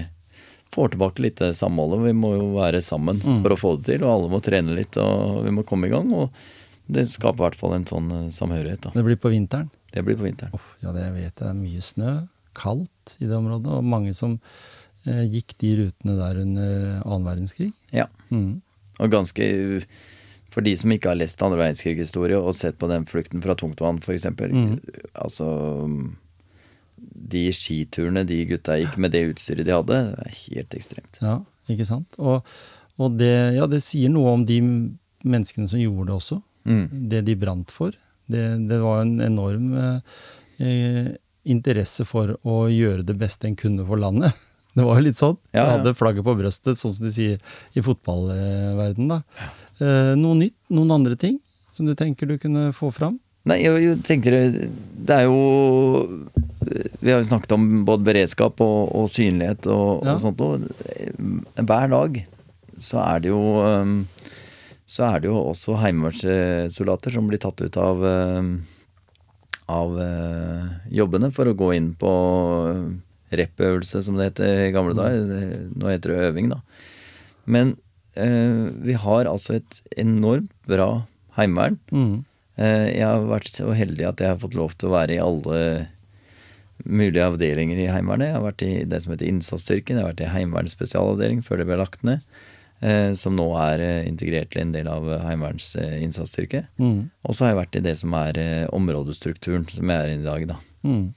Får 0.74 0.92
tilbake 0.92 1.22
litt 1.24 1.36
det 1.40 1.54
samholdet. 1.56 2.02
Vi 2.06 2.12
må 2.12 2.34
jo 2.36 2.48
være 2.58 2.80
sammen 2.84 3.20
Mm. 3.24 3.42
for 3.42 3.50
å 3.54 3.58
få 3.58 3.76
det 3.78 3.84
til, 3.88 4.04
og 4.04 4.10
alle 4.14 4.28
må 4.34 4.40
trene 4.44 4.74
litt, 4.76 4.96
og 5.00 5.44
vi 5.44 5.50
må 5.50 5.64
komme 5.66 5.86
i 5.88 5.90
gang. 5.90 6.12
Og 6.12 6.30
det 6.88 7.06
skaper 7.08 7.38
i 7.40 7.44
hvert 7.48 7.56
fall 7.60 7.74
en 7.74 7.84
sånn 7.88 8.10
eh, 8.12 8.28
samhørighet, 8.30 8.80
da. 8.82 8.90
Det 8.94 9.04
blir 9.04 9.16
på 9.16 9.30
vinteren. 9.32 9.70
Det 9.92 10.04
blir 10.04 10.16
på 10.16 10.26
vinteren. 10.28 10.52
Oh, 10.54 10.66
ja, 10.82 10.92
det 10.92 11.06
vet 11.14 11.24
jeg. 11.24 11.34
Det 11.40 11.48
er 11.48 11.56
mye 11.56 11.80
snø. 11.80 12.28
Kaldt 12.58 13.16
i 13.20 13.26
det 13.26 13.36
området. 13.36 13.66
Og 13.78 13.84
mange 13.84 14.12
som 14.14 14.38
eh, 15.06 15.24
gikk 15.30 15.54
de 15.58 15.72
rutene 15.84 16.16
der 16.18 16.40
under 16.42 17.02
annen 17.06 17.24
verdenskrig. 17.24 17.72
Ja. 17.92 18.06
Mm. 18.30 18.60
Og 19.00 19.10
ganske 19.10 19.84
For 20.50 20.60
de 20.64 20.72
som 20.76 20.90
ikke 20.90 21.08
har 21.12 21.14
lest 21.20 21.40
andre 21.44 21.58
verdenskrig-historie 21.60 22.36
og 22.40 22.54
sett 22.56 22.78
på 22.80 22.88
den 22.88 23.04
flukten 23.06 23.40
fra 23.44 23.54
tungtvann, 23.54 24.00
f.eks. 24.02 24.24
Mm. 24.32 24.80
Altså 25.14 25.44
De 27.18 27.44
skiturene 27.54 28.22
de 28.28 28.42
gutta 28.52 28.76
gikk 28.80 28.96
med 29.00 29.12
det 29.14 29.24
utstyret 29.32 29.66
de 29.66 29.74
hadde, 29.74 29.98
det 30.14 30.26
er 30.28 30.36
helt 30.44 30.76
ekstremt. 30.78 31.18
Ja, 31.24 31.38
ikke 31.72 31.86
sant? 31.88 32.18
Og, 32.18 32.46
og 32.98 33.16
det, 33.18 33.32
ja, 33.58 33.66
det 33.70 33.82
sier 33.84 34.12
noe 34.12 34.36
om 34.36 34.44
de 34.48 34.60
menneskene 35.26 35.68
som 35.70 35.80
gjorde 35.82 36.08
det 36.10 36.16
også. 36.18 36.40
Mm. 36.68 36.84
Det 37.10 37.24
de 37.26 37.36
brant 37.40 37.72
for. 37.74 37.96
Det, 38.28 38.44
det 38.68 38.78
var 38.82 39.02
en 39.02 39.16
enorm 39.24 39.70
eh, 39.78 41.08
interesse 41.48 42.04
for 42.08 42.34
å 42.44 42.58
gjøre 42.70 43.06
det 43.08 43.16
beste 43.18 43.48
en 43.48 43.56
kunne 43.58 43.86
for 43.88 44.00
landet. 44.00 44.34
Det 44.78 44.84
var 44.86 45.00
jo 45.00 45.02
litt 45.08 45.18
sånn. 45.18 45.34
Ja, 45.50 45.56
De 45.56 45.58
ja. 45.58 45.70
hadde 45.72 45.92
flagget 45.98 46.22
på 46.22 46.34
brøstet, 46.38 46.78
sånn 46.78 46.92
som 46.94 47.06
de 47.08 47.10
sier 47.10 47.40
i 47.74 47.82
fotballverdenen. 47.82 49.08
da. 49.10 49.48
Eh, 49.82 50.12
noe 50.20 50.36
nytt? 50.38 50.54
Noen 50.70 50.92
andre 50.94 51.16
ting 51.18 51.40
som 51.74 51.88
du 51.88 51.96
tenker 51.98 52.28
du 52.30 52.36
kunne 52.38 52.68
få 52.76 52.92
fram? 52.94 53.16
Nei, 53.48 53.56
jeg, 53.64 53.80
jeg 53.82 53.98
tenker 54.06 54.34
det 54.36 54.68
Det 55.08 55.16
er 55.16 55.24
jo 55.26 56.28
Vi 57.08 57.12
har 57.14 57.22
jo 57.22 57.28
snakket 57.30 57.54
om 57.56 57.66
både 57.88 58.04
beredskap 58.04 58.60
og, 58.60 58.90
og 58.92 59.06
synlighet 59.08 59.64
og, 59.72 60.04
Ja. 60.04 60.12
og 60.12 60.20
sånt. 60.20 60.42
Og 60.44 60.66
hver 61.64 61.88
dag 61.94 62.18
så 62.78 63.00
er 63.00 63.22
det 63.24 63.30
jo 63.32 63.40
eh, 63.64 63.94
Så 64.88 65.04
er 65.08 65.20
det 65.24 65.28
jo 65.30 65.38
også 65.40 65.78
heimevernssoldater 65.82 67.12
som 67.16 67.26
blir 67.28 67.40
tatt 67.42 67.60
ut 67.64 67.76
av 67.80 68.04
eh, 68.08 68.52
av 69.68 69.98
eh, 70.00 70.68
jobbene 70.96 71.28
for 71.36 71.48
å 71.50 71.56
gå 71.56 71.74
inn 71.76 71.90
på 72.00 72.12
rep-øvelse, 73.36 74.00
som 74.04 74.16
det 74.16 74.30
heter 74.30 74.62
i 74.68 74.70
gamle 74.72 74.94
dager. 74.96 75.26
Nå 75.76 75.90
heter 75.92 76.14
det 76.14 76.22
øving, 76.30 76.48
da. 76.54 76.62
Men 77.44 77.74
eh, 78.16 78.70
vi 78.84 78.96
har 78.96 79.28
altså 79.28 79.58
et 79.58 79.82
enormt 80.00 80.48
bra 80.68 81.02
heimevern. 81.36 81.76
Mm. 81.92 82.14
Eh, 82.56 82.86
jeg 82.96 83.04
har 83.04 83.28
vært 83.28 83.52
så 83.52 83.68
heldig 83.76 84.08
at 84.08 84.24
jeg 84.24 84.32
har 84.32 84.40
fått 84.40 84.56
lov 84.56 84.72
til 84.80 84.88
å 84.88 84.94
være 84.96 85.18
i 85.18 85.20
alle 85.20 85.60
mulige 86.84 87.24
avdelinger 87.26 87.78
i 87.82 87.88
Heimevernet. 87.90 88.28
Jeg 88.30 88.36
har 88.36 88.44
vært 88.44 88.62
i 88.66 88.84
det 88.86 89.00
som 89.02 89.12
heter 89.14 89.26
innsatsstyrken, 89.30 89.96
jeg 89.98 90.04
har 90.04 90.12
vært 90.12 90.22
i 90.26 90.30
Heimevernets 90.34 90.76
spesialavdeling 90.78 91.42
før 91.46 91.58
det 91.62 91.66
ble 91.70 91.78
lagt 91.80 92.04
ned. 92.06 92.22
eh, 92.80 93.12
Som 93.18 93.34
nå 93.36 93.48
er 93.58 93.80
eh, 93.82 94.06
integrert 94.08 94.50
til 94.52 94.62
en 94.62 94.72
del 94.72 94.88
av 94.88 95.08
eh, 95.10 95.24
Heimevernets 95.26 95.74
innsatsstyrke. 95.76 96.66
Mm. 96.78 97.10
Og 97.24 97.34
så 97.34 97.44
har 97.44 97.52
jeg 97.54 97.60
vært 97.64 97.76
i 97.80 97.84
det 97.88 97.96
som 97.98 98.14
er 98.14 98.40
områdestrukturen 98.72 99.66
som 99.68 99.90
jeg 99.90 99.98
er 99.98 100.14
i 100.14 100.18
i 100.20 100.24
dag, 100.24 100.46
da. 100.52 100.58
Mm. 100.86 101.14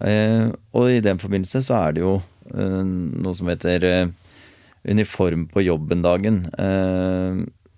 Eh, 0.00 0.48
og 0.76 0.90
i 0.90 1.00
den 1.00 1.18
forbindelse 1.22 1.62
så 1.64 1.78
er 1.86 1.92
det 1.96 2.02
jo 2.02 2.16
eh, 2.52 2.82
noe 2.84 3.34
som 3.34 3.48
heter 3.48 4.10
uniform 4.86 5.46
på 5.50 5.64
jobben-dagen. 5.66 6.44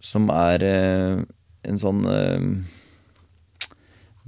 Som 0.01 0.29
er 0.31 0.61
en 0.69 1.79
sånn 1.81 2.03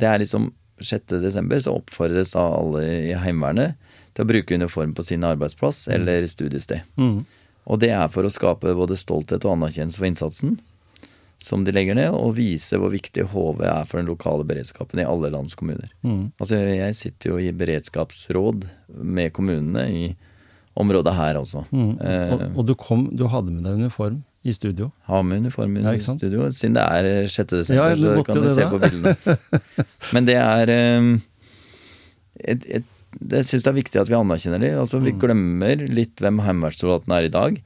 Det 0.01 0.09
er 0.09 0.19
liksom 0.23 0.47
6. 0.87 1.19
desember 1.23 1.61
så 1.61 1.77
oppfordres 1.79 2.35
da 2.37 2.47
alle 2.57 2.85
i 3.11 3.15
Heimevernet 3.19 3.77
til 4.15 4.25
å 4.25 4.31
bruke 4.31 4.57
uniform 4.59 4.95
på 4.97 5.05
sin 5.07 5.27
arbeidsplass 5.27 5.87
eller 5.93 6.27
studiested. 6.31 6.83
Mm. 7.01 7.23
Og 7.71 7.79
det 7.83 7.93
er 7.95 8.09
for 8.11 8.27
å 8.27 8.33
skape 8.33 8.75
både 8.75 8.99
stolthet 8.99 9.45
og 9.47 9.59
anerkjennelse 9.59 10.01
for 10.01 10.09
innsatsen 10.09 10.59
som 11.41 11.63
de 11.65 11.73
legger 11.73 11.97
ned, 11.97 12.13
og 12.13 12.35
vise 12.37 12.77
hvor 12.77 12.93
viktig 12.93 13.25
HV 13.33 13.63
er 13.65 13.87
for 13.89 13.97
den 13.97 14.11
lokale 14.11 14.45
beredskapen 14.45 15.01
i 15.01 15.07
alle 15.09 15.31
lands 15.33 15.57
kommuner. 15.57 15.89
Mm. 16.05 16.33
Altså, 16.37 16.59
jeg 16.61 16.97
sitter 16.99 17.33
jo 17.33 17.39
i 17.41 17.53
beredskapsråd 17.57 18.67
med 19.01 19.33
kommunene 19.33 19.87
i 19.89 20.03
området 20.81 21.15
her 21.17 21.39
også. 21.41 21.65
Mm. 21.73 21.95
Eh, 21.97 22.35
Og, 22.35 22.45
og 22.61 22.67
du, 22.69 22.75
kom, 22.77 23.07
du 23.17 23.25
hadde 23.33 23.55
med 23.55 23.65
deg 23.65 23.81
uniform 23.81 24.21
i 24.45 24.53
studio. 24.57 24.91
Ha 25.05 25.19
med 25.23 25.43
uniformen 25.45 25.85
Ja, 25.85 25.93
i 25.93 26.01
studio, 26.01 26.47
siden 26.57 26.79
det 26.79 26.85
er 26.87 27.09
eh, 27.11 27.27
6. 27.29 27.51
desember, 27.51 27.77
Ja, 27.77 27.95
det 27.95 28.15
så 28.17 28.25
kan 28.25 28.41
du 28.41 28.49
se 28.49 28.63
da. 28.65 28.71
på 28.71 28.81
bildene. 28.81 29.37
Men 30.17 30.25
det 30.31 30.37
er 30.41 30.73
eh, 30.73 31.11
et, 32.55 32.65
et, 32.81 32.89
Jeg 33.21 33.45
syns 33.51 33.67
det 33.67 33.73
er 33.73 33.79
viktig 33.83 34.01
at 34.01 34.09
vi 34.09 34.17
anerkjenner 34.17 34.63
det. 34.65 34.73
Altså, 34.81 34.97
Mm. 35.01 35.05
vi 35.11 35.13
glemmer 35.27 35.87
litt 35.93 36.17
hvem 36.25 36.41
heimevernssoldaten 36.47 37.13
er 37.19 37.29
i 37.29 37.33
dag. 37.37 37.61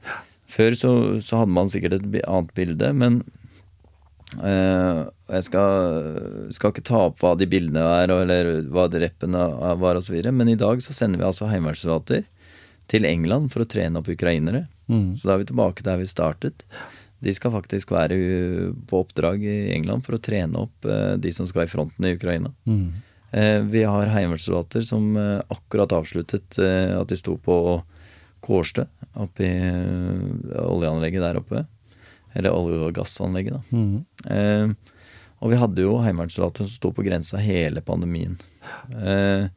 Før 0.51 0.75
så, 0.75 0.91
så 1.23 1.41
hadde 1.43 1.55
man 1.55 1.71
sikkert 1.71 1.95
et 2.01 2.21
annet 2.27 2.51
bilde, 2.57 2.91
men 2.95 3.21
eh, 4.43 5.05
Jeg 5.31 5.43
skal, 5.47 6.49
skal 6.53 6.71
ikke 6.73 6.83
ta 6.85 6.99
opp 7.07 7.19
hva 7.23 7.31
de 7.39 7.47
bildene 7.49 7.81
er, 8.03 8.11
eller 8.13 8.49
hva 8.69 8.85
de 8.91 8.99
reppene 9.01 9.41
var 9.81 9.97
osv., 9.97 10.19
men 10.31 10.51
i 10.51 10.59
dag 10.59 10.83
så 10.85 10.93
sender 10.93 11.17
vi 11.21 11.25
altså 11.25 11.47
heimevernssoldater 11.49 12.25
til 12.91 13.07
England 13.07 13.51
for 13.53 13.63
å 13.63 13.69
trene 13.69 14.01
opp 14.01 14.09
ukrainere. 14.11 14.65
Mm. 14.87 15.15
Så 15.17 15.27
da 15.27 15.35
er 15.35 15.43
vi 15.43 15.49
tilbake 15.49 15.85
der 15.85 15.97
vi 16.01 16.07
startet. 16.09 16.65
De 17.25 17.33
skal 17.33 17.53
faktisk 17.55 17.93
være 17.95 18.15
uh, 18.19 18.71
på 18.89 19.01
oppdrag 19.05 19.43
i 19.43 19.73
England 19.73 20.05
for 20.05 20.17
å 20.17 20.21
trene 20.21 20.67
opp 20.67 20.85
uh, 20.85 21.15
de 21.17 21.31
som 21.33 21.47
skal 21.49 21.65
i 21.65 21.71
fronten 21.71 22.05
i 22.05 22.15
Ukraina. 22.17 22.53
Mm. 22.69 22.87
Eh, 23.35 23.61
Vi 23.67 23.81
har 23.83 24.11
heimevernssoldater 24.13 24.85
som 24.85 25.17
akkurat 25.17 25.91
avsluttet 25.91 26.55
at 26.61 27.09
de 27.09 27.17
sto 27.19 27.33
på 27.41 27.57
Kårstø, 28.45 28.85
oppe 29.17 29.43
i 29.43 29.53
uh, 29.57 30.61
oljeanlegget 30.69 31.23
der 31.23 31.39
oppe. 31.41 31.65
Eller 32.35 32.53
olje- 32.53 32.83
og 32.83 32.93
gassanlegget, 32.95 33.55
da. 33.55 33.61
Mm. 33.71 34.05
Eh, 34.27 34.95
og 35.39 35.51
vi 35.51 35.59
hadde 35.59 35.83
jo 35.85 35.97
heimevernssoldater 36.03 36.67
som 36.67 36.73
sto 36.73 36.91
på 36.95 37.05
grensa 37.05 37.39
hele 37.41 37.83
pandemien. 37.85 38.37
Eh, 38.91 39.47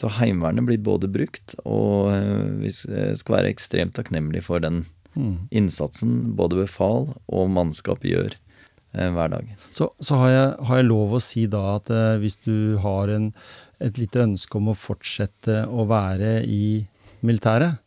så 0.00 0.08
Heimevernet 0.16 0.64
blir 0.64 0.80
både 0.80 1.10
brukt, 1.12 1.54
og 1.68 2.08
eh, 2.14 2.46
vi 2.62 2.70
eh, 2.72 3.12
skal 3.18 3.36
være 3.36 3.52
ekstremt 3.52 3.98
takknemlige 3.98 4.48
for 4.48 4.64
den 4.64 4.86
Mm. 5.10 5.48
innsatsen 5.50 6.36
både 6.38 6.54
befal 6.54 7.08
og 7.34 7.48
mannskap 7.50 8.04
gjør 8.06 8.30
eh, 8.30 9.08
hver 9.10 9.32
dag. 9.32 9.48
Så, 9.74 9.88
så 9.98 10.20
har, 10.20 10.28
jeg, 10.30 10.52
har 10.68 10.78
jeg 10.78 10.86
lov 10.86 11.16
å 11.16 11.20
si 11.20 11.48
da 11.50 11.64
at 11.80 11.90
hvis 12.22 12.38
du 12.44 12.78
har 12.78 13.10
en, 13.10 13.26
et 13.82 13.98
lite 13.98 14.22
ønske 14.22 14.54
om 14.60 14.70
å 14.70 14.76
fortsette 14.78 15.64
å 15.66 15.88
være 15.90 16.44
i 16.46 16.86
militæret, 17.26 17.82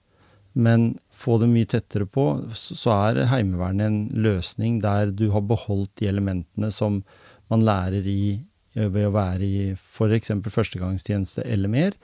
men 0.52 0.98
få 1.16 1.40
det 1.40 1.48
mye 1.56 1.72
tettere 1.72 2.10
på, 2.12 2.28
så, 2.52 2.76
så 2.76 2.98
er 2.98 3.24
Heimevernet 3.32 3.88
en 3.88 4.28
løsning 4.28 4.82
der 4.84 5.16
du 5.16 5.30
har 5.32 5.48
beholdt 5.48 5.96
de 6.04 6.12
elementene 6.12 6.74
som 6.76 7.06
man 7.48 7.64
lærer 7.64 8.04
i 8.04 8.44
ved 8.74 9.08
å 9.08 9.16
være 9.16 9.48
i 9.48 9.66
f.eks. 9.74 10.34
førstegangstjeneste 10.50 11.46
eller 11.46 11.72
mer. 11.72 11.98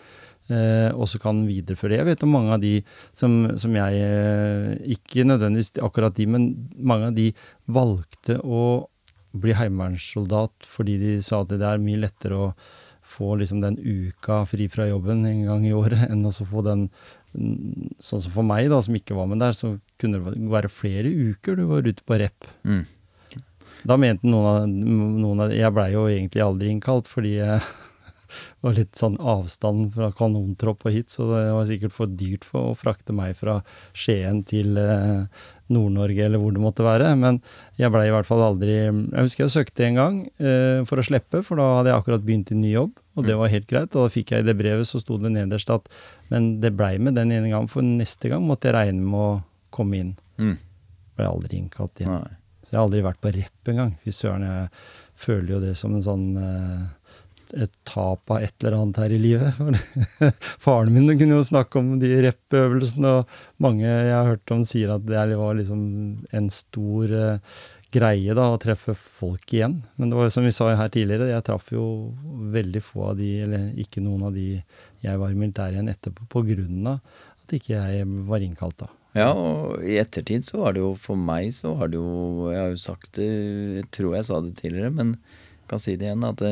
Eh, 0.50 0.90
og 0.98 1.06
så 1.10 1.20
kan 1.22 1.44
videreføre 1.46 1.94
det. 1.94 2.00
Jeg 2.00 2.10
vet 2.10 2.26
om 2.26 2.32
mange 2.34 2.56
av 2.56 2.62
de 2.64 2.80
som, 3.14 3.36
som 3.62 3.76
jeg 3.78 4.00
eh, 4.02 4.72
Ikke 4.96 5.22
nødvendigvis 5.28 5.76
akkurat 5.86 6.16
de, 6.18 6.26
men 6.26 6.48
mange 6.74 7.12
av 7.12 7.18
de 7.18 7.28
valgte 7.70 8.40
å 8.42 8.90
bli 9.38 9.54
heimevernssoldat 9.54 10.66
fordi 10.66 10.96
de 10.98 11.12
sa 11.22 11.44
at 11.44 11.52
det 11.54 11.62
er 11.62 11.84
mye 11.84 12.02
lettere 12.02 12.40
å 12.48 12.48
få 13.10 13.36
liksom 13.38 13.62
den 13.62 13.78
uka 13.78 14.42
fri 14.50 14.66
fra 14.70 14.88
jobben 14.90 15.22
en 15.26 15.44
gang 15.46 15.66
i 15.66 15.74
året, 15.74 16.08
enn 16.10 16.26
å 16.26 16.34
få 16.34 16.66
den 16.66 16.90
Sånn 17.30 18.24
som 18.24 18.32
for 18.34 18.42
meg, 18.42 18.72
da, 18.72 18.80
som 18.82 18.96
ikke 18.98 19.14
var 19.14 19.28
med 19.30 19.38
der, 19.38 19.54
så 19.54 19.76
kunne 20.02 20.18
det 20.18 20.48
være 20.50 20.72
flere 20.74 21.12
uker 21.14 21.60
du 21.60 21.68
var 21.70 21.86
ute 21.86 22.02
på 22.02 22.18
rep. 22.18 22.48
Mm. 22.66 22.88
Da 23.88 23.96
mente 24.00 24.28
noen 24.28 24.48
av, 24.50 24.66
noen 24.68 25.46
av 25.46 25.54
Jeg 25.56 25.72
blei 25.76 25.92
jo 25.94 26.08
egentlig 26.10 26.44
aldri 26.44 26.74
innkalt, 26.74 27.08
fordi 27.12 27.38
jeg 27.38 27.62
var 28.64 28.76
litt 28.76 28.98
sånn 29.00 29.16
avstand 29.18 29.94
fra 29.96 30.10
kanontropp 30.16 30.84
og 30.86 30.94
hit, 30.94 31.10
så 31.14 31.28
det 31.32 31.46
var 31.56 31.70
sikkert 31.70 31.96
for 31.96 32.12
dyrt 32.20 32.46
for 32.48 32.72
å 32.72 32.78
frakte 32.78 33.16
meg 33.16 33.38
fra 33.40 33.60
Skien 33.98 34.44
til 34.48 34.78
eh, 34.80 35.24
Nord-Norge 35.72 36.26
eller 36.26 36.42
hvor 36.42 36.54
det 36.56 36.64
måtte 36.64 36.86
være. 36.86 37.14
Men 37.20 37.40
jeg 37.80 37.92
blei 37.94 38.08
i 38.10 38.14
hvert 38.14 38.28
fall 38.28 38.44
aldri 38.46 38.76
Jeg 38.76 39.16
husker 39.16 39.46
jeg 39.46 39.56
søkte 39.56 39.88
en 39.88 40.00
gang 40.00 40.20
eh, 40.38 40.82
for 40.90 41.02
å 41.02 41.06
slippe, 41.06 41.44
for 41.46 41.62
da 41.62 41.70
hadde 41.80 41.94
jeg 41.94 42.04
akkurat 42.04 42.26
begynt 42.26 42.54
i 42.54 42.60
ny 42.60 42.74
jobb, 42.74 42.94
og 43.16 43.28
det 43.28 43.38
var 43.40 43.54
helt 43.54 43.70
greit. 43.70 43.94
Og 43.96 44.08
da 44.08 44.14
fikk 44.14 44.36
jeg 44.36 44.44
i 44.44 44.50
det 44.50 44.58
brevet, 44.60 44.88
så 44.90 45.02
sto 45.02 45.18
det 45.22 45.34
nederst 45.36 45.72
at 45.74 45.90
Men 46.30 46.60
det 46.62 46.76
blei 46.78 46.98
med 47.02 47.18
den 47.18 47.32
ene 47.34 47.50
gangen, 47.50 47.72
for 47.72 47.86
neste 47.86 48.30
gang 48.32 48.44
måtte 48.46 48.70
jeg 48.70 48.78
regne 48.78 49.02
med 49.02 49.24
å 49.24 49.40
komme 49.74 50.04
inn. 50.04 50.14
Mm. 50.38 50.58
Blei 51.18 51.28
aldri 51.28 51.64
innkalt 51.64 52.04
igjen. 52.04 52.20
Nei. 52.20 52.39
Så 52.70 52.76
jeg 52.76 52.78
har 52.78 52.86
aldri 52.86 53.02
vært 53.02 53.22
på 53.24 53.34
rep 53.34 53.70
engang. 53.72 53.96
Fy 54.04 54.14
søren, 54.14 54.44
jeg 54.46 54.68
føler 55.18 55.56
jo 55.56 55.62
det 55.64 55.72
som 55.80 55.96
en 55.98 56.04
sånn 56.06 56.28
eh, 56.38 56.84
et 57.58 57.72
tap 57.90 58.30
av 58.30 58.44
et 58.46 58.54
eller 58.62 58.78
annet 58.78 59.00
her 59.02 59.16
i 59.16 59.18
livet. 59.18 59.58
Faren 60.64 60.94
min 60.94 61.10
kunne 61.18 61.40
jo 61.40 61.48
snakke 61.48 61.82
om 61.82 61.96
de 62.02 62.12
rep-øvelsene, 62.28 63.16
og 63.18 63.64
mange 63.66 63.88
jeg 63.88 64.14
har 64.14 64.30
hørt 64.30 64.54
om 64.54 64.62
sier 64.70 64.94
at 64.94 65.08
det 65.10 65.40
var 65.40 65.58
liksom 65.58 65.82
en 66.30 66.52
stor 66.54 67.16
eh, 67.18 67.58
greie 67.90 68.38
da, 68.38 68.52
å 68.54 68.62
treffe 68.62 68.94
folk 68.94 69.50
igjen. 69.56 69.80
Men 69.98 70.14
det 70.14 70.20
var 70.20 70.30
som 70.34 70.46
vi 70.46 70.54
sa 70.54 70.70
her 70.78 70.94
tidligere, 70.94 71.32
jeg 71.34 71.48
traff 71.50 71.74
jo 71.74 71.88
veldig 72.54 72.86
få 72.86 73.10
av 73.16 73.18
de, 73.18 73.32
eller 73.48 73.66
ikke 73.82 74.06
noen 74.06 74.30
av 74.30 74.38
de 74.38 74.52
jeg 75.02 75.18
var 75.18 75.34
i 75.34 75.42
militæret 75.42 75.80
igjen 75.80 75.90
etterpå, 75.90 76.30
på 76.30 76.46
grunn 76.54 76.94
av 76.94 77.02
at 77.42 77.58
ikke 77.58 77.82
jeg 77.82 78.08
var 78.30 78.46
innkalt 78.46 78.84
da. 78.86 78.94
Ja, 79.18 79.32
og 79.34 79.82
i 79.84 79.96
ettertid 79.98 80.44
så 80.46 80.60
var 80.62 80.74
det 80.74 80.82
jo 80.84 80.94
for 80.96 81.16
meg 81.18 81.50
så 81.56 81.72
har 81.80 81.88
det 81.90 81.98
jo 81.98 82.52
Jeg 82.52 82.60
har 82.62 82.70
jo 82.76 82.82
sagt 82.82 83.12
det, 83.18 83.30
jeg 83.82 83.88
tror 83.96 84.16
jeg 84.16 84.26
sa 84.28 84.40
det 84.46 84.56
tidligere, 84.60 84.92
men 84.94 85.16
jeg 85.18 85.68
kan 85.70 85.80
si 85.80 85.96
det 85.98 86.08
igjen, 86.10 86.24
at 86.26 86.38
det, 86.38 86.52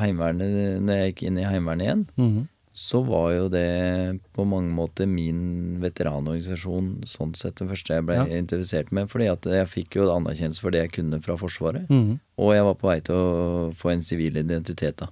Heimevernet, 0.00 0.80
når 0.84 0.94
jeg 1.02 1.12
gikk 1.14 1.22
inn 1.28 1.38
i 1.40 1.44
Heimevernet 1.48 1.86
igjen, 1.86 2.06
Mhm. 2.16 2.48
så 2.76 3.00
var 3.06 3.30
jo 3.32 3.48
det 3.48 4.20
på 4.36 4.44
mange 4.44 4.68
måter 4.76 5.06
min 5.08 5.78
veteranorganisasjon 5.80 7.04
sånn 7.08 7.32
sett 7.34 7.56
det 7.56 7.68
første 7.70 7.94
jeg 7.94 8.04
ble 8.04 8.14
Ja. 8.16 8.24
interessert 8.26 8.92
med. 8.92 9.08
Fordi 9.08 9.30
at 9.32 9.42
jeg 9.44 9.66
fikk 9.68 9.96
jo 9.96 10.10
anerkjennelse 10.12 10.60
for 10.60 10.70
det 10.70 10.82
jeg 10.82 10.92
kunne 10.92 11.22
fra 11.22 11.36
Forsvaret. 11.36 11.88
Mhm. 11.88 12.20
Og 12.38 12.52
jeg 12.52 12.64
var 12.64 12.74
på 12.74 12.88
vei 12.88 13.00
til 13.00 13.14
å 13.14 13.74
få 13.74 13.92
en 13.92 14.00
sivil 14.04 14.36
identitet, 14.36 14.96
da. 14.96 15.08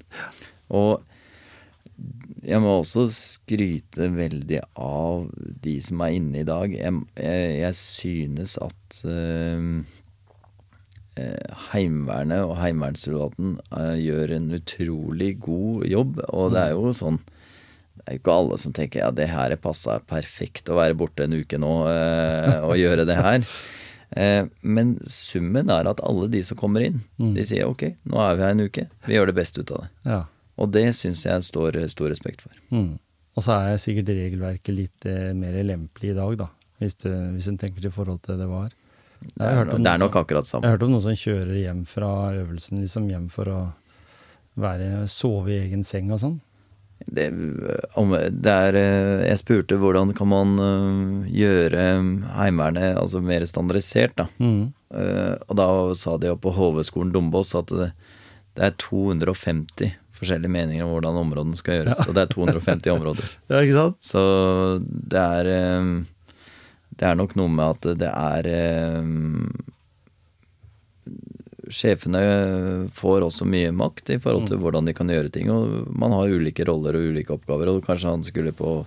Og 0.71 1.01
jeg 2.45 2.61
må 2.61 2.79
også 2.83 3.07
skryte 3.15 4.09
veldig 4.13 4.61
av 4.77 5.29
de 5.65 5.77
som 5.85 6.01
er 6.05 6.17
inne 6.19 6.43
i 6.43 6.47
dag. 6.49 6.73
Jeg, 6.75 6.97
jeg, 7.17 7.53
jeg 7.63 7.77
synes 7.79 8.57
at 8.61 8.99
eh, 9.09 9.69
eh, 11.21 11.61
Heimevernet 11.71 12.43
og 12.45 12.57
Heimevernssoldaten 12.61 13.55
eh, 13.71 13.95
gjør 14.03 14.35
en 14.39 14.51
utrolig 14.59 15.31
god 15.47 15.87
jobb. 15.89 16.21
Og 16.35 16.53
det 16.55 16.67
er 16.67 16.75
jo 16.77 16.93
sånn 16.97 17.21
Det 17.95 18.05
er 18.11 18.17
jo 18.19 18.21
ikke 18.25 18.35
alle 18.43 18.59
som 18.61 18.75
tenker 18.77 19.01
ja, 19.05 19.13
det 19.15 19.31
her 19.33 19.55
passa 19.63 20.01
perfekt 20.11 20.69
å 20.69 20.77
være 20.81 20.99
borte 20.99 21.25
en 21.29 21.39
uke 21.39 21.57
nå 21.63 21.73
eh, 21.89 22.59
og 22.67 22.77
gjøre 22.81 23.07
det 23.09 23.21
her. 23.23 23.47
Eh, 24.15 24.45
men 24.63 24.93
summen 25.11 25.67
er 25.75 25.89
at 25.91 25.99
alle 26.07 26.29
de 26.31 26.39
som 26.47 26.55
kommer 26.61 26.85
inn, 26.87 27.01
Mm. 27.19 27.33
de 27.35 27.43
sier 27.49 27.67
ok, 27.67 27.81
nå 28.07 28.21
er 28.23 28.37
vi 28.39 28.45
her 28.45 28.53
en 28.55 28.61
uke. 28.69 28.85
Vi 29.09 29.17
gjør 29.17 29.27
det 29.33 29.35
beste 29.35 29.65
ut 29.65 29.73
av 29.75 29.81
det. 29.81 29.89
Ja. 30.07 30.19
Og 30.61 30.71
det 30.75 30.87
syns 30.99 31.25
jeg 31.27 31.47
står 31.49 31.81
stor 31.91 32.13
respekt 32.13 32.45
for. 32.45 32.55
Mm. 32.71 32.95
Og 33.35 33.43
så 33.43 33.57
er 33.57 33.81
sikkert 33.83 34.13
regelverket 34.15 34.75
litt 34.75 35.07
eh, 35.11 35.33
mer 35.37 35.57
lempelig 35.67 36.13
i 36.13 36.17
dag, 36.17 36.37
da. 36.45 36.49
Hvis, 36.83 36.97
du, 37.03 37.11
hvis 37.35 37.49
en 37.51 37.59
tenker 37.59 37.83
til 37.83 37.95
forhold 37.95 38.21
til 38.27 38.39
det 38.39 38.49
var. 38.51 38.71
Det 39.25 39.47
er, 39.47 39.71
det 39.71 39.89
er 39.89 40.01
nok 40.03 40.19
akkurat 40.21 40.45
Jeg 40.45 40.53
samme. 40.53 40.69
har 40.69 40.75
hørt 40.77 40.85
om 40.85 40.93
noen 40.93 41.05
som 41.07 41.17
kjører 41.17 41.55
hjem 41.57 41.85
fra 41.89 42.11
øvelsen, 42.43 42.83
liksom 42.83 43.07
hjem 43.11 43.31
for 43.33 43.51
å 43.51 43.61
være, 44.61 45.07
sove 45.11 45.55
i 45.55 45.63
egen 45.65 45.83
seng 45.87 46.13
og 46.15 46.21
sånn. 46.23 46.37
Det, 47.05 47.27
om, 47.99 48.15
det 48.15 48.53
er, 48.69 48.79
eh, 48.79 49.25
jeg 49.27 49.41
spurte 49.41 49.79
hvordan 49.81 50.15
kan 50.17 50.31
man 50.31 50.55
eh, 50.63 51.33
gjøre 51.41 51.89
Heimevernet 52.37 53.01
altså 53.01 53.23
mer 53.25 53.47
standardisert, 53.51 54.15
da. 54.21 54.29
Mm. 54.39 54.71
Og 54.95 55.57
da 55.59 55.67
sa 55.99 56.13
de 56.23 56.31
på 56.39 56.53
HV-skolen 56.55 57.11
Dombås 57.11 57.51
at 57.59 57.73
det, 57.75 57.89
det 58.55 58.69
er 58.69 58.77
250 58.79 59.97
forskjellige 60.25 60.51
meninger 60.57 60.85
om 60.89 60.91
hvordan 60.97 61.21
områdene 61.23 61.57
skal 61.61 61.79
gjøres. 61.83 62.01
Og 62.09 62.15
det 62.17 62.25
er 62.25 62.33
250 62.35 62.91
områder. 62.97 63.31
Ja, 63.53 63.61
ikke 63.61 63.79
sant? 63.79 64.01
Så 64.03 64.25
det 64.83 65.21
er 65.21 65.53
eh, 65.53 65.93
Det 66.99 67.07
er 67.13 67.17
nok 67.21 67.37
noe 67.37 67.51
med 67.51 67.65
at 67.77 67.89
det 68.03 68.11
er 68.11 68.47
eh, 68.49 69.09
Sjefene 71.75 72.21
får 72.93 73.25
også 73.25 73.47
mye 73.49 73.71
makt 73.73 74.11
i 74.13 74.19
forhold 74.21 74.45
Mm. 74.45 74.49
til 74.51 74.59
hvordan 74.61 74.85
de 74.87 74.93
kan 74.93 75.09
gjøre 75.09 75.31
ting. 75.33 75.49
Og 75.51 75.89
man 75.97 76.13
har 76.13 76.29
ulike 76.29 76.65
roller 76.69 76.95
og 76.99 77.09
ulike 77.15 77.33
oppgaver. 77.33 77.69
Og 77.73 77.85
kanskje 77.87 78.11
han 78.13 78.23
skulle 78.23 78.53
på 78.53 78.85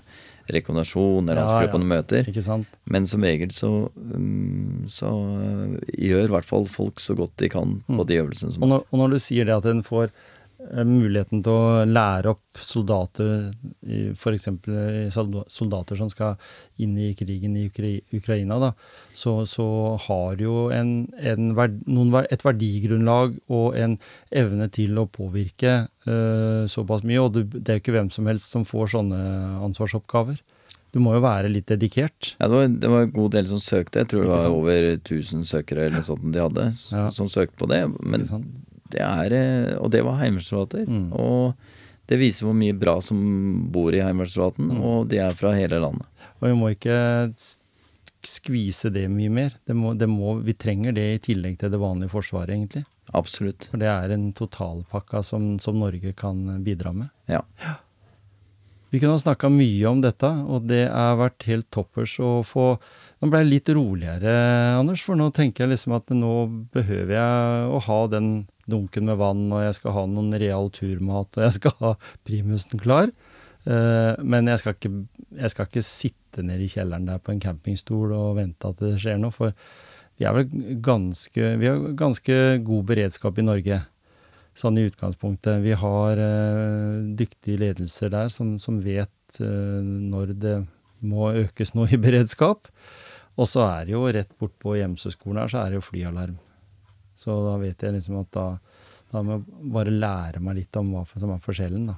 rekommendasjon 0.47 1.25
eller 1.27 1.41
han 1.41 1.47
Ja, 1.49 1.55
skulle 1.57 1.67
ja. 1.67 1.73
på 1.73 1.79
noen 1.81 1.89
møter. 1.91 2.27
Ikke 2.29 2.43
sant? 2.45 2.67
Men 2.85 3.05
som 3.07 3.21
regel 3.25 3.49
så, 3.49 3.89
mm, 3.97 4.85
så 4.87 5.09
eh, 5.09 5.79
gjør 6.07 6.23
i 6.29 6.33
hvert 6.37 6.45
fall 6.45 6.65
folk 6.69 6.99
så 7.01 7.15
godt 7.17 7.35
de 7.37 7.49
kan 7.49 7.81
på 7.87 7.97
Mm. 7.97 8.05
de 8.07 8.13
øvelsene 8.21 8.53
som 8.53 8.63
Og 8.63 8.69
når, 8.69 8.83
og 8.93 8.99
når 8.99 9.09
du 9.09 9.19
sier 9.19 9.43
det 9.45 9.55
at 9.57 9.65
en 9.65 9.81
får 9.83 10.05
eh, 10.05 10.11
muligheten 10.87 11.43
til 11.45 11.53
å 11.53 11.85
lære 11.87 12.31
opp 12.33 12.59
soldater, 12.61 13.53
f.eks. 14.13 14.47
soldater 15.53 15.99
som 15.99 16.09
skal 16.11 16.35
inn 16.83 16.97
i 16.99 17.11
krigen 17.17 17.55
i 17.59 17.67
Ukraina, 17.69 18.59
da, 18.61 18.71
så, 19.17 19.39
så 19.49 19.67
har 20.07 20.41
jo 20.41 20.67
en, 20.73 21.07
en 21.19 21.53
noen, 21.53 22.17
et 22.29 22.43
verdigrunnlag 22.45 23.37
og 23.53 23.77
en 23.79 23.97
evne 24.31 24.69
til 24.73 24.97
å 24.99 25.07
påvirke 25.11 25.79
uh, 26.07 26.65
såpass 26.69 27.05
mye. 27.07 27.23
Og 27.23 27.33
du, 27.37 27.41
det 27.47 27.69
er 27.69 27.79
jo 27.79 27.85
ikke 27.85 27.97
hvem 27.97 28.11
som 28.13 28.29
helst 28.29 28.53
som 28.53 28.67
får 28.67 28.93
sånne 28.97 29.23
ansvarsoppgaver. 29.67 30.39
Du 30.95 31.01
må 31.03 31.11
jo 31.17 31.21
være 31.21 31.49
litt 31.51 31.67
dedikert. 31.69 32.31
Ja, 32.39 32.47
det 32.47 32.55
var, 32.55 32.69
det 32.81 32.89
var 32.89 33.03
en 33.05 33.11
god 33.13 33.33
del 33.35 33.49
som 33.49 33.59
søkte. 33.61 34.01
Jeg 34.01 34.09
tror 34.13 34.23
det 34.23 34.31
var 34.31 34.47
over 34.49 34.85
1000 34.95 35.43
søkere 35.45 35.83
eller 35.85 35.99
noe 35.99 36.07
sånt 36.07 36.23
de 36.33 36.41
hadde, 36.41 36.69
Ja. 36.95 37.09
som 37.13 37.27
søkte 37.29 37.59
på 37.59 37.67
det. 37.69 37.83
Men? 38.01 38.23
Det 38.93 39.01
er 39.03 39.33
eh, 39.37 39.75
Og 39.81 39.91
det 39.93 40.03
var 40.05 40.19
heimevernssoldater. 40.21 40.87
Mm. 40.87 41.11
Og 41.13 41.53
det 42.07 42.19
viser 42.21 42.47
hvor 42.47 42.55
mye 42.55 42.75
bra 42.77 42.97
som 43.03 43.19
bor 43.73 43.91
i 43.95 43.99
heimevernssoldaten, 44.03 44.69
Mm. 44.71 44.81
og 44.81 45.07
de 45.11 45.17
er 45.19 45.33
fra 45.35 45.51
hele 45.57 45.79
landet. 45.83 46.05
Og 46.39 46.47
vi 46.49 46.53
må 46.55 46.69
ikke 46.71 46.99
skvise 48.27 48.89
det 48.91 49.05
mye 49.11 49.31
mer. 49.31 49.51
Det 49.67 49.75
må, 49.77 49.93
det 49.97 50.07
må, 50.09 50.37
vi 50.43 50.53
trenger 50.57 50.95
det 50.95 51.07
i 51.15 51.19
tillegg 51.31 51.57
til 51.61 51.71
det 51.71 51.79
vanlige 51.81 52.11
forsvaret, 52.11 52.53
egentlig. 52.55 52.85
Absolutt. 53.15 53.69
For 53.71 53.79
det 53.79 53.87
er 53.87 54.11
en 54.15 54.31
totalpakka 54.35 55.21
som, 55.23 55.57
som 55.63 55.77
Norge 55.79 56.11
kan 56.17 56.41
bidra 56.65 56.91
med. 56.95 57.11
Ja. 57.31 57.41
Vi 58.89 58.99
kunne 59.01 59.15
ha 59.17 59.19
snakka 59.21 59.49
mye 59.51 59.87
om 59.89 59.99
dette, 60.03 60.27
og 60.47 60.67
det 60.67 60.85
har 60.87 61.17
vært 61.19 61.43
helt 61.49 61.67
toppers 61.75 62.17
å 62.23 62.37
få 62.47 62.77
Nå 63.19 63.31
ble 63.33 63.39
jeg 63.41 63.49
litt 63.49 63.69
roligere, 63.73 64.31
Anders, 64.77 65.01
for 65.01 65.17
nå 65.17 65.31
tenker 65.33 65.63
jeg 65.65 65.71
liksom 65.71 65.95
at 65.97 66.11
nå 66.13 66.33
behøver 66.75 67.15
jeg 67.17 67.71
å 67.73 67.79
ha 67.87 67.97
den 68.11 68.27
dunken 68.69 69.07
med 69.09 69.19
vann, 69.21 69.47
og 69.51 69.63
jeg 69.63 69.77
skal 69.79 69.95
ha 69.95 70.05
noen 70.11 70.35
real 70.39 70.71
turmat, 70.75 71.37
og 71.37 71.45
jeg 71.47 71.57
skal 71.57 71.75
ha 71.81 71.93
primusen 72.27 72.81
klar. 72.81 73.11
Eh, 73.67 74.13
men 74.23 74.47
jeg 74.51 74.61
skal, 74.61 74.77
ikke, 74.77 74.93
jeg 75.41 75.53
skal 75.53 75.69
ikke 75.69 75.85
sitte 75.85 76.45
nede 76.45 76.63
i 76.65 76.71
kjelleren 76.71 77.07
der 77.09 77.19
på 77.23 77.33
en 77.33 77.43
campingstol 77.43 78.13
og 78.15 78.37
vente 78.39 78.69
at 78.69 78.79
det 78.83 78.95
skjer 79.01 79.19
noe, 79.21 79.35
for 79.35 79.55
vi 80.17 80.25
er 80.25 80.33
vel 80.33 80.79
ganske 80.81 81.49
Vi 81.61 81.67
har 81.69 81.83
ganske 81.93 82.35
god 82.65 82.87
beredskap 82.89 83.37
i 83.37 83.45
Norge 83.45 83.83
sånn 84.57 84.79
i 84.81 84.87
utgangspunktet. 84.87 85.61
Vi 85.61 85.75
har 85.77 86.21
eh, 86.21 87.03
dyktige 87.19 87.61
ledelser 87.61 88.09
der 88.13 88.31
som, 88.33 88.55
som 88.61 88.79
vet 88.81 89.37
eh, 89.43 89.83
når 89.83 90.33
det 90.41 90.55
må 91.05 91.29
økes 91.43 91.75
noe 91.77 91.91
i 91.93 92.01
beredskap. 92.01 92.71
Og 93.37 93.45
så 93.51 93.67
er 93.67 93.85
det 93.85 93.93
jo 93.93 94.07
rett 94.09 94.33
bortpå 94.41 94.79
Gjemseskolen 94.79 95.43
her, 95.43 95.51
så 95.53 95.61
er 95.61 95.73
det 95.73 95.81
jo 95.81 95.85
flyalarm. 95.85 96.39
Så 97.17 97.33
da 97.47 97.55
vet 97.61 97.81
jeg 97.81 97.95
liksom 97.97 98.19
at 98.21 98.29
da, 98.37 98.47
da 99.13 99.23
må 99.25 99.39
jeg 99.39 99.71
bare 99.73 99.93
lære 99.95 100.41
meg 100.45 100.59
litt 100.61 100.77
om 100.79 100.91
hva 100.93 101.05
som 101.17 101.33
er 101.33 101.41
forskjellen, 101.43 101.87
da. 101.89 101.97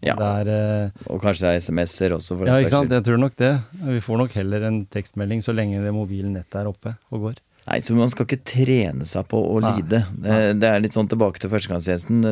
Ja. 0.00 0.14
Det 0.16 0.28
er, 0.40 0.48
eh, 0.48 1.04
Og 1.12 1.20
kanskje 1.20 1.44
det 1.44 1.50
er 1.52 1.60
SMS-er 1.60 2.14
også, 2.16 2.38
ja, 2.48 2.54
ikke 2.62 2.72
sant. 2.72 2.94
Jeg 2.96 3.04
tror 3.04 3.18
nok 3.20 3.34
det. 3.36 3.50
Vi 3.84 4.00
får 4.00 4.16
nok 4.22 4.32
heller 4.38 4.64
en 4.70 4.78
tekstmelding 4.88 5.42
så 5.44 5.52
lenge 5.52 5.82
det 5.84 5.92
mobile 5.92 6.30
nettet 6.32 6.62
er 6.62 6.70
oppe 6.70 6.94
og 7.12 7.26
går. 7.26 7.40
Nei, 7.66 7.76
så 7.84 7.92
man 7.94 8.08
skal 8.08 8.24
ikke 8.24 8.38
trene 8.48 9.04
seg 9.04 9.26
på 9.28 9.36
å 9.44 9.58
Nei. 9.60 9.74
lide. 9.76 9.98
Det, 10.24 10.36
det 10.62 10.70
er 10.70 10.80
litt 10.80 10.96
sånn 10.96 11.10
tilbake 11.12 11.42
til 11.42 11.50
førstegangstjenesten. 11.52 12.24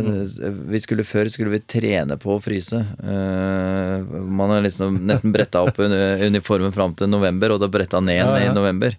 Vi 0.72 0.80
skulle 0.80 1.04
Før 1.04 1.28
skulle 1.30 1.52
vi 1.52 1.60
trene 1.68 2.16
på 2.18 2.38
å 2.38 2.40
fryse. 2.42 2.80
Eh, 3.04 4.08
man 4.40 4.54
har 4.54 4.64
liksom 4.64 4.96
nesten 5.04 5.34
bretta 5.36 5.60
opp 5.68 5.76
uniformen 5.84 6.72
fram 6.72 6.96
til 6.96 7.12
november, 7.12 7.52
og 7.54 7.60
da 7.60 7.68
bretta 7.68 8.00
ned 8.00 8.22
Ja, 8.24 8.32
ja. 8.40 8.48
i 8.48 8.54
november. 8.56 8.96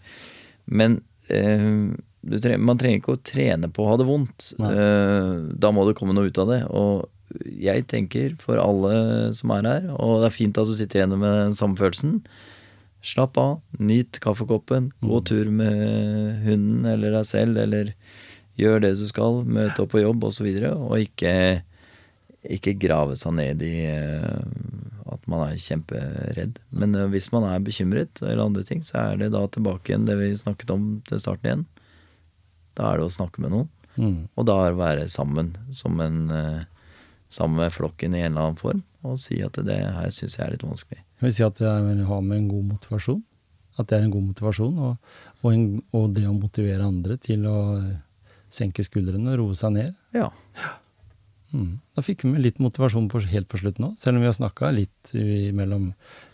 Men 0.69 0.99
eh, 2.23 2.29
du 2.29 2.39
tre, 2.43 2.57
man 2.57 2.79
trenger 2.79 2.99
ikke 2.99 3.15
å 3.15 3.23
trene 3.23 3.69
på 3.71 3.85
å 3.85 3.91
ha 3.91 3.97
det 3.99 4.07
vondt. 4.09 4.51
Eh, 4.59 5.33
da 5.55 5.71
må 5.71 5.87
det 5.87 5.95
komme 5.99 6.15
noe 6.17 6.27
ut 6.27 6.41
av 6.41 6.51
det. 6.51 6.61
Og 6.69 7.07
jeg 7.45 7.85
tenker 7.87 8.33
for 8.41 8.57
alle 8.61 9.33
som 9.37 9.51
er 9.53 9.67
her, 9.69 9.89
og 9.95 10.21
det 10.23 10.31
er 10.31 10.37
fint 10.37 10.57
at 10.57 10.69
du 10.69 10.73
sitter 10.77 11.03
igjen 11.03 11.17
med 11.17 11.35
den 11.45 11.57
samme 11.57 11.77
følelsen. 11.79 12.19
Slapp 13.05 13.37
av, 13.39 13.59
nyt 13.79 14.19
kaffekoppen, 14.19 14.91
gå 14.99 15.19
Mm. 15.21 15.25
tur 15.25 15.51
med 15.51 16.43
hunden 16.43 16.85
eller 16.85 17.11
deg 17.11 17.25
selv, 17.25 17.57
eller 17.57 17.93
gjør 18.57 18.81
det 18.81 18.97
du 18.99 19.07
skal, 19.07 19.43
møte 19.45 19.83
opp 19.83 19.93
på 19.93 20.01
jobb 20.03 20.23
osv., 20.23 20.27
og, 20.27 20.33
så 20.33 20.43
videre, 20.43 20.71
og 20.75 20.99
ikke, 20.99 21.63
ikke 22.43 22.75
grave 22.79 23.15
seg 23.15 23.37
ned 23.37 23.61
i 23.63 23.85
eh, 23.85 24.41
at 25.09 25.27
man 25.31 25.47
er 25.47 25.55
kjemperedd. 25.55 26.59
Men 26.75 26.95
eh, 26.95 27.07
hvis 27.13 27.31
man 27.31 27.47
er 27.47 27.63
bekymret 27.63 28.21
eller 28.21 28.43
andre 28.43 28.65
ting, 28.67 28.83
så 28.83 28.97
er 29.13 29.21
det 29.21 29.31
da 29.31 29.45
tilbake 29.47 29.93
igjen 29.93 30.07
det 30.09 30.17
vi 30.19 30.33
snakket 30.35 30.73
om 30.75 30.89
til 31.07 31.21
starten 31.23 31.47
igjen. 31.47 31.65
Da 32.77 32.91
er 32.93 32.97
det 33.01 33.07
å 33.09 33.13
snakke 33.17 33.41
med 33.43 33.51
noen, 33.55 33.69
Mm. 33.99 34.29
og 34.37 34.45
da 34.45 34.53
er 34.63 34.69
det 34.71 34.77
å 34.77 34.79
være 34.79 35.07
sammen 35.11 35.47
som 35.75 35.99
en 35.99 36.29
eh, 36.31 36.61
sammen 37.29 37.57
med 37.59 37.73
flokken 37.73 38.13
i 38.15 38.21
en 38.21 38.31
eller 38.31 38.45
annen 38.47 38.57
form, 38.59 38.83
og 39.03 39.17
si 39.19 39.41
at 39.43 39.53
det 39.65 39.75
her 39.95 40.09
syns 40.09 40.37
jeg 40.37 40.45
er 40.47 40.51
litt 40.55 40.63
vanskelig. 40.63 41.01
Jeg 41.19 41.25
vil 41.27 41.33
si 41.35 41.43
at 41.43 41.59
jeg 41.59 41.83
vil 41.83 42.05
ha 42.07 42.19
med 42.21 42.37
en 42.37 42.47
god 42.47 42.63
motivasjon. 42.73 43.23
At 43.77 43.87
det 43.87 43.97
er 43.99 44.05
en 44.07 44.11
god 44.11 44.23
motivasjon, 44.31 44.77
og, 44.79 44.97
og, 45.43 45.49
en, 45.53 45.65
og 45.93 46.13
det 46.15 46.25
å 46.27 46.33
motivere 46.35 46.83
andre 46.87 47.17
til 47.21 47.45
å 47.47 47.57
senke 48.49 48.83
skuldrene 48.83 49.33
og 49.35 49.37
roe 49.43 49.55
seg 49.59 49.75
ned. 49.75 49.93
Ja. 50.15 50.29
Mm. 51.53 51.79
Da 51.95 52.03
fikk 52.05 52.23
vi 52.25 52.31
med 52.33 52.43
litt 52.45 52.59
motivasjon 52.61 53.07
på, 53.09 53.21
helt 53.31 53.47
på 53.49 53.59
slutten 53.61 53.87
òg. 53.91 53.93
Selv 53.99 54.17
om 54.17 54.23
vi 54.25 54.29
har 54.29 54.37
snakka 54.37 54.71
litt 54.75 55.13
mellom 55.57 55.91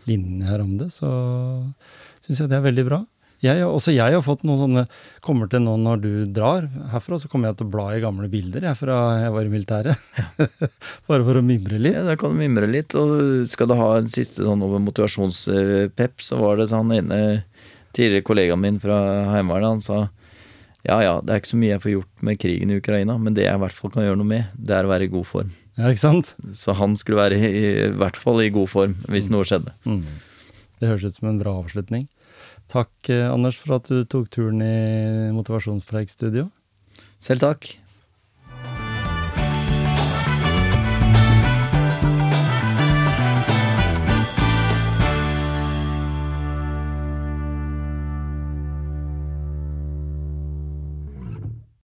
linjene 0.09 0.47
her 0.47 0.63
om 0.63 0.77
det, 0.79 0.89
så 0.95 1.09
syns 2.23 2.39
jeg 2.41 2.49
det 2.51 2.57
er 2.59 2.65
veldig 2.67 2.85
bra. 2.87 3.01
Jeg, 3.45 3.61
også 3.67 3.93
jeg 3.93 4.15
har 4.17 4.23
fått 4.25 4.43
noen 4.47 4.59
sånne 4.61 4.83
Kommer 5.25 5.49
til 5.51 5.61
nå 5.65 5.75
når 5.81 6.01
du 6.03 6.09
drar 6.33 6.67
herfra, 6.91 7.19
så 7.21 7.29
kommer 7.31 7.51
jeg 7.51 7.59
til 7.59 7.67
å 7.69 7.73
bla 7.75 7.85
i 7.93 8.01
gamle 8.03 8.29
bilder 8.31 8.65
jeg 8.69 8.79
fra 8.79 8.97
jeg 9.21 9.33
var 9.35 9.47
i 9.47 9.53
militæret. 9.53 10.09
Bare 11.09 11.25
for 11.27 11.39
å 11.39 11.45
mimre 11.45 11.79
litt. 11.81 11.95
Ja, 11.97 12.03
Da 12.09 12.17
kan 12.19 12.33
du 12.33 12.41
mimre 12.41 12.69
litt. 12.69 12.95
Og 12.97 13.45
skal 13.51 13.69
du 13.69 13.77
ha 13.79 13.89
en 13.99 14.11
siste 14.11 14.45
sånn 14.45 14.65
over 14.65 14.81
motivasjonspep, 14.83 16.21
så 16.25 16.41
var 16.41 16.59
det 16.59 16.69
sånn 16.73 16.93
ene 16.97 17.21
tidligere 17.95 18.25
kollegaen 18.27 18.61
min 18.61 18.81
fra 18.83 18.99
Heimevernet, 19.31 19.77
han 19.77 19.83
sa 19.85 20.03
ja 20.85 20.99
ja, 21.01 21.13
det 21.23 21.33
er 21.33 21.39
ikke 21.41 21.49
så 21.49 21.57
mye 21.57 21.71
jeg 21.71 21.81
får 21.81 21.93
gjort 21.95 22.25
med 22.27 22.37
krigen 22.37 22.69
i 22.69 22.75
Ukraina, 22.77 23.15
men 23.17 23.33
det 23.33 23.47
jeg 23.47 23.57
i 23.57 23.61
hvert 23.63 23.73
fall 23.73 23.93
kan 23.95 24.05
gjøre 24.05 24.19
noe 24.21 24.29
med, 24.29 24.51
det 24.53 24.75
er 24.77 24.85
å 24.85 24.91
være 24.91 25.07
i 25.07 25.13
god 25.15 25.25
form. 25.25 25.53
Ja, 25.79 25.89
ikke 25.89 26.03
sant? 26.03 26.35
Så 26.53 26.75
han 26.77 26.93
skulle 26.99 27.23
være 27.23 27.39
i, 27.39 27.61
i 27.87 27.87
hvert 27.97 28.19
fall 28.19 28.43
i 28.43 28.51
god 28.53 28.69
form 28.69 28.93
hvis 29.09 29.31
noe 29.33 29.47
skjedde. 29.49 29.73
Mm. 29.89 30.03
Det 30.77 30.91
høres 30.91 31.07
ut 31.07 31.17
som 31.17 31.31
en 31.31 31.39
bra 31.41 31.55
avslutning. 31.63 32.05
Takk, 32.71 33.09
eh, 33.09 33.27
Anders, 33.29 33.55
for 33.55 33.77
at 33.77 33.89
du 33.89 34.03
tok 34.09 34.29
turen 34.33 34.61
i 34.65 35.31
Motivasjonspreikstudio. 35.35 36.49
Selv 37.21 37.45
takk. 37.45 37.84